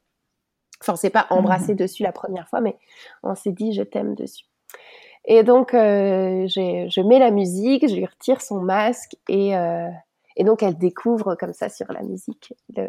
[0.80, 1.76] Enfin, on s'est pas embrassé mmh.
[1.76, 2.76] dessus la première fois, mais
[3.22, 4.44] on s'est dit je t'aime dessus.
[5.30, 9.88] Et donc, euh, je mets la musique, je lui retire son masque et, euh,
[10.36, 12.88] et donc elle découvre comme ça sur la musique le,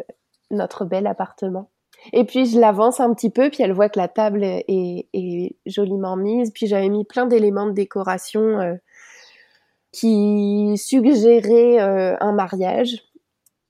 [0.50, 1.68] notre bel appartement.
[2.14, 4.64] Et puis je l'avance un petit peu, puis elle voit que la table est,
[5.12, 6.50] est joliment mise.
[6.50, 8.74] Puis j'avais mis plein d'éléments de décoration euh,
[9.92, 13.04] qui suggéraient un mariage.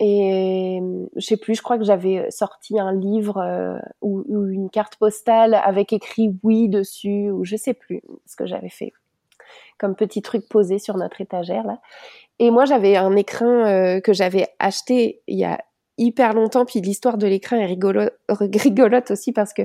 [0.02, 0.80] Et
[1.14, 4.96] je sais plus, je crois que j'avais sorti un livre euh, ou, ou, une carte
[4.96, 8.92] postale avec écrit oui dessus, ou je sais plus ce que j'avais fait
[9.78, 11.80] comme petit truc posé sur notre étagère là.
[12.38, 15.58] Et moi j'avais un écrin euh, que j'avais acheté il y a
[15.98, 19.62] hyper longtemps, puis l'histoire de l'écran est rigolote aussi parce que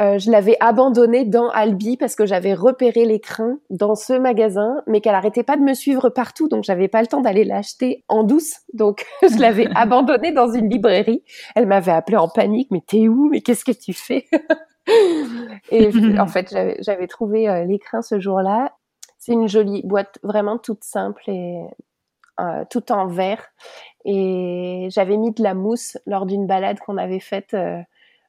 [0.00, 5.00] euh, je l'avais abandonné dans Albi parce que j'avais repéré l'écran dans ce magasin, mais
[5.00, 8.24] qu'elle arrêtait pas de me suivre partout, donc j'avais pas le temps d'aller l'acheter en
[8.24, 8.54] douce.
[8.72, 11.22] Donc je l'avais abandonné dans une librairie.
[11.54, 13.28] Elle m'avait appelé en panique, mais t'es où?
[13.30, 14.26] Mais qu'est-ce que tu fais?
[15.70, 18.74] Et en fait, j'avais trouvé euh, l'écran ce jour-là.
[19.18, 21.64] C'est une jolie boîte, vraiment toute simple et
[22.40, 23.42] euh, tout en verre.
[24.04, 27.56] Et j'avais mis de la mousse lors d'une balade qu'on avait faite.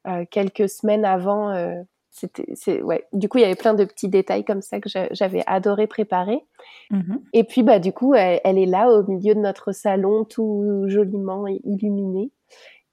[0.08, 1.50] Euh, euh, quelques semaines avant.
[1.52, 3.06] Euh, c'était, ouais.
[3.12, 6.40] Du coup, il y avait plein de petits détails comme ça que j'avais adoré préparer.
[6.92, 7.20] Mm-hmm.
[7.34, 11.46] Et puis, bah, du coup, elle, est là au milieu de notre salon, tout joliment
[11.48, 12.32] illuminé.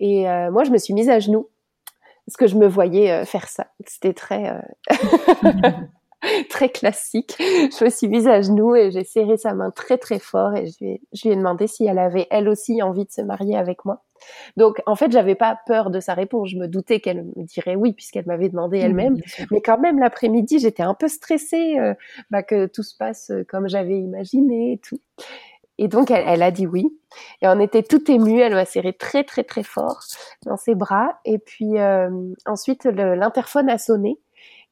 [0.01, 1.49] Et euh, moi, je me suis mise à genoux
[2.27, 3.69] parce que je me voyais faire ça.
[3.87, 4.61] C'était très
[6.49, 7.37] très classique.
[7.39, 10.67] Je me suis mise à genoux et j'ai serré sa main très très fort et
[10.67, 13.23] je lui ai, je lui ai demandé si elle avait elle aussi envie de se
[13.23, 14.03] marier avec moi.
[14.57, 16.51] Donc, en fait, j'avais pas peur de sa réponse.
[16.51, 19.19] Je me doutais qu'elle me dirait oui, puisqu'elle m'avait demandé elle-même.
[19.51, 21.95] Mais quand même, l'après-midi, j'étais un peu stressée euh,
[22.31, 25.01] bah, que tout se passe euh, comme j'avais imaginé et tout.
[25.79, 26.87] Et donc, elle, a dit oui.
[27.41, 28.41] Et on était tout ému.
[28.41, 30.01] Elle m'a serré très, très, très fort
[30.47, 31.19] dans ses bras.
[31.25, 32.11] Et puis, euh,
[32.47, 34.19] ensuite, l'interphone a sonné.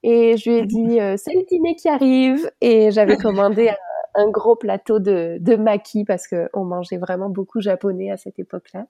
[0.02, 2.50] Et je lui ai dit, c'est le dîner qui arrive.
[2.60, 3.76] Et j'avais commandé un,
[4.14, 8.86] un gros plateau de, de maquis parce qu'on mangeait vraiment beaucoup japonais à cette époque-là.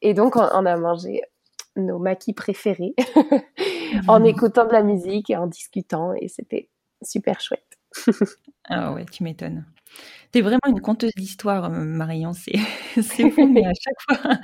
[0.00, 1.22] Et donc, on, a mangé
[1.76, 2.94] nos maquis préférés
[4.08, 4.26] en mhm.
[4.26, 6.12] écoutant de la musique et en discutant.
[6.14, 6.68] Et c'était
[7.02, 7.78] super chouette.
[8.68, 9.66] ah ouais, tu m'étonnes.
[10.32, 12.32] T'es vraiment une conteuse d'histoire, euh, Marion.
[12.32, 12.54] C'est,
[13.02, 14.36] c'est fou, mais à chaque fois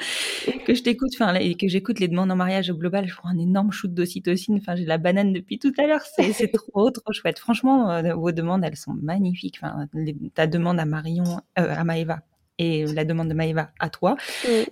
[0.66, 3.30] que je t'écoute, enfin, et que j'écoute les demandes en mariage au global, je prends
[3.30, 4.58] un énorme shoot d'ocytocine.
[4.58, 6.02] Enfin, j'ai la banane depuis tout à l'heure.
[6.02, 7.38] C'est, c'est trop, trop chouette.
[7.38, 9.60] Franchement, euh, vos demandes, elles sont magnifiques.
[9.62, 9.86] Enfin,
[10.34, 12.20] ta demande à Marion, euh, à Maëva
[12.58, 14.16] et la demande de Maëva à toi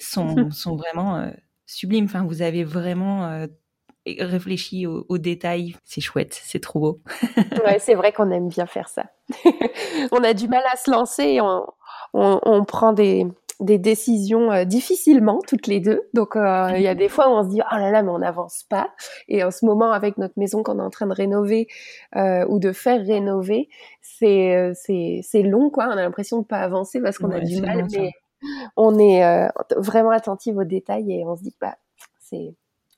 [0.01, 1.31] sont, sont vraiment
[1.67, 2.07] sublimes.
[2.07, 3.47] Enfin, vous avez vraiment
[4.19, 5.77] réfléchi aux, détails.
[5.85, 7.01] C'est chouette, c'est trop beau.
[7.65, 9.07] ouais, c'est vrai qu'on aime bien faire ça.
[10.13, 11.67] on a du mal à se lancer et on,
[12.13, 13.27] on, prend des,
[13.61, 16.09] des décisions euh, difficilement toutes les deux.
[16.15, 18.11] Donc euh, il y a des fois où on se dit oh là là mais
[18.11, 18.91] on n'avance pas.
[19.29, 21.67] Et en ce moment avec notre maison qu'on est en train de rénover
[22.15, 23.69] euh, ou de faire rénover,
[24.03, 25.87] c'est c'est c'est long quoi.
[25.89, 28.13] On a l'impression de pas avancer parce qu'on a du mal, mais
[28.77, 31.77] on est vraiment attentive aux détails et on se dit bah
[32.21, 32.55] c'est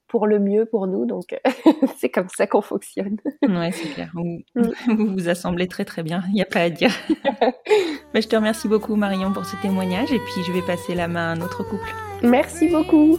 [0.09, 1.07] pour le mieux pour nous.
[1.07, 1.39] Donc,
[1.99, 3.19] c'est comme ça qu'on fonctionne.
[3.43, 4.11] Ouais, c'est clair.
[4.15, 4.71] Vous, mm.
[4.97, 6.23] vous, vous assemblez très très bien.
[6.29, 6.93] Il n'y a pas à dire.
[8.15, 10.13] Mais je te remercie beaucoup, Marion, pour ce témoignage.
[10.13, 11.95] Et puis, je vais passer la main à un autre couple.
[12.23, 13.19] Merci beaucoup.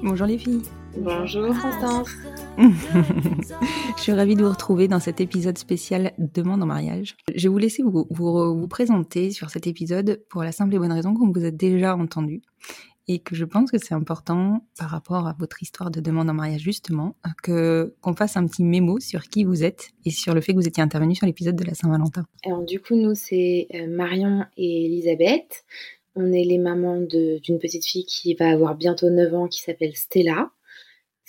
[0.00, 0.62] Bonjour les filles.
[0.96, 2.08] Bonjour Constance.
[3.96, 7.16] je suis ravie de vous retrouver dans cet épisode spécial Demande en mariage.
[7.32, 10.92] Je vais vous laisser vous, vous, présenter sur cet épisode pour la simple et bonne
[10.92, 12.42] raison qu'on vous a déjà entendu
[13.06, 16.34] et que je pense que c'est important par rapport à votre histoire de demande en
[16.34, 17.14] mariage justement
[17.44, 20.58] que qu'on fasse un petit mémo sur qui vous êtes et sur le fait que
[20.58, 22.26] vous étiez intervenu sur l'épisode de la Saint-Valentin.
[22.44, 25.64] Alors du coup nous c'est euh, Marion et Elisabeth.
[26.16, 29.94] On est les mamans d'une petite fille qui va avoir bientôt 9 ans qui s'appelle
[29.94, 30.50] Stella.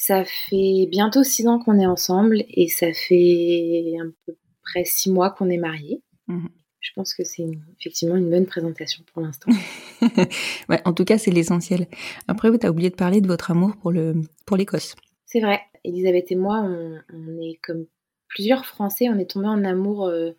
[0.01, 5.11] Ça fait bientôt 6 ans qu'on est ensemble et ça fait à peu près 6
[5.11, 6.01] mois qu'on est mariés.
[6.27, 6.47] Mhm.
[6.80, 7.45] Je pense que c'est
[7.81, 9.51] effectivement une bonne présentation pour l'instant.
[10.69, 11.88] ouais, en tout cas, c'est l'essentiel.
[12.30, 14.13] Après, tu as oublié de parler de votre amour pour le
[14.45, 14.95] pour l'Écosse.
[15.26, 15.59] C'est vrai.
[15.84, 17.85] Elisabeth et moi, on, est comme
[18.30, 20.31] plusieurs Français, on est tombés en amour euh,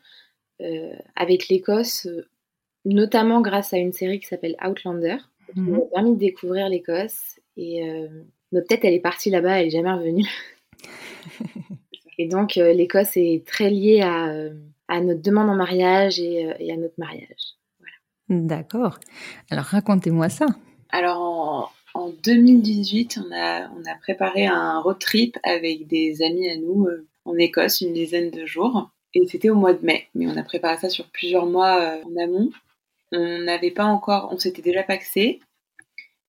[0.63, 2.27] euh, avec l'Écosse, euh,
[2.87, 5.19] notamment grâce à une série qui s'appelle Outlander,
[5.53, 5.71] qui mhm.
[5.71, 7.39] nous a permis de découvrir l'Écosse.
[7.59, 7.83] Et
[8.53, 10.27] notre tête, elle est partie là-bas, elle est jamais revenue.
[12.19, 14.51] et donc, l'Écosse est très liée à
[14.91, 17.55] à notre demande en mariage et, euh, à notre mariage.
[18.29, 18.99] D'accord.
[19.51, 20.47] Alors racontez-moi ça.
[20.91, 26.57] Alors en, 2018, on a, on a préparé un road trip avec des amis à
[26.57, 28.91] nous euh, en Écosse, une dizaine de jours.
[29.15, 32.03] Et c'était au mois de mai, mais on a préparé ça sur plusieurs mois euh,
[32.05, 32.51] en amont.
[33.13, 35.41] On n'avait pas encore, on s'était déjà paxé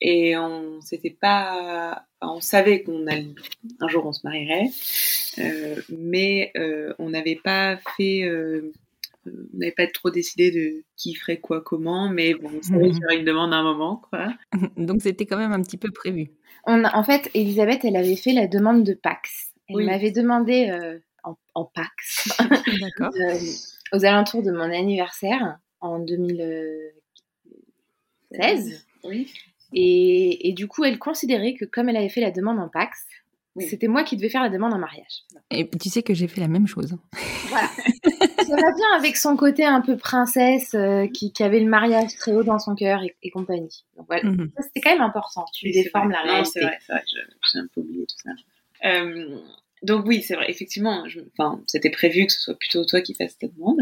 [0.02, 4.72] et on s'était pas, on savait qu'on un jour on se marierait,
[5.38, 8.74] euh, mais euh, on n'avait pas fait, euh,
[9.28, 13.00] on n'avait pas trop décidé de qui ferait quoi comment, mais bon, on savait qu'il
[13.00, 14.34] y aurait une demande à un moment, quoi.
[14.76, 16.32] Donc c'était quand même un petit peu prévu.
[16.66, 19.54] On en fait, Elisabeth, elle avait fait la demande de Pax.
[19.70, 22.28] Elle m'avait demandé en, en, Pax,
[23.94, 28.86] aux alentours de mon anniversaire en 2016.
[29.04, 29.32] Oui.
[29.74, 33.06] Et, du coup, elle considérait que comme elle avait fait la demande en Pax,
[33.60, 35.24] c'était moi qui devais faire la demande en mariage.
[35.50, 36.96] Et tu sais que j'ai fait la même chose.
[37.50, 37.68] Voilà.
[38.52, 42.34] Ça va bien avec son côté un peu princesse euh, qui, avait le mariage très
[42.34, 43.86] haut dans son cœur et, compagnie.
[43.96, 44.52] Donc voilà, mhm.
[44.62, 45.46] c'était quand même important.
[45.54, 46.52] Tu déformes la réalité.
[46.54, 47.04] C'est vrai, c'est vrai,
[47.54, 48.32] j'ai un peu oublié tout ça.
[48.90, 49.38] Euh,
[49.84, 53.38] donc oui, c'est vrai, effectivement, enfin, c'était prévu que ce soit plutôt toi qui fasses
[53.38, 53.80] ta demande.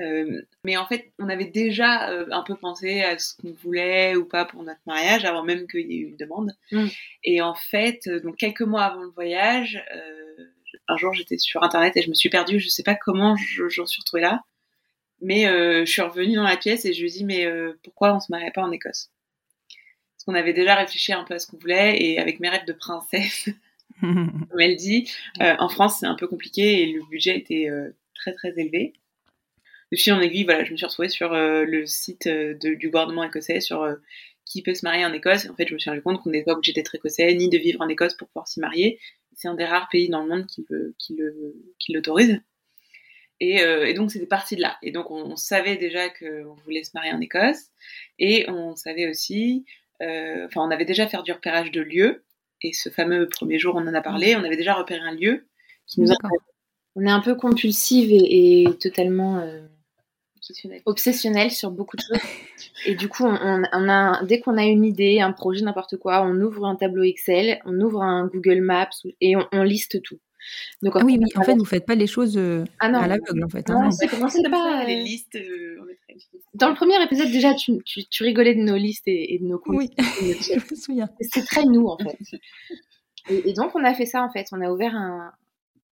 [0.00, 4.16] Euh, mais en fait, on avait déjà euh, un peu pensé à ce qu'on voulait
[4.16, 6.52] ou pas pour notre mariage avant même qu'il y ait eu une demande.
[6.72, 6.86] Mm.
[7.22, 9.80] Et en fait, euh, donc quelques mois avant le voyage,
[10.88, 12.58] un jour j'étais sur internet et je me suis perdue.
[12.58, 14.42] Je sais pas comment j'en suis retrouvée là,
[15.20, 17.46] mais je suis revenue dans la pièce et je lui ai dit mais
[17.84, 19.10] pourquoi on se mariait pas en Écosse?
[20.16, 22.66] Parce qu'on avait déjà réfléchi un peu à ce qu'on voulait et avec mes rêves
[22.66, 23.50] de princesse.
[24.00, 25.10] comme elle dit.
[25.40, 28.92] Euh, en France, c'est un peu compliqué et le budget était euh, très très élevé.
[29.90, 33.24] De fil en aiguille, voilà, je me suis retrouvée sur euh, le site du gouvernement
[33.24, 33.96] écossais sur
[34.44, 35.44] qui peut se marier en Écosse.
[35.44, 37.48] Et en fait, je me suis rendu compte qu'on n'était pas obligé d'être écossais ni
[37.48, 38.98] de vivre en Écosse pour pouvoir s'y marier.
[39.34, 40.66] C'est un des rares pays dans le monde qui,
[40.98, 42.40] qui l'autorise.
[43.40, 44.78] Et, et, donc c'était parti de là.
[44.82, 47.68] Et donc on, savait déjà qu'on voulait se marier en Écosse,
[48.18, 49.64] et on savait aussi,
[50.00, 52.24] enfin on avait déjà fait du repérage de lieux,
[52.62, 55.46] et ce fameux premier jour, on en a parlé, on avait déjà repéré un lieu
[55.86, 56.16] qui nous a...
[56.96, 59.60] On est un peu compulsive et, totalement euh,
[60.84, 62.18] obsessionnel sur beaucoup de choses.
[62.86, 66.40] et du coup, on, a, dès qu'on a une idée, un projet, n'importe quoi, on
[66.40, 68.90] ouvre un tableau Excel, on ouvre un Google Maps
[69.20, 70.18] et on liste tout.
[70.82, 73.48] Donc, ah oui, en fait, vous faites pas les choses euh, ah à l'aveugle, en
[73.48, 73.68] fait.
[73.70, 75.36] Hein, non, pas les listes.
[75.36, 75.96] Euh,
[76.54, 79.76] Dans le premier épisode, déjà, tu, tu, rigolais de nos listes et, de nos comptes.
[79.76, 81.08] Oui, je me souviens.
[81.20, 82.18] C'est très nous, en fait.
[83.30, 84.46] et, donc, on a fait ça, en fait.
[84.52, 85.32] On a ouvert un,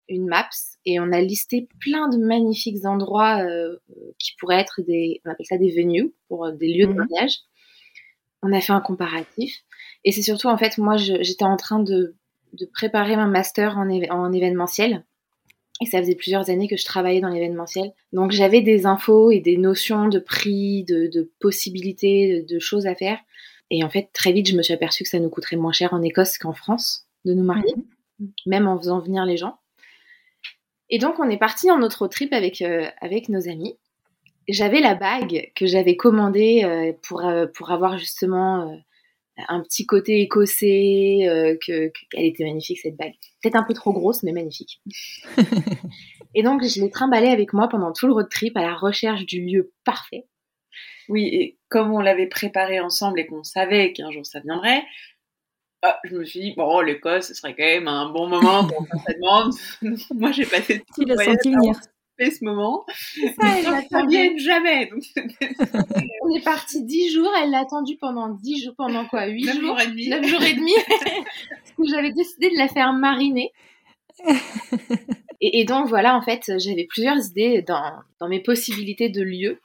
[0.09, 0.49] une maps
[0.85, 3.77] et on a listé plein de magnifiques endroits euh,
[4.19, 7.07] qui pourraient être des, on appelle ça des venues pour des lieux de mhm.
[7.09, 7.39] mariage.
[8.43, 9.55] On a fait un comparatif
[10.05, 12.17] et c'est surtout en fait moi j'étais en train de
[12.53, 15.05] de préparer ma master en, en événementiel.
[15.81, 17.93] Et ça faisait plusieurs années que je travaillais dans l'événementiel.
[18.13, 23.19] Donc j'avais des infos et des notions de prix, de, possibilités, de, choses à faire.
[23.71, 25.93] Et en fait, très vite, je me suis aperçue que ça nous coûterait moins cher
[25.95, 27.75] en Écosse qu'en France de nous marier,
[28.19, 28.33] mhm.
[28.47, 29.59] même en faisant venir les gens.
[30.91, 33.77] Et donc on est parti en notre trip avec, euh, avec nos amis.
[34.49, 38.77] J'avais la bague que j'avais commandée euh, pour, euh, pour avoir justement
[39.49, 43.15] un petit côté écossais, euh, que, qu'elle était magnifique cette bague.
[43.43, 44.81] Peut-être un peu trop grosse, mais magnifique.
[46.35, 49.25] et donc, je l'ai trimballée avec moi pendant tout le road trip à la recherche
[49.25, 50.27] du lieu parfait.
[51.09, 54.83] Oui, et comme on l'avait préparé ensemble et qu'on savait qu'un jour ça viendrait,
[55.85, 58.87] ah, je me suis dit, bon, l'Écosse, ce serait quand même un bon moment pour
[58.87, 59.53] faire cette demande.
[60.15, 61.37] moi, j'ai passé tout le voyage
[62.31, 62.85] ce moment.
[63.41, 64.91] Ça, elle n'attendait jamais.
[66.23, 69.61] on est parti dix jours, elle l'a attendu pendant dix jours, pendant quoi Huit jours,
[69.61, 70.09] jours et demi.
[70.09, 70.73] Neuf jours et demi.
[70.89, 73.53] Parce que j'avais décidé de la faire mariner.
[75.41, 79.61] et, donc voilà, en fait, j'avais plusieurs idées dans, dans mes possibilités de lieux.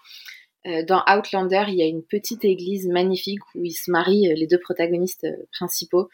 [0.67, 4.35] Euh, dans Outlander, il y a une petite église magnifique où ils se marient, euh,
[4.35, 6.09] les deux protagonistes euh, principaux.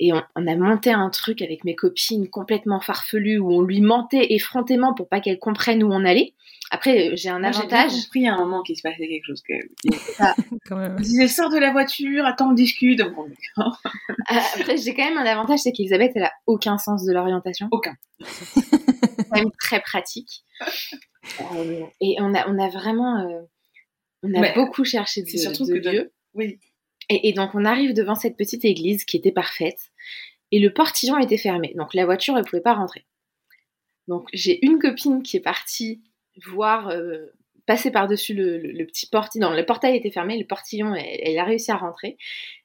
[0.00, 4.32] Et on, a monté un truc avec mes copines complètement farfelu où on lui mentait
[4.32, 6.32] effrontément pour pas qu'elle comprenne où on allait.
[6.70, 7.90] Après, j'ai un avantage.
[7.90, 9.42] J'ai compris à un moment qu'il se passait quelque chose.
[9.42, 9.52] Que...
[10.66, 10.96] quand même.
[11.28, 13.00] Sors de la voiture, attends, on discute.
[13.00, 13.62] Euh,
[14.28, 17.68] après, j'ai quand même un avantage, c'est qu'Elisabeth, elle a aucun sens de l'orientation.
[17.70, 17.94] Aucun.
[18.24, 20.44] c'est quand même très pratique.
[21.42, 23.42] Euh, et on a, on a vraiment, euh,
[24.22, 26.12] on a beaucoup cherché de, surtout de lieux.
[26.32, 26.58] Oui.
[27.12, 29.90] Et, donc on arrive devant cette petite église qui était parfaite
[30.52, 31.74] et le portillon était fermé.
[31.76, 33.04] Donc la voiture elle pouvait pas rentrer.
[34.06, 36.00] Donc j'ai une copine qui est partie
[36.46, 37.26] voir euh,
[37.66, 39.50] passer par-dessus le, petit portillon.
[39.50, 42.16] Le portail était fermé, le portillon, elle, a réussi à rentrer.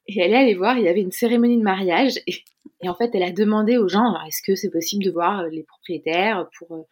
[0.08, 2.14] Et elle est allée voir, il y avait une cérémonie de mariage.
[2.28, 2.44] Et,
[2.88, 5.64] en fait, elle a demandé aux gens, est-ce que c'est possible de voir euh, les
[5.64, 6.84] propriétaires pour euh,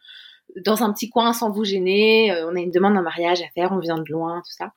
[0.64, 3.72] dans un petit coin sans vous gêner On a une demande d'un mariage à faire,
[3.72, 4.72] on vient de loin, tout ça.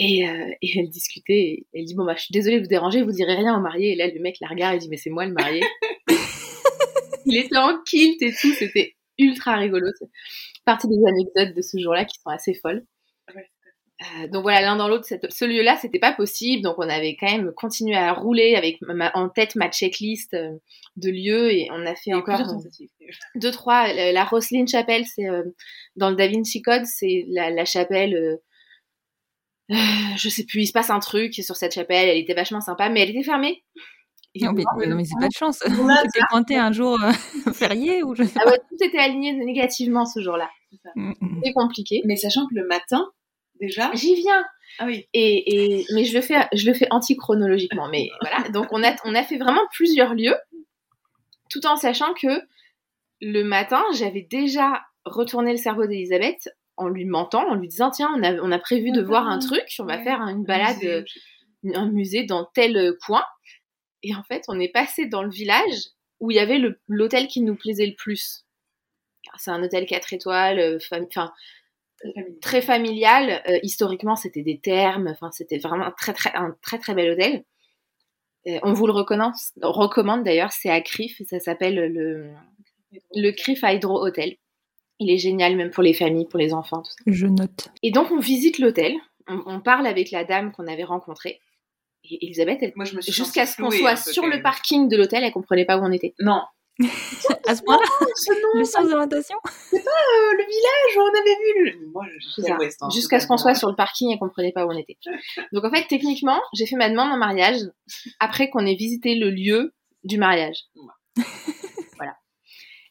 [0.00, 0.20] Et,
[0.62, 3.10] et elle discutait, et elle dit, bon, bah, je suis désolée de vous déranger, vous
[3.10, 3.92] direz rien au marié.
[3.92, 5.60] Et là, le mec la regarde et dit, mais c'est moi le marié.
[7.26, 9.88] il était en kilt et tout, c'était ultra rigolo
[10.68, 12.84] partie des anecdotes de ce jour-là qui sont assez folles.
[14.00, 16.62] Euh, donc voilà, l'un dans l'autre, ce lieu-là, c'était pas possible.
[16.62, 18.78] Donc on avait quand même continué à rouler avec
[19.14, 20.52] en tête ma checklist euh,
[20.96, 22.40] de lieux et on a fait encore
[23.34, 23.92] deux, trois.
[23.92, 25.42] La Roslyn Chapel, c'est euh,
[25.96, 28.38] dans le Da Vinci Code, c'est la, chapelle.
[29.68, 32.08] Je sais plus, il se passe un truc sur cette chapelle.
[32.08, 33.64] Elle était vachement sympa, mais elle était fermée.
[34.40, 35.58] Non mais, mais c'est pas de chance.
[35.64, 35.72] tu
[36.12, 36.98] t'es pointé un jour
[37.54, 38.58] férié ou je sais ah pas.
[38.58, 40.48] tout était aligné négativement ce jour-là.
[40.70, 41.52] C'est mm, mm, mm.
[41.54, 42.02] compliqué.
[42.04, 43.10] Mais sachant que le matin,
[43.60, 43.90] déjà.
[43.94, 44.44] J'y viens.
[44.78, 45.08] Ah oui.
[45.12, 47.88] Et, et, mais je le fais, je le fais anti-chronologiquement.
[47.88, 48.48] Mais voilà.
[48.50, 50.36] Donc on a, on a fait vraiment plusieurs lieux,
[51.50, 52.42] tout en sachant que
[53.20, 58.10] le matin, j'avais déjà retourné le cerveau d'Elisabeth en lui mentant, en lui disant tiens,
[58.16, 61.04] on a, on a prévu de voir un truc, on va faire une balade, euh,
[61.74, 63.24] un musée dans tel coin.
[64.02, 65.74] Et en fait, on est passé dans le village
[66.20, 68.44] où il y avait l'hôtel qui nous plaisait le plus
[69.36, 71.30] c'est un hôtel 4 étoiles, euh, enfin
[72.40, 73.42] très familial.
[73.48, 75.08] Euh, historiquement, c'était des thermes.
[75.08, 77.44] Enfin, c'était vraiment un très très un très très bel hôtel.
[78.62, 80.52] on vous le recommande, recommande d'ailleurs.
[80.52, 82.32] C'est à Crif ça s'appelle le
[83.14, 84.36] le Crif Hydro Hotel.
[85.00, 86.82] Il est génial même pour les familles, pour les enfants.
[86.82, 87.04] Tout ça.
[87.06, 87.68] Je note.
[87.82, 88.94] Et donc on visite l'hôtel.
[89.26, 91.38] On, parle avec la dame qu'on avait rencontrée.
[92.02, 92.72] Et Elisabeth, elle,
[93.06, 96.14] jusqu'à ce qu'on soit sur le parking de l'hôtel, elle comprenait pas où on était.
[96.18, 96.40] Non,
[97.48, 97.84] à ce point-là
[98.54, 101.90] Le sens d'orientation C'est pas euh, le village où on avait vu le...
[101.92, 104.78] Moi, hein, Jusqu'à ce qu'on soit sur le parking et qu'on comprenait pas où on
[104.78, 104.96] était.
[105.52, 107.58] Donc en fait, techniquement, j'ai fait ma demande en mariage
[108.20, 110.66] après qu'on ait visité le lieu du mariage.
[111.96, 112.16] voilà.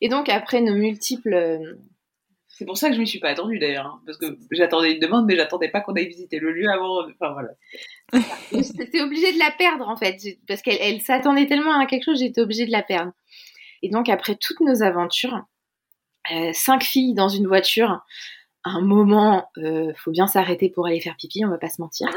[0.02, 1.78] Et donc après nos multiples...
[2.58, 5.00] C'est pour ça que je m'y suis pas attendue d'ailleurs, hein, parce que j'attendais une
[5.00, 7.02] demande, mais j'attendais pas qu'on aille visiter le lieu avant.
[7.02, 7.50] Enfin voilà.
[8.52, 10.18] J'étais obligée de la perdre en fait,
[10.48, 13.12] parce qu'elle s'attendait tellement à quelque chose, j'étais obligée de la perdre.
[13.84, 15.40] Et donc après toutes nos aventures,
[16.32, 18.02] euh, cinq filles dans une voiture,
[18.64, 22.08] un moment, euh, faut bien s'arrêter pour aller faire pipi, on va pas se mentir.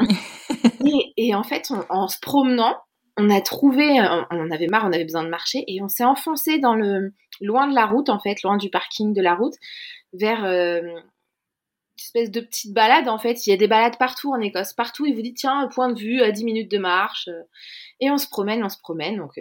[1.17, 2.77] et, en fait, en se promenant,
[3.17, 4.01] on a trouvé,
[4.31, 7.67] on, avait marre, on avait besoin de marcher, et on s'est enfoncé dans le loin
[7.67, 9.55] de la route, en fait, loin du parking de la route,
[10.13, 11.03] vers euh, une
[11.97, 13.45] espèce de petite balade, en fait.
[13.45, 15.05] Il y a des balades partout en Écosse, partout.
[15.05, 17.29] Il vous dit tiens, point de vue, à 10 minutes de marche,
[17.99, 19.17] et on se promène, on se promène.
[19.17, 19.37] Donc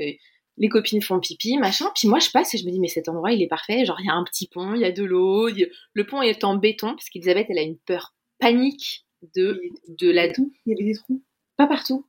[0.60, 1.86] les copines font pipi, machin.
[1.94, 3.86] Puis moi, je passe et je me dis, mais cet endroit, il est parfait.
[3.86, 5.48] Genre, il y a un petit pont, il y a de l'eau.
[5.48, 10.26] Le pont est en béton, parce qu'Elisabeth, elle a une peur panique de, de la...
[10.26, 11.22] Il y avait des trous
[11.56, 12.06] Pas partout.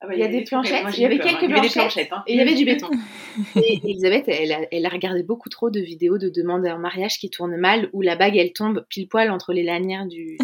[0.00, 1.62] Ah bah, il y, a des planchettes, il y avait quelques hein.
[1.62, 2.22] planchettes, hein.
[2.26, 2.90] et il y avait du béton.
[3.56, 7.18] et Elisabeth, elle a, elle a regardé beaucoup trop de vidéos de demandes en mariage
[7.18, 10.36] qui tournent mal, où la bague, elle tombe pile poil entre les lanières du...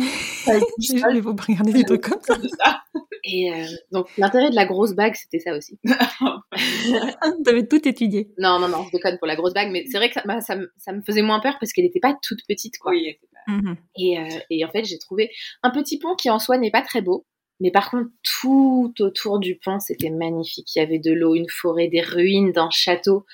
[0.79, 2.83] Il faut pas regarder des trucs comme ça.
[3.24, 5.79] Et euh, donc, l'intérêt de la grosse bague, c'était ça aussi.
[7.45, 8.33] T'avais tout étudié.
[8.39, 10.41] Non, non, non, je déconne pour la grosse bague, mais c'est vrai que ça, bah,
[10.41, 12.93] ça, ça, me faisait moins peur parce qu'elle n'était pas toute petite, quoi.
[12.93, 15.31] Oui, mmh et, euh, et, en fait, j'ai trouvé
[15.62, 17.27] un petit pont qui en soi n'est pas très beau,
[17.62, 20.74] mais par contre, tout autour du pont, c'était magnifique.
[20.76, 23.24] Il y avait de l'eau, une forêt, des ruines d'un château.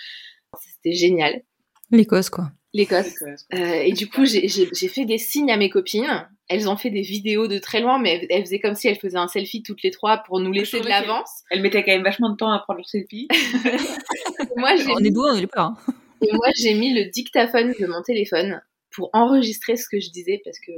[0.61, 1.43] C'était génial.
[1.91, 2.53] L'Écosse, quoi.
[2.73, 3.15] L'Écosse.
[3.55, 7.03] Euh, et du coup, j'ai fait des signes à mes copines elles ont fait des
[7.03, 9.91] vidéos de très loin, mais elles, faisaient comme si elles faisaient un selfie toutes les
[9.91, 11.43] trois pour nous laisser de l'avance.
[11.51, 13.29] Elles mettaient quand même vachement de temps à prendre leur selfie.
[14.57, 15.75] moi, on est doué, on est pas.
[15.77, 15.77] Hein.
[16.23, 20.41] Et moi, j'ai mis le dictaphone de mon téléphone pour enregistrer ce que je disais
[20.43, 20.73] parce que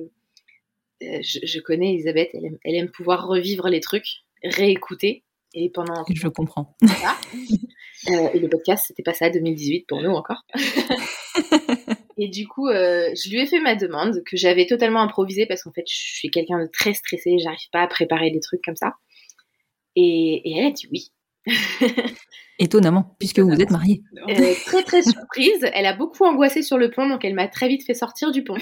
[1.02, 2.30] euh, je, connais Elisabeth,
[2.64, 5.24] elle aime, pouvoir revivre les trucs, réécouter.
[5.52, 6.04] Et pendant.
[6.14, 6.76] Je comprends.
[8.08, 10.46] Euh, et le podcast, c'était pas ça, 2018 pour nous encore.
[12.16, 15.62] Et du coup, euh, je lui ai fait ma demande que j'avais totalement improvisée parce
[15.62, 18.76] qu'en fait, je suis quelqu'un de très stressé, j'arrive pas à préparer des trucs comme
[18.76, 18.94] ça.
[19.96, 21.12] Et, elle a dit oui.
[22.62, 24.02] Étonnamment, puisque vous êtes mariée.
[24.28, 25.66] Euh, très très surprise.
[25.72, 28.44] Elle a beaucoup angoissé sur le pont, donc elle m'a très vite fait sortir du
[28.44, 28.56] pont.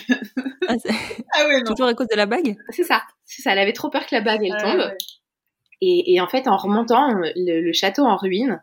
[0.69, 0.75] Ah,
[1.49, 2.57] ouais, Toujours à cause de la bague?
[2.71, 3.03] C'est ça.
[3.25, 3.53] C'est ça.
[3.53, 4.79] Elle avait trop peur que la bague elle Ah, tombe.
[4.81, 4.97] ouais.
[5.81, 8.63] Et, et en fait, en remontant le, le château en ruine,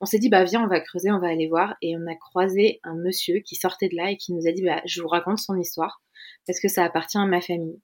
[0.00, 1.74] on s'est dit bah viens, on va creuser, on va aller voir.
[1.82, 4.62] Et on a croisé un monsieur qui sortait de là et qui nous a dit
[4.62, 6.00] bah je vous raconte son histoire
[6.46, 7.80] parce que ça appartient à ma famille.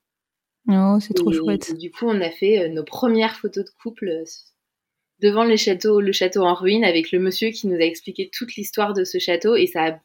[0.69, 1.69] Oh, c'est trop Et- chouette.
[1.71, 4.23] et du coup, on a fait euh, nos premières photos de couple euh,
[5.23, 8.55] devant le château, le château en ruine, avec le monsieur qui nous a expliqué toute
[8.55, 9.99] l'histoire de ce château, et ça a,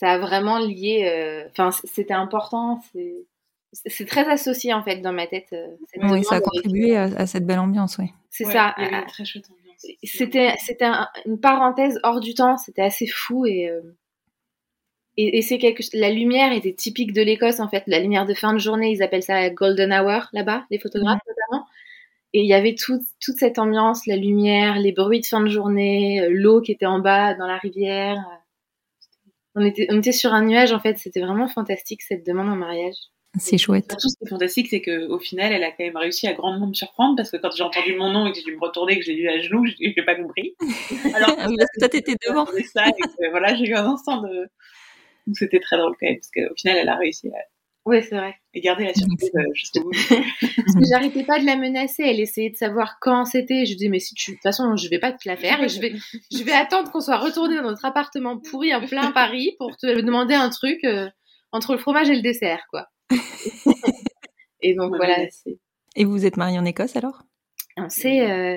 [0.00, 1.06] ça a vraiment lié.
[1.12, 2.80] euh, Enfin, c'était important.
[2.92, 3.14] C'est,
[3.86, 5.48] c'est très associé en fait dans ma tête.
[5.52, 5.66] euh,
[5.96, 8.06] Oui, ça a avec- contribué à, à cette belle ambiance, oui.
[8.30, 8.74] C'est Ouais, ça.
[8.78, 9.86] il y avait euh, une très chouette ambiance.
[10.04, 12.56] C'était, c'était un- une parenthèse hors du temps.
[12.56, 13.68] C'était assez fou et.
[13.68, 13.80] euh,
[15.16, 18.34] et, et c'est quelque la lumière était typique de l'Écosse en fait la lumière de
[18.34, 21.33] fin de journée ils appellent ça golden hour là-bas les photographes notamment
[22.34, 25.48] et il y avait tout- toute cette ambiance la lumière les bruits de fin de
[25.48, 28.18] journée euh, l'eau qui était en bas dans la rivière
[29.54, 32.56] on était on était sur un nuage en fait c'était vraiment fantastique cette demande en
[32.56, 32.96] mariage
[33.38, 33.86] C'est chouette.
[33.90, 36.68] Surtout, ce qui est fantastique, c'est qu'au final, elle a quand même réussi à grandement
[36.68, 38.96] me surprendre parce que quand j'ai entendu mon nom et que j'ai dû me retourner,
[38.96, 40.54] que j'ai lu à genoux, je n'ai pas compris.
[41.16, 42.46] Alors, oui, parce que toi, t'étais devant.
[42.72, 44.46] ça, et que, voilà, j'ai eu un instant de.
[45.26, 47.40] Donc, c'était très drôle quand même parce qu'au final, elle a réussi à,
[47.86, 48.34] ouais c'est vrai.
[48.54, 49.90] À garder la surprise euh, juste au bout.
[50.10, 53.64] parce que j'arrêtais pas de la menacer elle essayait de savoir quand c'était.
[53.64, 55.62] Je lui disais mais si tu de toute façon je vais pas te la faire
[55.62, 55.94] et je vais
[56.32, 60.00] je vais attendre qu'on soit retourné dans notre appartement pourri en plein Paris pour te
[60.00, 61.08] demander un truc euh,
[61.52, 62.88] entre le fromage et le dessert quoi.
[64.62, 65.18] Et donc Ouais, voilà
[65.96, 67.22] Et vous vous êtes mariée en Écosse alors?
[67.76, 68.56] On s'est, euh,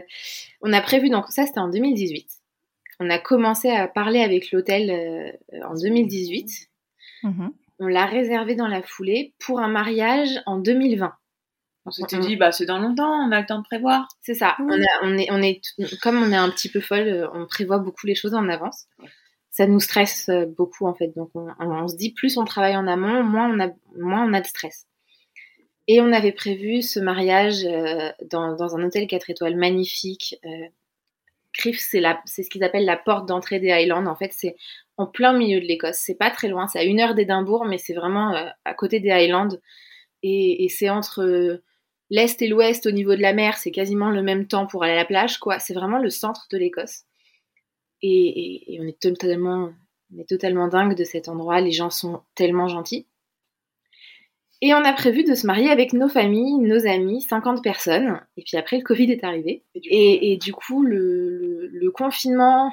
[0.61, 2.27] on a prévu donc ça c'était en 2018
[2.99, 6.69] on a commencé à parler avec l'hôtel euh, en 2018
[7.23, 7.51] Mhm.
[7.79, 11.13] On l'a réservé dans la foulée pour un mariage en 2020
[11.85, 14.07] On s'était dit, bah, c'est dans longtemps, on a le temps de prévoir.
[14.21, 14.55] C'est ça.
[14.59, 15.61] On, a- on est, on est,
[16.01, 18.85] comme on est un petit peu folle, euh, on prévoit beaucoup les choses en avance.
[19.51, 21.15] Ça nous stresse euh, beaucoup en fait.
[21.15, 24.23] Donc on, on- on se dit plus on travaille en amont, moins on a, moins
[24.29, 24.85] on a de stress.
[25.87, 30.35] Et on avait prévu ce mariage euh, dans, dans un hôtel 4 étoiles magnifique.
[30.45, 30.49] Euh,
[32.25, 34.05] C'est ce qu'ils appellent la porte d'entrée des Highlands.
[34.07, 34.55] En fait, c'est
[34.97, 35.97] en plein milieu de l'Écosse.
[35.97, 38.99] C'est pas très loin, c'est à une heure d'Édimbourg, mais c'est vraiment euh, à côté
[38.99, 39.49] des Highlands.
[40.23, 41.63] Et, c'est entre euh,
[42.09, 44.93] l'est et l'ouest au niveau de la mer, c'est quasiment le même temps pour aller
[44.93, 45.59] à la plage, quoi.
[45.59, 47.03] C'est vraiment le centre de l'Écosse.
[48.01, 49.71] Et, et- et on est totalement,
[50.15, 51.61] on est totalement dingue de cet endroit.
[51.61, 53.07] Les gens sont tellement gentils.
[54.61, 58.19] Et on a prévu de se marier avec nos familles, nos amis, 50 personnes.
[58.37, 59.63] Et puis après, le Covid est arrivé.
[59.75, 62.71] Et, et du coup, le, le- le confinement,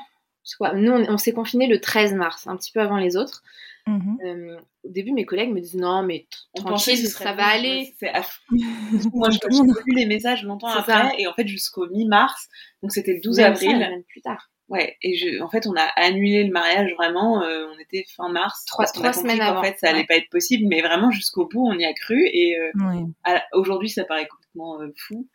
[0.59, 3.43] quoi nous, on, on s'est confiné le 13 mars, un petit peu avant les autres.
[3.87, 4.19] Mhm.
[4.25, 7.95] Euh, au début, mes collègues me disent non, mais tranquille, que ça va aller.
[9.13, 11.11] Moi, je- j'ai lu les messages longtemps après, ça.
[11.19, 12.49] et en fait, jusqu'au mi-mars,
[12.83, 13.79] donc c'était le 12 Même ça, avril.
[13.79, 14.51] même plus tard.
[14.69, 17.43] Ouais, et je, en fait, on a annulé le mariage vraiment.
[17.43, 18.65] euh, on était fin mars.
[18.67, 19.63] Trois- trois semaines avant.
[19.63, 20.07] fait, ça allait Ouais.
[20.07, 22.19] pas être possible, mais vraiment jusqu'au bout, on y a cru.
[22.33, 22.71] Et euh,
[23.53, 25.29] aujourd'hui, ça paraît complètement euh, fou.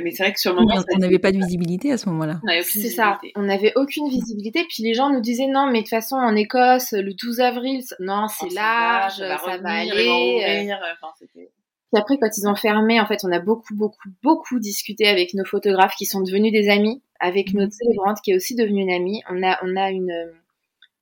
[0.00, 1.98] Mais c'est vrai que sur le Oui, moment, a on n'avait pas de visibilité à
[1.98, 2.40] ce moment-là.
[2.62, 4.64] C'est ça, on n'avait aucune visibilité.
[4.68, 7.82] Puis les gens nous disaient non, mais de toute façon, en Écosse, le 12 avril,
[7.98, 10.04] non, c'est Oh, large, ça va, revenir, aller.
[10.04, 10.92] ils vont euh.
[11.02, 11.47] enfin, c'était-
[11.92, 15.32] Puis après, quand ils ont fermé, en fait, on a beaucoup, beaucoup, beaucoup discuté avec
[15.34, 18.92] nos photographes qui sont devenus des amis, avec notre célébrante qui est aussi devenue une
[18.92, 19.22] amie.
[19.30, 20.32] On a, on a une, euh,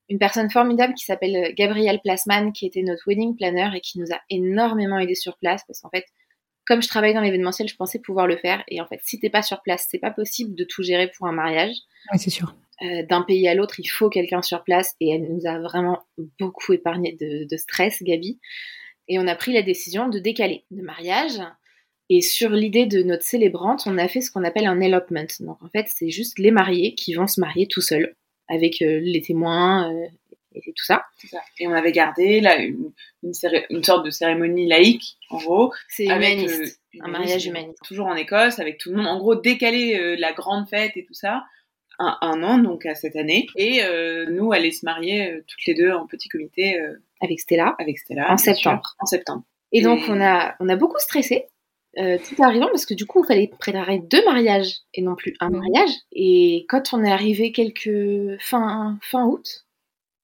[0.08, 4.12] une personne formidable qui s'appelle Gabrielle Plasman, qui était notre wedding planner et qui nous
[4.12, 6.04] a énormément aidé sur place parce qu'en fait,
[6.66, 8.62] comme je travaille dans l'événementiel, je pensais pouvoir le faire.
[8.68, 11.26] Et en fait, si t'es pas sur place, c'est pas possible de tout gérer pour
[11.26, 11.74] un mariage.
[12.12, 12.54] Oui, c'est sûr.
[12.82, 16.00] Euh, d'un pays à l'autre, il faut quelqu'un sur place et elle nous a vraiment
[16.38, 18.38] beaucoup épargné de, de stress, Gabi.
[19.08, 21.38] Et on a pris la décision de décaler le mariage.
[22.08, 25.26] Et sur l'idée de notre célébrante, on a fait ce qu'on appelle un elopement.
[25.40, 28.14] Donc en fait, c'est juste les mariés qui vont se marier tout seuls,
[28.48, 30.06] avec euh, les témoins euh,
[30.54, 31.04] et tout ça.
[31.58, 32.92] Et on avait gardé là une,
[33.24, 35.72] une, céré- une sorte de cérémonie laïque, en gros.
[35.88, 37.78] C'est avec, humaniste, euh, un mariage humaniste.
[37.84, 39.08] Toujours en Écosse, avec tout le monde.
[39.08, 41.44] En gros, décaler la grande fête et tout ça.
[41.98, 43.48] Un, un an, donc à cette année.
[43.56, 43.80] Et
[44.28, 46.78] nous, aller se marier toutes les deux en petit comité
[47.22, 48.30] Avec Stella, avec Stella.
[48.32, 48.94] en sûr, septembre.
[49.00, 49.42] En septembre.
[49.72, 51.46] Et donc on a on a beaucoup stressé.
[51.98, 55.34] Euh, tout arrivant parce que du coup il fallait préparer deux mariages et non plus
[55.40, 55.56] un Mhm.
[55.58, 55.90] mariage.
[56.12, 59.64] Et quand on est arrivé quelques fin fin août,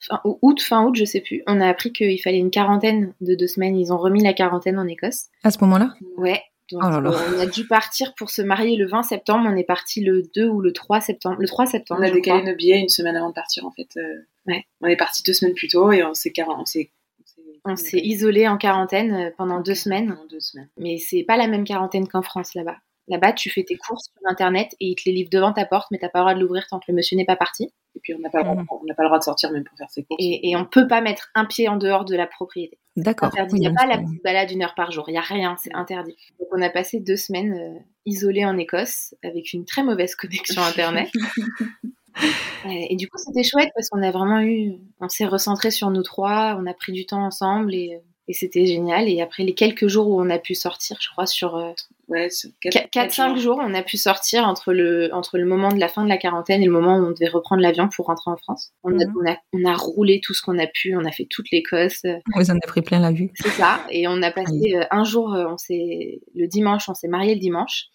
[0.00, 3.14] fin ou- août fin août je sais plus, on a appris qu'il fallait une quarantaine
[3.22, 3.76] de deux semaines.
[3.78, 5.26] Ils ont remis la quarantaine en Écosse.
[5.44, 5.94] À ce moment-là?
[6.18, 6.42] Ouais.
[6.70, 7.10] Donc Oh là là.
[7.10, 9.48] euh, on a dû partir pour se marier le 20 septembre.
[9.50, 11.36] On est parti le 2 ou le 3 septembre.
[11.38, 12.00] Le 3 septembre.
[12.02, 13.88] On a décalé nos billets une semaine avant de partir, en fait.
[13.96, 14.02] euh,
[14.46, 14.64] Ouais.
[14.80, 16.90] On est parti deux semaines plus tôt et on s'est quar- on s'est
[17.64, 20.08] On s'est isolé en quarantaine euh, pendant deux semaines.
[20.08, 20.68] pendant deux semaines.
[20.76, 22.76] Mais c'est pas la même quarantaine qu'en France là-bas.
[23.08, 25.88] Là-bas, tu fais tes courses sur Internet et ils te les livrent devant ta porte,
[25.90, 27.72] mais t'as pas le droit de l'ouvrir tant que le monsieur n'est pas parti.
[27.94, 28.66] Et puis on n'a pas, mmh.
[28.70, 30.22] on n'a pas le droit de sortir même pour faire ses courses.
[30.22, 32.78] Et, et on peut pas mettre un pied en dehors de la propriété.
[32.96, 33.30] D'accord.
[33.52, 35.04] Il n'y a pas la petite balade d'une heure par jour.
[35.08, 35.56] Il n'y a rien.
[35.62, 36.16] C'est interdit.
[36.38, 40.62] Donc on a passé deux semaines euh, isolés en Écosse avec une très mauvaise connexion
[40.62, 41.10] Internet.
[42.68, 45.90] et, et du coup, c'était chouette parce qu'on a vraiment eu, on s'est recentré sur
[45.90, 49.08] nous trois, on a pris du temps ensemble et et c'était génial.
[49.08, 51.72] Et après les quelques jours où on a pu sortir, je crois sur euh,
[52.06, 52.28] ouais,
[52.64, 56.08] 4-5 jours, on a pu sortir entre le, entre le moment de la fin de
[56.08, 58.70] la quarantaine et le moment où on devait reprendre l'avion pour rentrer en France.
[58.84, 59.14] On, a, Mhm.
[59.20, 62.02] on, a, on a roulé tout ce qu'on a pu, on a fait toute l'Écosse.
[62.36, 63.32] Vous en avez pris plein la vue.
[63.34, 63.84] C'est ça.
[63.90, 67.34] Et on a passé euh, un jour, euh, on s'est le dimanche, on s'est marié
[67.34, 67.86] le dimanche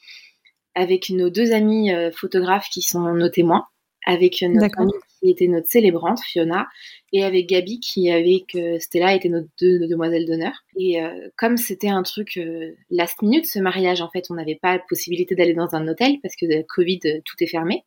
[0.75, 3.65] avec nos deux amis euh, photographes qui sont nos témoins,
[4.07, 6.67] avec notre amie qui était notre célébrante Fiona
[7.11, 10.53] et avec Gabi qui avec euh, Stella était nos deux nos demoiselles d'honneur.
[10.79, 14.59] Et euh, comme c'était un truc euh, last minute ce mariage, en fait, on n'avait
[14.61, 17.83] pas la possibilité d'aller dans un hôtel parce que de Covid euh, tout est fermé.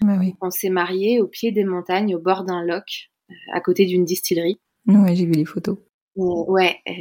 [0.00, 0.34] Bah oui.
[0.40, 4.04] On s'est marié au pied des montagnes, au bord d'un loch, euh, à côté d'une
[4.04, 4.60] distillerie.
[4.86, 5.78] Ouais, j'ai vu les photos.
[6.18, 6.92] Euh, ouais, euh,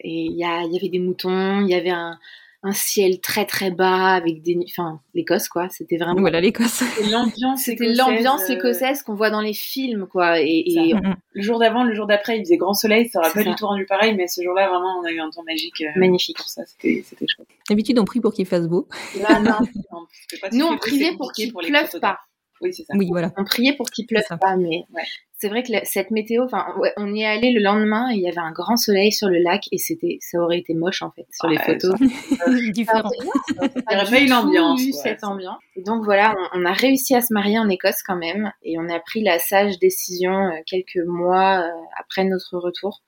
[0.00, 2.18] et il y, y avait des moutons, il y avait un,
[2.64, 5.68] un ciel très très bas avec des, enfin l'Écosse quoi.
[5.70, 6.20] C'était vraiment.
[6.20, 6.66] Voilà l'Écosse.
[6.96, 10.40] C'était l'ambiance C'était écossaise, l'ambiance euh, écossaise qu'on voit dans les films quoi.
[10.40, 11.16] Et, et Mhm.
[11.32, 13.48] Le jour d'avant, le jour d'après, il faisait grand soleil, ça aurait pas ça.
[13.50, 15.80] du tout rendu pareil, mais ce jour-là, vraiment, on a eu un temps magique.
[15.80, 16.36] euh, Magnifique.
[16.36, 17.48] Pour ça, c'était c'était chouette.
[17.68, 18.86] D'habitude, on prie pour qu'il fasse beau.
[19.20, 19.58] Là, non,
[19.92, 20.06] non,
[20.40, 22.18] pas nous on priait pour qu'il pleuve pas.
[22.62, 22.94] Oui, c'est ça.
[22.96, 23.32] Oui, voilà.
[23.36, 25.02] On priait pour qu'il pleuve pas, mais Ouais.
[25.38, 28.14] c'est vrai que la- cette météo, enfin, ouais, on y est allé le lendemain et
[28.16, 31.02] il y avait un grand soleil sur le lac et c'était, ça aurait été moche
[31.02, 31.94] en fait sur les photos.
[32.72, 33.10] Différent.
[33.20, 34.92] Il y aurait pas eu l'ambiance, eu ouais.
[34.92, 35.58] cette ambiance.
[35.76, 38.78] Et donc voilà, on, on a réussi à se marier en Écosse quand même, et
[38.78, 43.02] on a pris la sage décision euh, quelques mois euh, après notre retour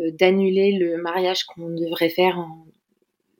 [0.00, 2.66] euh, d'annuler le mariage qu'on devrait faire en-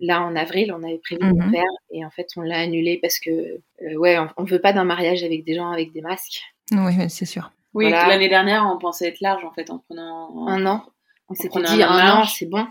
[0.07, 0.73] là en avril.
[0.77, 1.51] On avait prévu de le Mhm.
[1.53, 4.73] faire, et en fait on l'a annulé parce que euh, ouais, on, on veut pas
[4.73, 6.43] d'un mariage avec des gens avec des masques.
[6.73, 7.51] Oui, c'est sûr.
[7.75, 8.09] Oui, Voilà.
[8.09, 10.85] l'année dernière, on pensait être large en fait en prenant Un an,
[11.29, 12.35] on s'était dit un an un an, large.
[12.39, 12.65] c'est bon.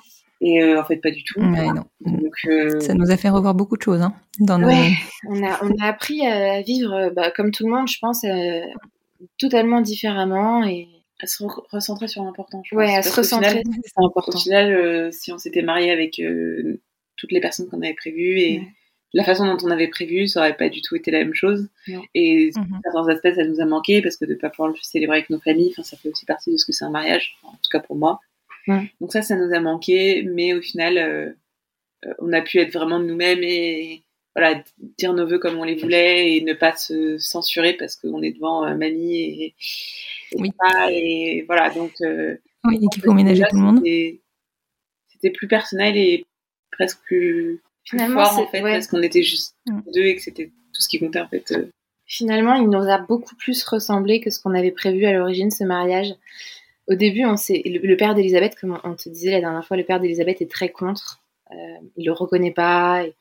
[0.45, 1.39] Et euh, en fait, pas du tout.
[1.39, 1.85] Ouais, non.
[2.01, 4.67] Donc, euh, Ça nous a fait revoir beaucoup de choses hein, dans nos.
[4.67, 4.91] Ouais,
[5.29, 8.59] on a, on a appris à vivre, bah, comme tout le monde, je pense, euh,
[9.39, 10.87] totalement différemment et
[11.21, 12.61] à se re- recentrer sur l'important.
[12.73, 14.37] ouais, à se recentrer, final- c'est Au important.
[14.37, 16.81] final, euh, si on s'était marié avec euh,
[17.23, 18.67] toutes les personnes qu'on avait prévues et Ouais.
[19.13, 21.69] la façon dont on avait prévu, ça aurait pas du tout été la même chose.
[22.13, 22.79] Et Mhm.
[22.83, 25.39] certains aspects, ça nous a manqué parce que de pas pouvoir le célébrer avec nos
[25.39, 27.79] familles, enfin, ça fait aussi partie de ce que c'est un mariage, en tout cas
[27.79, 28.19] pour moi.
[28.67, 28.91] Ouais.
[28.99, 31.31] Donc ça, ça nous a manqué, mais au final, euh,
[32.05, 34.03] euh, on a pu être vraiment nous-mêmes et
[34.35, 34.63] voilà,
[34.97, 38.31] dire nos vœux comme on les voulait et ne pas se censurer parce qu'on est
[38.33, 39.45] devant euh, mamie et,
[40.31, 40.49] et Oui.
[40.57, 41.69] papa et voilà.
[41.69, 42.35] Donc euh,
[42.65, 43.81] Oui, et qu'il faut ménager tout le monde.
[45.11, 46.25] C'était plus personnel et
[46.73, 48.73] presque plus, plus Finalement, fort en fait ouais.
[48.73, 49.79] parce qu'on était juste Mm.
[49.93, 51.51] deux et que c'était tout ce qui comptait en fait.
[51.53, 51.69] euh.
[52.05, 55.63] Finalement, il nous a beaucoup plus ressemblé que ce qu'on avait prévu à l'origine, ce
[55.63, 56.13] mariage.
[56.87, 59.77] Au début, on s'est, le, le père d'Elisabeth, comme on te disait la dernière fois,
[59.77, 61.21] le père d'Elisabeth est très contre.
[61.51, 61.55] Euh,
[61.95, 63.03] il le reconnaît pas.
[63.05, 63.13] et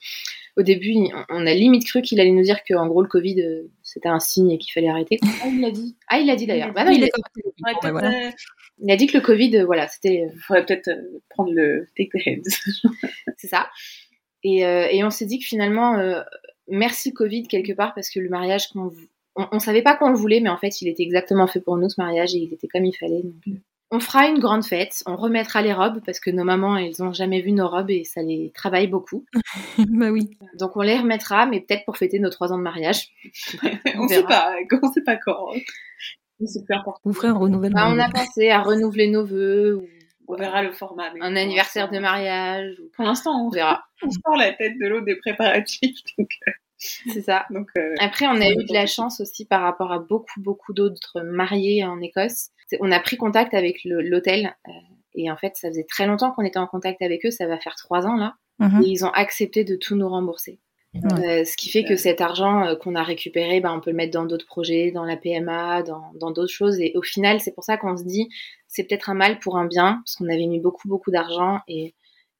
[0.56, 3.08] au début, il- on a limite cru qu'il allait nous dire que, en gros, le
[3.08, 5.18] Covid, euh, c'était un signe et qu'il fallait arrêter.
[5.42, 5.96] Ah, il l'a dit.
[6.08, 6.68] Ah, il l'a dit d'ailleurs.
[6.68, 8.30] Il Bah non, il, a- Ouais, voilà.
[8.80, 10.90] il dit que le Covid, euh, voilà, c'était, euh, faudrait peut-être,
[11.30, 12.18] prendre le take the
[13.38, 13.68] c'est ça.
[14.44, 16.20] Et, euh, et on s'est dit que finalement, euh,
[16.68, 18.92] merci Covid quelque part parce que le mariage qu'on,
[19.36, 21.76] on, on savait pas qu'on le voulait, mais en fait, il était exactement fait pour
[21.76, 23.22] nous ce mariage et il était comme il fallait.
[23.22, 23.56] Donc,
[23.92, 27.12] on fera une grande fête, on remettra les robes parce que nos mamans, elles ont
[27.12, 29.24] jamais vu nos robes et ça les travaille beaucoup.
[29.78, 30.30] bah oui.
[30.58, 33.08] Donc on les remettra, mais peut-être pour fêter nos trois ans de mariage.
[33.96, 34.28] on sait verra.
[34.28, 35.50] pas, on sait pas quand.
[36.44, 37.00] C'est plus important.
[37.04, 37.76] Vous ferez un renouvellement.
[37.88, 39.86] Bah, on a pensé à renouveler nos vœux ou
[40.26, 41.12] On verra le format.
[41.14, 42.74] mais un anniversaire de mariage.
[42.80, 43.84] ou- Pour l'instant, On verra.
[44.02, 46.00] on sort la tête de l'eau des préparatifs.
[46.18, 46.50] Donc, euh,
[47.12, 47.46] C'est ça.
[47.50, 50.72] donc, euh, Après, on a eu de la chance aussi par rapport à beaucoup, beaucoup
[50.72, 52.48] d'autres mariés en Écosse.
[52.80, 54.72] On a pris contact avec l'hôtel euh,
[55.14, 57.30] et en fait, ça faisait très longtemps qu'on était en contact avec eux.
[57.30, 58.34] Ça va faire trois ans là.
[58.58, 58.82] Mhm.
[58.82, 60.60] Et ils ont accepté de tout nous rembourser.
[60.94, 63.96] Euh, ce qui fait que cet argent euh, qu'on a récupéré, bah, on peut le
[63.96, 66.78] mettre dans d'autres projets, dans la PMA, dans dans d'autres choses.
[66.80, 68.28] Et au final, c'est pour ça qu'on se dit,
[68.68, 71.94] c'est peut-être un mal pour un bien, parce qu'on avait mis beaucoup, beaucoup d'argent et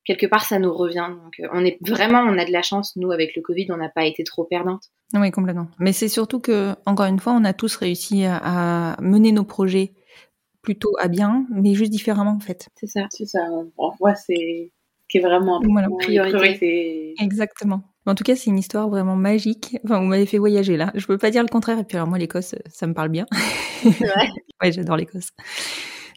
[0.04, 1.08] quelque part, ça nous revient.
[1.22, 2.94] Donc, euh, on est vraiment, on a de la chance.
[2.96, 4.82] Nous, avec le Covid, on n'a pas été trop perdante.
[5.14, 5.68] Oui, complètement.
[5.78, 8.36] Mais c'est surtout que, encore une fois, on a tous réussi à,
[8.94, 9.92] à mener nos projets
[10.62, 12.68] plutôt à bien, mais juste différemment en fait.
[12.76, 13.06] C'est ça.
[13.10, 13.40] c'est ça.
[13.76, 15.60] On voit c'est ce qui est vraiment.
[15.68, 15.88] Voilà.
[16.00, 17.14] Priorité.
[17.20, 17.82] Exactement.
[18.06, 19.76] En tout cas, c'est une histoire vraiment magique.
[19.84, 20.90] Enfin, vous m'avez fait voyager là.
[20.94, 21.78] Je peux pas dire le contraire.
[21.78, 23.26] Et puis alors moi, l'Écosse, ça me parle bien.
[23.84, 24.28] vrai
[24.62, 25.28] ouais, j'adore l'Écosse.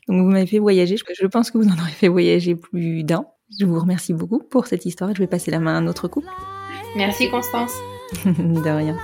[0.07, 0.97] Donc vous m'avez fait voyager.
[0.97, 3.25] Je- Je pense que vous en aurez fait voyager plus d'un.
[3.59, 5.87] Je vous remercie beaucoup pour cette histoire et je vais passer la main à un
[5.87, 6.27] autre couple.
[6.95, 7.73] Merci Constance.
[8.25, 8.97] De rien.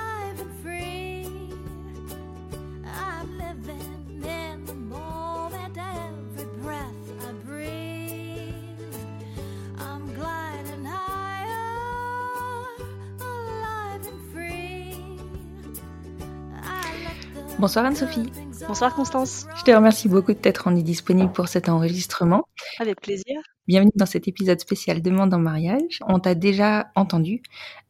[17.62, 18.26] Bonsoir Anne-Sophie.
[18.68, 19.46] Bonsoir Constance.
[19.56, 22.48] Je te remercie beaucoup de t'être rendue disponible pour cet enregistrement.
[22.80, 23.40] Avec plaisir.
[23.68, 26.00] Bienvenue dans cet épisode spécial Demande en mariage.
[26.08, 27.44] On t'a déjà entendu,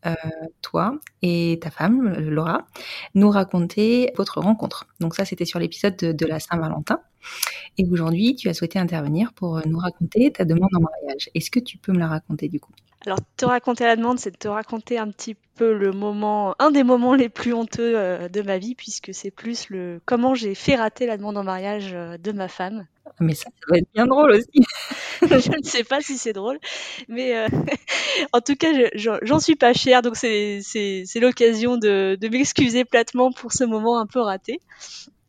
[0.06, 0.14] euh,
[0.61, 2.65] toi et ta femme, Laura,
[3.15, 4.88] nous raconter votre rencontre.
[4.99, 6.99] Donc ça, c'était sur l'épisode de, de, la Saint-Valentin.
[7.77, 11.30] Et aujourd'hui, tu as souhaité intervenir pour nous raconter ta demande en mariage.
[11.34, 12.72] Est-ce que tu peux me la raconter du coup?
[13.06, 16.69] Alors, te raconter la demande, c'est de te raconter un petit peu le moment, un
[16.69, 20.53] des moments les plus honteux euh, de ma vie, puisque c'est plus le comment j'ai
[20.53, 22.85] fait rater la demande en mariage euh, de ma femme.
[23.19, 24.49] Mais ça, ça va être bien drôle aussi.
[25.22, 26.60] je ne sais pas si c'est drôle,
[27.07, 27.48] mais euh,
[28.34, 30.61] en tout cas, j'en suis pas fière, donc c'est
[31.15, 34.60] l'occasion de, de m'excuser platement pour ce moment un peu raté.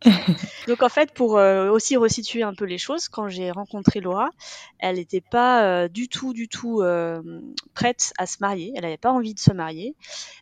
[0.68, 4.30] Donc en fait, pour euh, aussi resituer un peu les choses, quand j'ai rencontré Laura,
[4.78, 7.22] elle n'était pas euh, du tout, du tout euh,
[7.74, 8.72] prête à se marier.
[8.76, 9.94] Elle n'avait pas envie de se marier,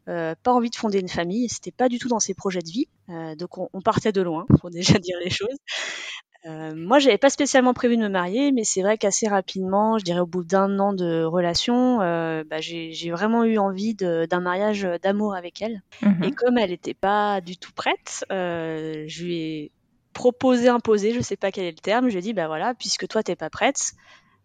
[0.06, 1.48] pas envie de fonder une famille.
[1.48, 2.88] C'était pas du tout dans ses projets de vie.
[3.36, 5.56] donc on, on, partait de loin, pour déjà dire les choses.
[6.46, 10.04] Euh, moi, j'avais pas spécialement prévu de me marier, mais c'est vrai qu'assez rapidement, je
[10.04, 14.88] dirais au bout d'un an de relation, euh, bah, j'ai vraiment eu envie d'un mariage
[15.02, 15.82] d'amour avec elle.
[16.02, 19.72] Mmh Et comme elle n'était pas du tout prête, euh, je lui ai
[20.14, 22.74] proposé, imposé, je sais pas quel est le terme, je lui ai dit, bah voilà,
[22.74, 23.92] puisque toi t'es pas prête,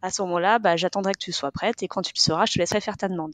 [0.02, 2.54] à ce moment-là, bah, j'attendrai que tu sois prête, et quand tu le seras, je
[2.54, 3.34] te laisserai faire ta demande.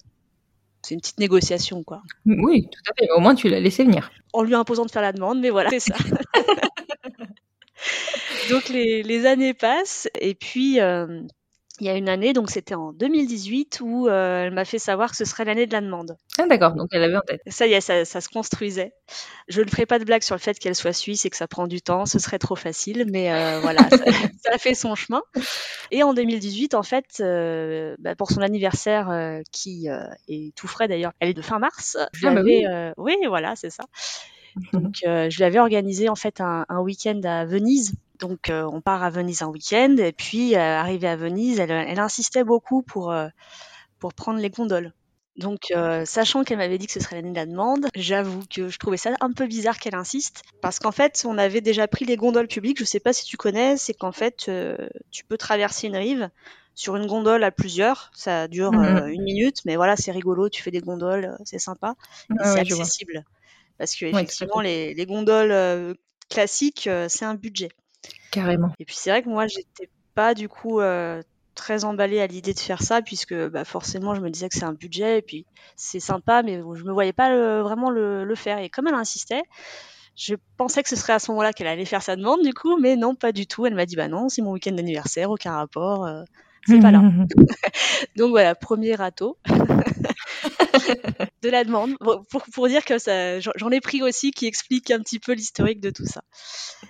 [0.84, 2.02] C'est une petite négociation, quoi.
[2.26, 3.12] Oui, tout à fait.
[3.12, 4.12] Au moins, tu l'as laissé venir.
[4.34, 5.96] En lui imposant de faire la demande, mais voilà, c'est ça.
[8.52, 11.22] donc les, les, années passent et puis euh,
[11.82, 15.10] il y a une année, donc c'était en 2018, où euh, elle m'a fait savoir
[15.10, 16.16] que ce serait l'année de la demande.
[16.38, 17.42] Ah d'accord, donc elle avait en tête.
[17.48, 18.94] Ça y est, ça, ça se construisait.
[19.48, 21.48] Je ne ferai pas de blague sur le fait qu'elle soit suisse et que ça
[21.48, 24.94] prend du temps, ce serait trop facile, mais euh, voilà, ça, ça, a fait son
[24.94, 25.24] chemin.
[25.90, 29.88] Et en 2018, en fait, euh, bah, pour son anniversaire, qui
[30.28, 32.64] est tout frais d'ailleurs, elle est de fin mars, je ah, bah oui.
[32.98, 33.86] oui, voilà, c'est ça.
[34.74, 38.82] Donc, je lui avais organisé en fait un, un week-end à Venise donc euh, on
[38.82, 42.84] part à Venise un week-end et puis euh, arrivée à Venise, elle, elle, insistait beaucoup
[42.84, 43.28] pour euh,
[44.00, 44.94] pour prendre les gondoles.
[45.38, 48.68] Donc, euh, sachant qu'elle m'avait dit que ce serait l'année de la demande, j'avoue que
[48.68, 52.06] je trouvais ça un peu bizarre qu'elle insiste, parce qu'en fait, on avait déjà pris
[52.06, 52.80] les gondoles publiques.
[52.80, 54.76] Je sais pas si tu connais, c'est qu'en fait, euh,
[55.10, 56.30] tu peux traverser une rive
[56.76, 58.12] sur une gondole à plusieurs.
[58.14, 58.80] Ça dure Mhm.
[58.80, 60.50] euh, une minute, mais voilà, c'est rigolo.
[60.50, 61.96] Tu fais des gondoles, c'est sympa,
[62.40, 63.24] Ah c'est ouais, accessible,
[63.82, 65.94] parce que effectivement, les, les gondoles euh,
[66.30, 67.70] classiques, euh, c'est un budget.
[68.32, 68.70] Carrément.
[68.80, 71.22] Et puis c'est vrai que moi, j'étais pas du coup euh,
[71.56, 74.66] très emballée à l'idée de faire ça, puisque bah, forcément, je me disais que c'est
[74.66, 75.46] un budget, et puis
[75.76, 78.60] c'est sympa, mais je me voyais pas le- vraiment le, le faire.
[78.60, 79.42] Et comme elle insistait,
[80.16, 82.78] je pensais que ce serait à ce moment-là qu'elle allait faire sa demande, du coup,
[82.78, 83.66] mais non, pas du tout.
[83.66, 86.22] Elle m'a dit, bah non, c'est mon week-end d'anniversaire, aucun rapport, euh,
[86.66, 87.02] c'est pas là.
[88.16, 89.38] Donc voilà, premier râteau
[91.42, 91.96] de la demande.
[92.30, 95.80] Pour, pour dire que ça, j'en ai pris aussi qui explique un petit peu l'historique
[95.80, 96.24] de tout ça.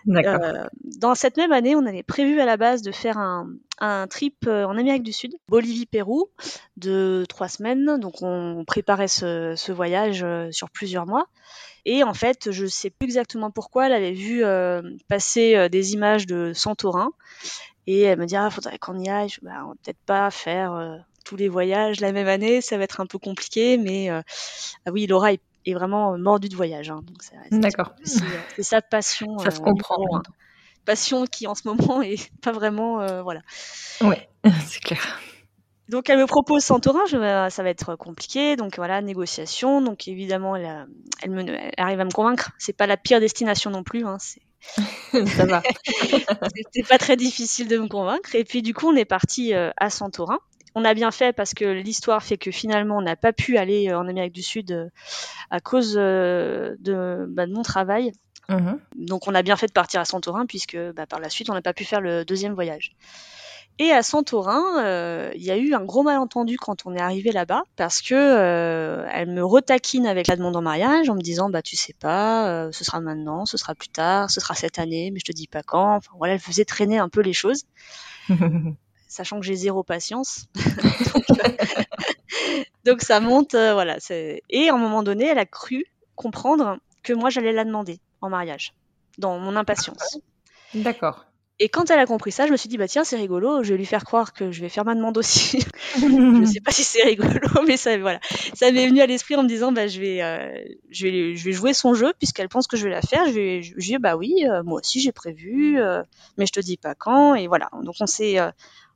[0.07, 0.65] Euh,
[0.99, 3.47] dans cette même année, on avait prévu à la base de faire un,
[3.79, 6.29] un trip euh, en Amérique du Sud, Bolivie-Pérou,
[6.77, 7.99] de trois semaines.
[7.99, 11.27] Donc on préparait ce, ce voyage euh, sur plusieurs mois.
[11.85, 16.27] Et en fait, je sais plus exactement pourquoi, elle avait vu euh, passer des images
[16.27, 17.11] de Santorin.
[17.87, 19.29] Et elle me dit, ah, faudrait qu'on y aille.
[19.29, 20.95] Je, bah, on va peut-être pas faire euh,
[21.25, 23.77] tous les voyages la même année, ça va être un peu compliqué.
[23.77, 24.21] Mais euh,
[24.85, 26.89] ah oui, Laura est, est vraiment mordue de voyage.
[26.91, 27.93] Hein, donc c'est c'est- D'accord.
[28.03, 29.37] c'est euh, c'est sa passion.
[29.39, 29.97] Ça se comprend.
[30.17, 30.21] un.
[30.85, 33.41] Passion qui en ce moment est pas vraiment, voilà.
[34.01, 34.29] Ouais,
[34.65, 35.19] c'est clair.
[35.89, 37.17] Donc elle me propose Santorin, je,
[37.51, 39.81] ça va être compliqué, donc voilà, négociation.
[39.81, 40.85] Donc évidemment, elle, a-
[41.21, 42.51] elle, me, elle arrive à me convaincre.
[42.57, 44.41] C'est pas la pire destination non plus, hein, c'est
[45.27, 45.61] Ça va.
[46.55, 48.35] C'était pas très difficile de me convaincre.
[48.35, 50.39] Et puis du coup, on est parti euh, à Santorin.
[50.73, 53.89] On a bien fait parce que l'histoire fait que finalement, on n'a pas pu aller
[53.89, 54.89] euh, en Amérique du Sud euh,
[55.49, 56.77] à cause de,
[57.29, 58.11] bah, de mon travail.
[58.49, 58.79] Mhm.
[58.95, 61.53] Donc on a bien fait de partir à Santorin puisque bah, par la suite, on
[61.53, 62.91] n'a pas pu faire le deuxième voyage.
[63.81, 67.31] Et à Santorin, euh, il y a eu un gros malentendu quand on est arrivé
[67.31, 71.49] là-bas parce que euh, elle me retaquine avec la demande en mariage en me disant
[71.49, 74.77] bah tu sais pas, euh, ce sera maintenant, ce sera plus tard, ce sera cette
[74.77, 75.95] année, mais je te dis pas quand.
[75.95, 77.63] Enfin voilà, elle faisait traîner un peu les choses,
[79.07, 80.45] sachant que j'ai zéro patience.
[80.53, 81.25] donc,
[82.85, 83.97] donc ça monte, voilà.
[84.11, 85.85] Et à un moment donné, elle a cru
[86.15, 88.75] comprendre que moi j'allais la demander en mariage
[89.17, 90.19] dans mon impatience.
[90.75, 91.25] D'accord.
[91.63, 93.73] Et quand elle a compris ça, je me suis dit, bah tiens, c'est rigolo, je
[93.73, 95.59] vais lui faire croire que je vais faire ma demande aussi.
[95.95, 97.29] je ne sais pas si c'est rigolo,
[97.67, 98.19] mais ça, voilà.
[98.55, 100.57] Ça m'est venu à l'esprit en me disant, bah je vais, euh,
[100.89, 103.27] je vais, je vais jouer son jeu puisqu'elle pense que je vais la faire.
[103.27, 106.01] Je vais, je, dis, bah oui, euh, moi aussi j'ai prévu, euh,
[106.35, 107.35] mais je te dis pas quand.
[107.35, 107.69] Et voilà.
[107.83, 108.39] Donc on s'est,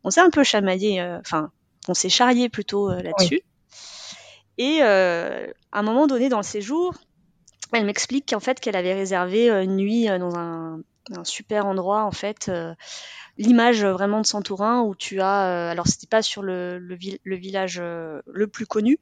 [0.04, 1.52] on s'est un peu chamaillé, enfin,
[1.88, 3.42] on s'est charrié plutôt là-dessus.
[4.58, 6.96] Et à un moment donné dans le séjour,
[7.74, 10.80] elle m'explique qu'en fait qu'elle avait réservé une nuit dans un
[11.12, 12.50] un super endroit en fait.
[12.50, 12.74] Euh,
[13.38, 17.36] l'image vraiment de Santourin où tu as, euh, alors c'était pas sur le, le, le
[17.36, 18.98] village euh, le plus connu,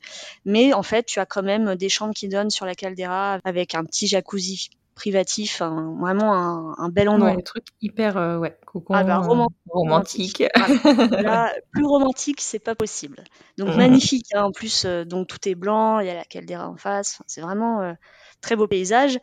[0.45, 3.75] mais en fait tu as quand même des chambres qui donnent sur la caldeira avec
[3.75, 7.33] un petit jacuzzi privatif, vraiment un, un, bel endroit.
[7.33, 9.23] Ouais, truc hyper ouais, cocon, ah bah,
[9.67, 10.43] romantique.
[11.11, 13.23] Là, plus romantique, c'est pas possible.
[13.57, 13.77] Donc mmh.
[13.77, 17.23] magnifique, hein, en plus, donc tout est blanc, il y a la caldeira en face,
[17.25, 17.95] c'est vraiment
[18.41, 19.19] très beau paysage.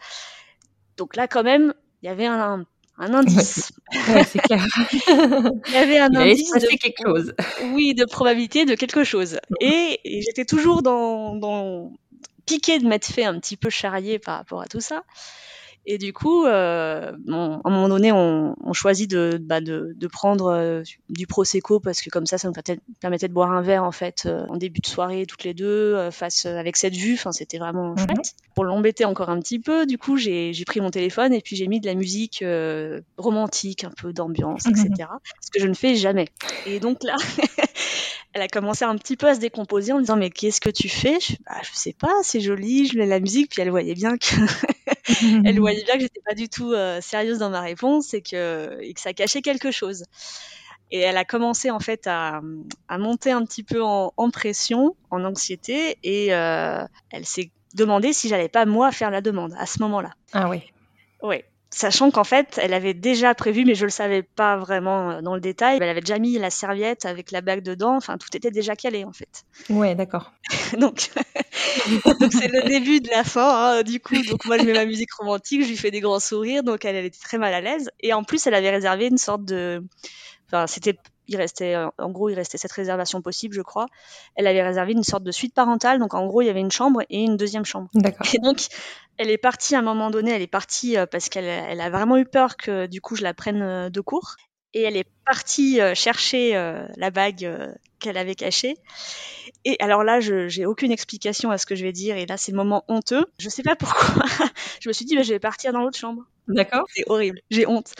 [0.96, 2.64] Donc là, quand même, il y avait un,
[2.98, 3.72] un indice.
[4.08, 4.66] Ouais, c'est clair.
[5.08, 7.34] il y avait un il indice de quelque chose.
[7.72, 9.38] Oui, de probabilité de quelque chose.
[9.60, 11.92] Et, et j'étais toujours dans, dans
[12.46, 15.02] piqué de m'être fait un petit peu charrier par rapport à tout ça.
[15.86, 19.92] Et du coup, euh, bon, à un moment donné, on, on choisit de, bah, de,
[19.96, 22.54] de prendre euh, du prosecco parce que comme ça, ça nous
[23.00, 25.94] permettait de boire un verre en fait euh, en début de soirée toutes les deux,
[25.96, 27.14] euh, face euh, avec cette vue.
[27.14, 27.98] Enfin, c'était vraiment Mhm.
[27.98, 28.34] chouette.
[28.54, 31.66] Pour l'embêter encore un petit peu, du coup, j'ai pris mon téléphone et puis j'ai
[31.66, 32.44] mis de la musique
[33.16, 34.72] romantique, un peu d'ambiance, Mhm.
[34.92, 35.08] etc.
[35.40, 36.28] Ce que je ne fais jamais.
[36.66, 37.16] Et donc là.
[38.32, 40.70] Elle a commencé un petit peu à se décomposer en me disant mais qu'est-ce que
[40.70, 41.18] tu fais?
[41.20, 44.16] Je, bah, je sais pas c'est joli je mets la musique puis elle voyait bien
[44.16, 44.26] que
[45.44, 48.78] elle voyait bien que j'étais pas du tout euh, sérieuse dans ma réponse et que,
[48.80, 50.04] et que ça cachait quelque chose.
[50.90, 52.40] Et elle a commencé en fait à,
[52.88, 58.12] à monter un petit peu en, en pression, en anxiété, et euh, elle s'est demandé
[58.12, 60.10] si j'allais pas moi faire la demande à ce moment-là.
[60.32, 60.62] Ah oui.
[61.22, 61.42] Oui.
[61.72, 65.36] Sachant qu'en fait, elle avait déjà prévu, mais je le savais pas vraiment euh, dans
[65.36, 65.78] le détail.
[65.80, 67.96] Elle avait déjà mis la serviette avec la bague dedans.
[67.96, 69.44] Enfin, tout était déjà calé en fait.
[69.68, 70.32] Ouais, d'accord.
[70.78, 71.10] donc,
[72.04, 73.78] donc c'est le début de la fin.
[73.78, 76.18] Hein, du coup, donc moi je mets ma musique romantique, je lui fais des grands
[76.18, 77.88] sourires, donc elle, elle était très mal à l'aise.
[78.00, 79.80] Et en plus, elle avait réservé une sorte de,
[80.48, 80.96] enfin c'était,
[81.30, 83.86] il restait, en gros, il restait cette réservation possible, je crois.
[84.34, 86.70] Elle avait réservé une sorte de suite parentale, donc en gros, il y avait une
[86.70, 87.88] chambre et une deuxième chambre.
[88.34, 88.66] Et donc,
[89.16, 91.90] elle est partie à un moment donné, elle est partie euh, parce qu'elle elle a
[91.90, 94.36] vraiment eu peur que du coup je la prenne euh, de court.
[94.72, 98.76] Et elle est partie euh, chercher euh, la bague euh, qu'elle avait cachée.
[99.64, 102.16] Et alors là, je j'ai aucune explication à ce que je vais dire.
[102.16, 103.26] Et là, c'est le moment honteux.
[103.38, 104.24] Je sais pas pourquoi.
[104.80, 106.24] je me suis dit, bah, je vais partir dans l'autre chambre.
[106.48, 106.84] D'accord.
[106.94, 107.40] C'est horrible.
[107.50, 107.92] J'ai honte.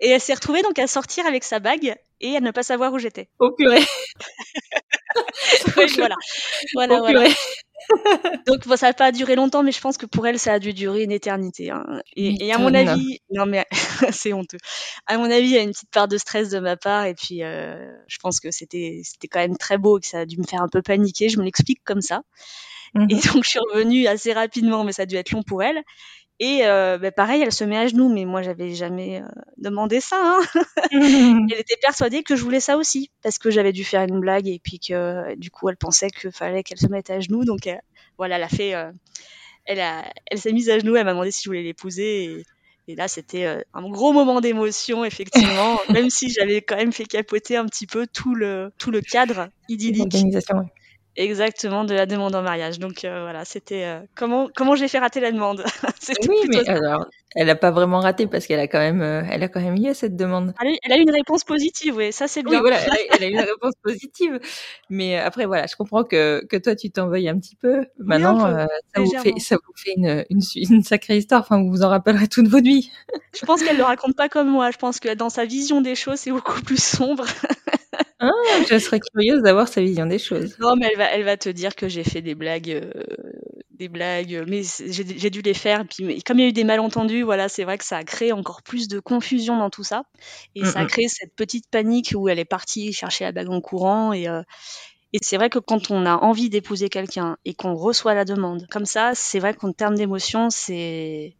[0.00, 2.92] Et elle s'est retrouvée donc à sortir avec sa bague et à ne pas savoir
[2.92, 3.28] où j'étais.
[3.38, 3.84] Oh purée.
[5.76, 6.16] Oui, voilà.
[6.74, 7.24] Voilà, voilà.
[8.46, 10.58] Donc bon, ça n'a pas duré longtemps, mais je pense que pour elle, ça a
[10.58, 11.70] dû durer une éternité.
[11.70, 11.84] hein.
[12.16, 13.66] Et, et à mon avis, non mais
[14.12, 14.58] c'est honteux.
[15.06, 17.14] À mon avis, il y a une petite part de stress de ma part, et
[17.14, 20.26] puis euh, je pense que c'était c'était quand même très beau, et que ça a
[20.26, 21.28] dû me faire un peu paniquer.
[21.28, 22.22] Je me l'explique comme ça.
[22.94, 23.06] Mhm.
[23.10, 25.82] Et donc je suis revenue assez rapidement, mais ça a dû être long pour elle.
[26.40, 30.00] Et euh, bah, pareil, elle se met à genoux, mais moi j'avais jamais euh, demandé
[30.00, 30.16] ça.
[30.20, 30.40] Hein.
[30.90, 34.48] elle était persuadée que je voulais ça aussi, parce que j'avais dû faire une blague
[34.48, 37.44] et puis que du coup elle pensait qu'il fallait qu'elle se mette à genoux.
[37.44, 37.68] Donc
[38.18, 38.92] voilà, elle a fait, euh,
[39.64, 42.24] elle a, elle s'est mise à genoux, elle m'a demandé si je voulais l'épouser.
[42.24, 42.46] Et,
[42.88, 47.06] et là c'était euh, un gros moment d'émotion effectivement, même si j'avais quand même fait
[47.06, 50.26] capoter un petit peu tout le tout le cadre idyllique.
[50.52, 50.62] Ouais.
[51.16, 52.78] Exactement, de la demande en mariage.
[52.78, 55.64] Donc euh, voilà, c'était euh, comment comment j'ai fait rater la demande?
[56.28, 56.72] Oui, mais ça.
[56.72, 59.60] alors, elle a pas vraiment raté parce qu'elle a quand même, euh, elle a quand
[59.60, 60.52] même eu cette demande.
[60.60, 62.60] Elle a eu- elle a eu une réponse positive, oui, ça c'est Oui, bien.
[62.60, 64.38] voilà, elle a, elle a eu une réponse positive.
[64.90, 67.86] Mais après, voilà, je comprends que, que toi, tu t'en veuilles un petit peu.
[67.98, 70.24] Maintenant, peu, euh, ça, vous fait, ça vous fait une,
[70.56, 71.40] une sacrée histoire.
[71.42, 72.90] Enfin, vous vous en rappellerez toute votre vie.
[73.34, 74.70] Je pense qu'elle le raconte pas comme moi.
[74.70, 77.24] Je pense que dans sa vision des choses, c'est beaucoup plus sombre.
[78.20, 78.30] Ah,
[78.70, 80.56] je serais curieuse d'avoir sa vision des choses.
[80.58, 82.90] Non, mais elle va, elle va te dire que j'ai fait des blagues, euh,
[83.70, 85.80] des blagues, mais j'ai dû les faire.
[85.80, 87.98] Et puis, mais comme il y a eu des malentendus, voilà, c'est vrai que ça
[87.98, 90.04] a créé encore plus de confusion dans tout ça,
[90.54, 90.88] et ça a Mhm.
[90.88, 94.12] créé cette petite panique où elle est partie chercher la bague en courant.
[94.12, 94.42] Et, euh,
[95.12, 98.66] et c'est vrai que quand on a envie d'épouser quelqu'un et qu'on reçoit la demande
[98.70, 101.36] comme ça, c'est vrai qu'en termes d'émotion, c'est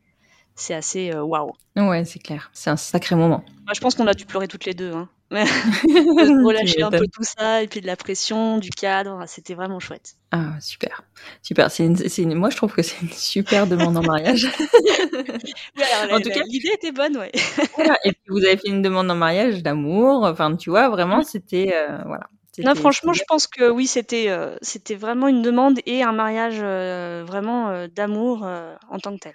[0.57, 1.53] c'est assez euh, waouh.
[1.77, 2.51] Ouais, c'est clair.
[2.53, 3.43] C'est un sacré moment.
[3.65, 4.93] Moi, je pense qu'on a dû pleurer toutes les deux.
[4.93, 5.09] Hein.
[5.85, 9.81] de relâcher un peu tout ça, et puis de la pression, du cadre, c'était vraiment
[9.81, 10.15] chouette.
[10.31, 11.02] Ah, super.
[11.43, 11.70] Super.
[11.70, 11.85] C'est
[12.19, 14.47] une, moi, je trouve que c'est une super demande en mariage.
[16.02, 17.32] Alors, En tout cas- l'idée était bonne, ouais.
[17.77, 17.98] Voilà.
[18.05, 20.24] Et puis, vous avez fait une demande en mariage d'amour.
[20.24, 22.28] Enfin, tu vois, vraiment, c'était, euh, voilà.
[22.62, 26.61] Non, franchement, je pense que oui, c'était euh, c'était vraiment une demande et un mariage
[26.62, 28.47] euh, vraiment euh, d'amour
[28.90, 29.32] en tant que tel.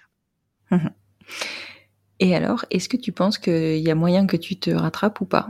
[2.22, 5.26] Et alors, est-ce que tu penses qu'il y a moyen que tu te rattrapes ou
[5.26, 5.48] pas?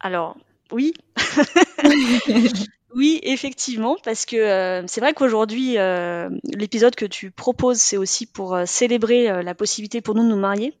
[0.00, 0.36] Alors,
[0.72, 0.94] oui.
[2.94, 8.26] oui, effectivement, parce que euh, c'est vrai qu'aujourd'hui, euh, l'épisode que tu proposes, c'est aussi
[8.26, 10.74] pour euh, célébrer la possibilité pour nous de nous marier.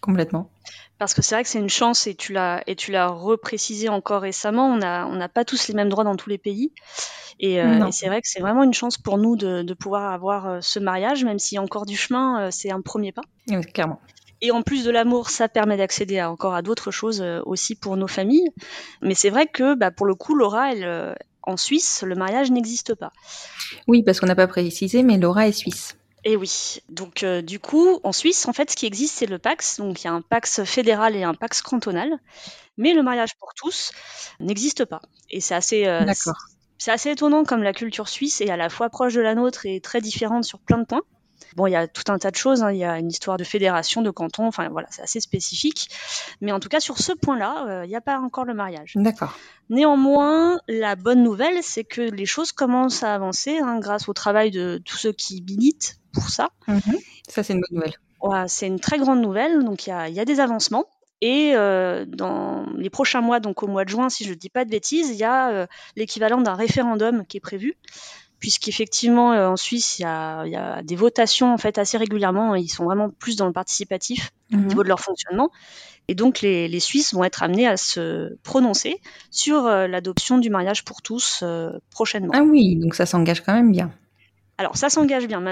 [0.00, 0.50] Complètement.
[0.98, 3.88] Parce que c'est vrai que c'est une chance et tu l'as et tu l'as reprécisé
[3.88, 4.68] encore récemment.
[4.68, 6.72] On n'a on pas tous les mêmes droits dans tous les pays.
[7.40, 10.62] Et, et c'est vrai que c'est vraiment une chance pour nous de, de pouvoir avoir
[10.62, 13.22] ce mariage, même s'il y a encore du chemin, c'est un premier pas.
[13.48, 13.98] Oui, clairement.
[14.44, 17.74] Et en plus de l'amour, ça permet d'accéder à, encore à d'autres choses euh, aussi
[17.74, 18.50] pour nos familles.
[19.00, 21.14] Mais c'est vrai que bah, pour le coup, Laura, elle, euh,
[21.44, 23.10] en Suisse, le mariage n'existe pas.
[23.88, 25.96] Oui, parce qu'on n'a pas précisé, mais Laura est suisse.
[26.26, 26.80] Et eh oui.
[26.90, 29.78] Donc euh, du coup, en Suisse, en fait, ce qui existe, c'est le Pax.
[29.78, 32.10] Donc il y a un Pax fédéral et un Pax cantonal.
[32.76, 33.92] Mais le mariage pour tous
[34.40, 35.00] n'existe pas.
[35.30, 35.84] Et c'est assez,
[36.76, 39.64] c'est assez étonnant comme la culture suisse est à la fois proche de la nôtre
[39.64, 41.02] et très différente sur plein de points.
[41.56, 42.62] Bon, il y a tout un tas de choses.
[42.62, 42.72] Hein.
[42.72, 44.46] Il y a une histoire de fédération, de canton.
[44.46, 45.88] Enfin, voilà, c'est assez spécifique.
[46.40, 48.92] Mais en tout cas, sur ce point-là, euh, il n'y a pas encore le mariage.
[48.96, 49.36] D'accord.
[49.70, 54.50] Néanmoins, la bonne nouvelle, c'est que les choses commencent à avancer hein, grâce au travail
[54.50, 56.50] de tous ceux qui militent pour ça.
[56.68, 56.98] Mhm.
[57.28, 57.94] Ça, c'est une bonne nouvelle.
[58.22, 59.64] Ouais, c'est une très grande nouvelle.
[59.64, 60.86] Donc, il y a, y a, des avancements.
[61.20, 64.50] Et euh, dans les prochains mois, donc au mois de juin, si je ne dis
[64.50, 65.66] pas de bêtises, il y a euh,
[65.96, 67.76] l'équivalent d'un référendum qui est prévu
[68.44, 72.54] puisqu'effectivement euh, en Suisse il y, a, des votations en fait assez régulièrement.
[72.54, 74.66] Ils sont vraiment plus dans le participatif au mhm.
[74.66, 75.50] niveau de leur fonctionnement.
[76.08, 79.00] Et donc les, Suisses vont être amenés à se prononcer
[79.30, 82.34] sur euh, l'adoption du mariage pour tous euh, prochainement.
[82.34, 83.90] Ah oui, donc ça s'engage quand même bien.
[84.56, 85.42] Alors ça s'engage bien.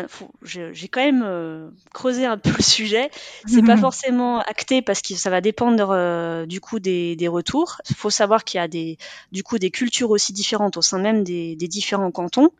[0.42, 3.10] J'ai quand même euh, creusé un peu le sujet.
[3.46, 7.80] C'est pas forcément acté parce que ça va dépendre euh, du coup des, retours.
[7.90, 8.98] Il faut savoir qu'il y a des
[9.32, 12.50] du coup des cultures aussi différentes au sein même des, différents cantons.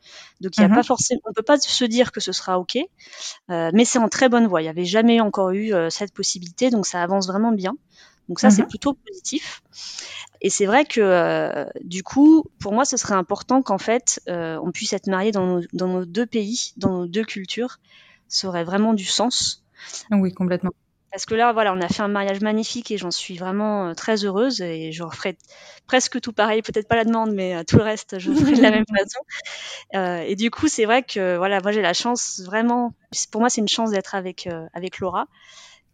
[0.40, 0.74] Donc il y a mhm.
[0.74, 2.78] pas forcément, on peut pas se dire que ce sera ok,
[3.50, 4.62] euh, mais c'est en très bonne voie.
[4.62, 7.76] Il y avait jamais encore eu cette possibilité, donc ça avance vraiment bien.
[8.32, 8.68] Donc ça, c'est mhm.
[8.68, 9.62] plutôt positif.
[10.40, 14.58] Et c'est vrai que euh, du coup, pour moi, ce serait important qu'en fait, euh,
[14.62, 17.78] on puisse être marié dans nos, dans nos, deux pays, dans nos deux cultures.
[18.28, 19.66] Ça aurait vraiment du sens.
[20.10, 20.70] Oui, complètement.
[21.10, 23.92] Parce que là, voilà, on a fait un mariage magnifique et j'en suis vraiment euh,
[23.92, 25.36] très heureuse et je referai
[25.86, 28.70] presque tout pareil, peut-être pas la demande, mais tout le reste, je ferai de la
[28.70, 30.22] même façon.
[30.26, 32.94] Et du coup, c'est vrai que voilà, moi j'ai la chance vraiment,
[33.30, 35.26] pour moi c'est une chance d'être avec avec Laura,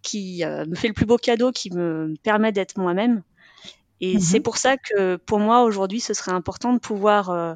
[0.03, 3.23] qui me fait le plus beau cadeau, qui me permet d'être moi-même.
[4.01, 7.55] Et mmh c'est pour ça que pour moi aujourd'hui, ce serait important de pouvoir euh,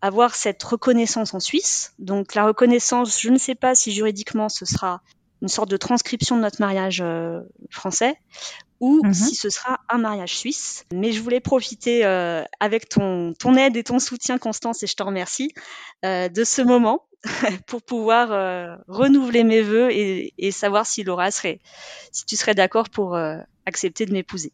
[0.00, 1.94] avoir cette reconnaissance en Suisse.
[1.98, 5.02] Donc la reconnaissance, je ne sais pas si juridiquement ce sera
[5.42, 7.40] une sorte de transcription de notre mariage euh,
[7.70, 8.16] français
[8.80, 10.86] ou mmh si ce sera un mariage suisse.
[10.92, 14.96] Mais je voulais profiter euh, avec ton, ton aide et ton soutien, Constance, et je
[14.96, 15.52] te remercie,
[16.02, 17.04] de ce moment
[17.66, 21.60] pour pouvoir renouveler mes voeux et, et, savoir si Laura serait,
[22.12, 23.18] si tu serais d'accord pour
[23.66, 24.52] accepter de m'épouser.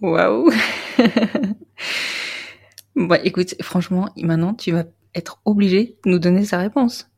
[0.00, 0.50] Waouh
[2.96, 4.84] Bah écoute, franchement, maintenant tu vas
[5.14, 7.10] être obligé de nous donner sa réponse.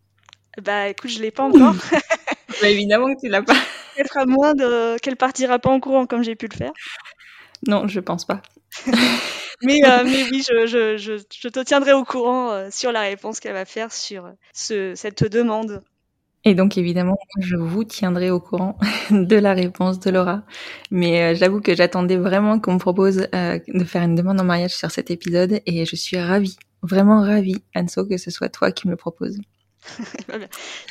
[0.60, 1.74] Bah écoute, je l'ai pas encore.
[2.60, 3.54] bah évidemment que tu l'as pas.
[3.94, 4.98] Peut-être à moins de...
[4.98, 6.72] qu'elle partira pas en courant comme j'ai pu le faire.
[7.66, 8.42] Non, je pense pas.
[9.62, 13.40] Mais, euh, mais oui, je, je, je, te tiendrai au courant euh, sur la réponse
[13.40, 15.82] qu'elle va faire sur ce, cette demande.
[16.44, 18.78] Et donc évidemment, je vous tiendrai au courant
[19.10, 20.42] de la réponse de Laura.
[20.90, 24.44] Mais euh, j'avoue que j'attendais vraiment qu'on me propose euh, de faire une demande en
[24.44, 28.70] mariage sur cet épisode et je suis ravie, vraiment ravie, Anso, que ce soit toi
[28.70, 29.38] qui me le proposes.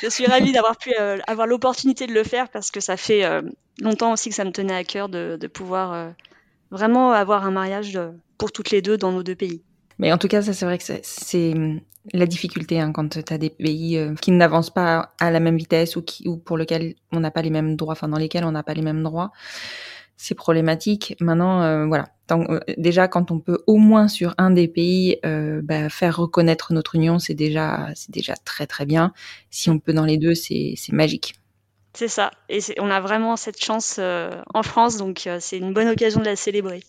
[0.02, 3.22] je suis ravie d'avoir pu euh, avoir l'opportunité de le faire parce que ça fait
[3.80, 6.12] longtemps aussi que ça me tenait à cœur de, de pouvoir
[6.70, 7.98] vraiment avoir un mariage
[8.38, 9.62] pour toutes les deux dans nos deux pays.
[9.98, 11.54] Mais en tout cas, ça c'est vrai que c'est
[12.12, 15.56] la difficulté hein, quand tu as des pays euh, qui n'avancent pas à la même
[15.56, 18.44] vitesse ou, qui, ou pour lesquels on n'a pas les mêmes droits, enfin dans lesquels
[18.44, 19.30] on n'a pas les mêmes droits.
[20.16, 21.14] C'est problématique.
[21.20, 22.08] Maintenant, euh, voilà.
[22.32, 26.96] Euh, déjà, quand on peut au moins sur un des pays bah, faire reconnaître notre
[26.96, 29.12] union, c'est déjà, c'est déjà très très bien.
[29.50, 31.36] Si on peut dans les deux, c'est magique.
[31.94, 32.32] C'est ça.
[32.48, 36.36] Et on a vraiment cette chance en France, donc c'est une bonne occasion de la
[36.36, 36.82] célébrer.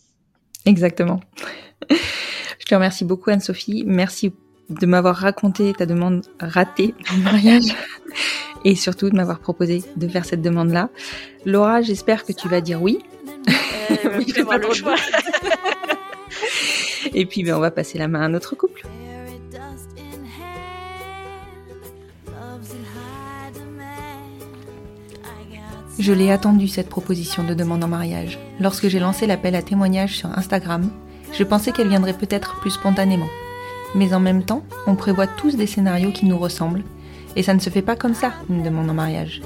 [0.69, 1.19] Exactement.
[1.89, 3.83] Je te remercie beaucoup Anne-Sophie.
[3.87, 4.31] Merci
[4.69, 7.75] de m'avoir raconté ta demande ratée de mariage
[8.65, 10.89] et surtout de m'avoir proposé de faire cette demande-là.
[11.43, 12.99] Laura, j'espère que tu vas dire oui.
[13.47, 14.95] Euh, oui, pas le choix.
[17.15, 18.83] et puis ben, on va passer la main à notre couple.
[25.99, 28.39] Je l'ai attendu cette proposition de demande en mariage.
[28.61, 30.89] Lorsque j'ai lancé l'appel à témoignage sur Instagram,
[31.37, 33.27] je pensais qu'elle viendrait peut-être plus spontanément.
[33.95, 36.85] Mais en même temps, on prévoit tous des scénarios qui nous ressemblent,
[37.35, 39.41] et ça ne se fait pas comme ça, une demande en mariage.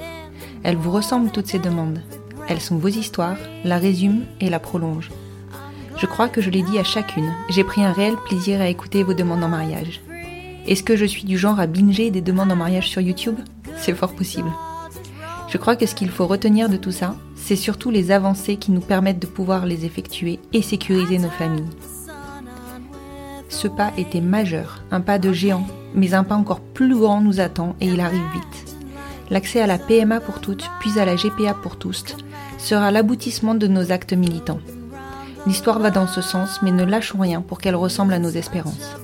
[0.62, 2.04] Elles vous ressemblent toutes ces demandes.
[2.48, 5.10] Elles sont vos histoires, la résument et la prolongent.
[5.98, 9.02] Je crois que je l'ai dit à chacune, j'ai pris un réel plaisir à écouter
[9.02, 10.02] vos demandes en mariage.
[10.68, 13.40] Est-ce que je suis du genre à binger des demandes en mariage sur YouTube?
[13.78, 14.52] C'est fort possible.
[15.54, 18.72] Je crois que ce qu'il faut retenir de tout ça, c'est surtout les avancées qui
[18.72, 21.70] nous permettent de pouvoir les effectuer et sécuriser nos familles.
[23.50, 27.40] Ce pas était majeur, un pas de géant, mais un pas encore plus grand nous
[27.40, 28.76] attend et il arrive vite.
[29.30, 32.04] L'accès à la PMA pour toutes, puis à la GPA pour tous,
[32.58, 34.60] sera l'aboutissement de nos actes militants.
[35.46, 38.96] L'histoire va dans ce sens, mais ne lâchons rien pour qu'elle ressemble à nos espérances.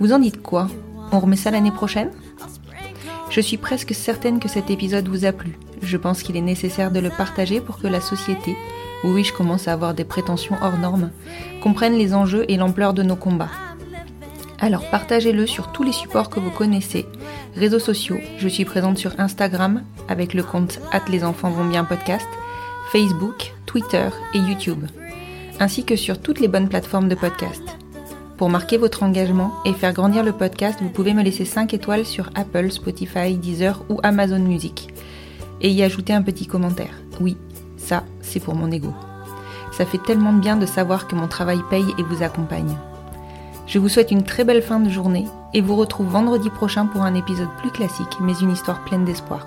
[0.00, 0.66] Vous en dites quoi?
[1.12, 2.10] On remet ça l'année prochaine?
[3.34, 5.58] Je suis presque certaine que cet épisode vous a plu.
[5.82, 8.56] Je pense qu'il est nécessaire de le partager pour que la société,
[9.02, 11.10] oui je commence à avoir des prétentions hors normes,
[11.60, 13.50] comprenne les enjeux et l'ampleur de nos combats.
[14.60, 17.06] Alors partagez-le sur tous les supports que vous connaissez,
[17.56, 21.82] réseaux sociaux, je suis présente sur Instagram avec le compte At les enfants vont bien
[21.82, 22.28] podcast,
[22.92, 24.84] Facebook, Twitter et YouTube
[25.60, 27.62] ainsi que sur toutes les bonnes plateformes de podcast.
[28.44, 32.04] Pour marquer votre engagement et faire grandir le podcast, vous pouvez me laisser 5 étoiles
[32.04, 34.92] sur Apple, Spotify, Deezer ou Amazon Music.
[35.62, 36.92] Et y ajouter un petit commentaire.
[37.22, 37.38] Oui,
[37.78, 38.92] ça, c'est pour mon ego.
[39.72, 42.76] Ça fait tellement de bien de savoir que mon travail paye et vous accompagne.
[43.66, 47.00] Je vous souhaite une très belle fin de journée et vous retrouve vendredi prochain pour
[47.00, 49.46] un épisode plus classique, mais une histoire pleine d'espoir.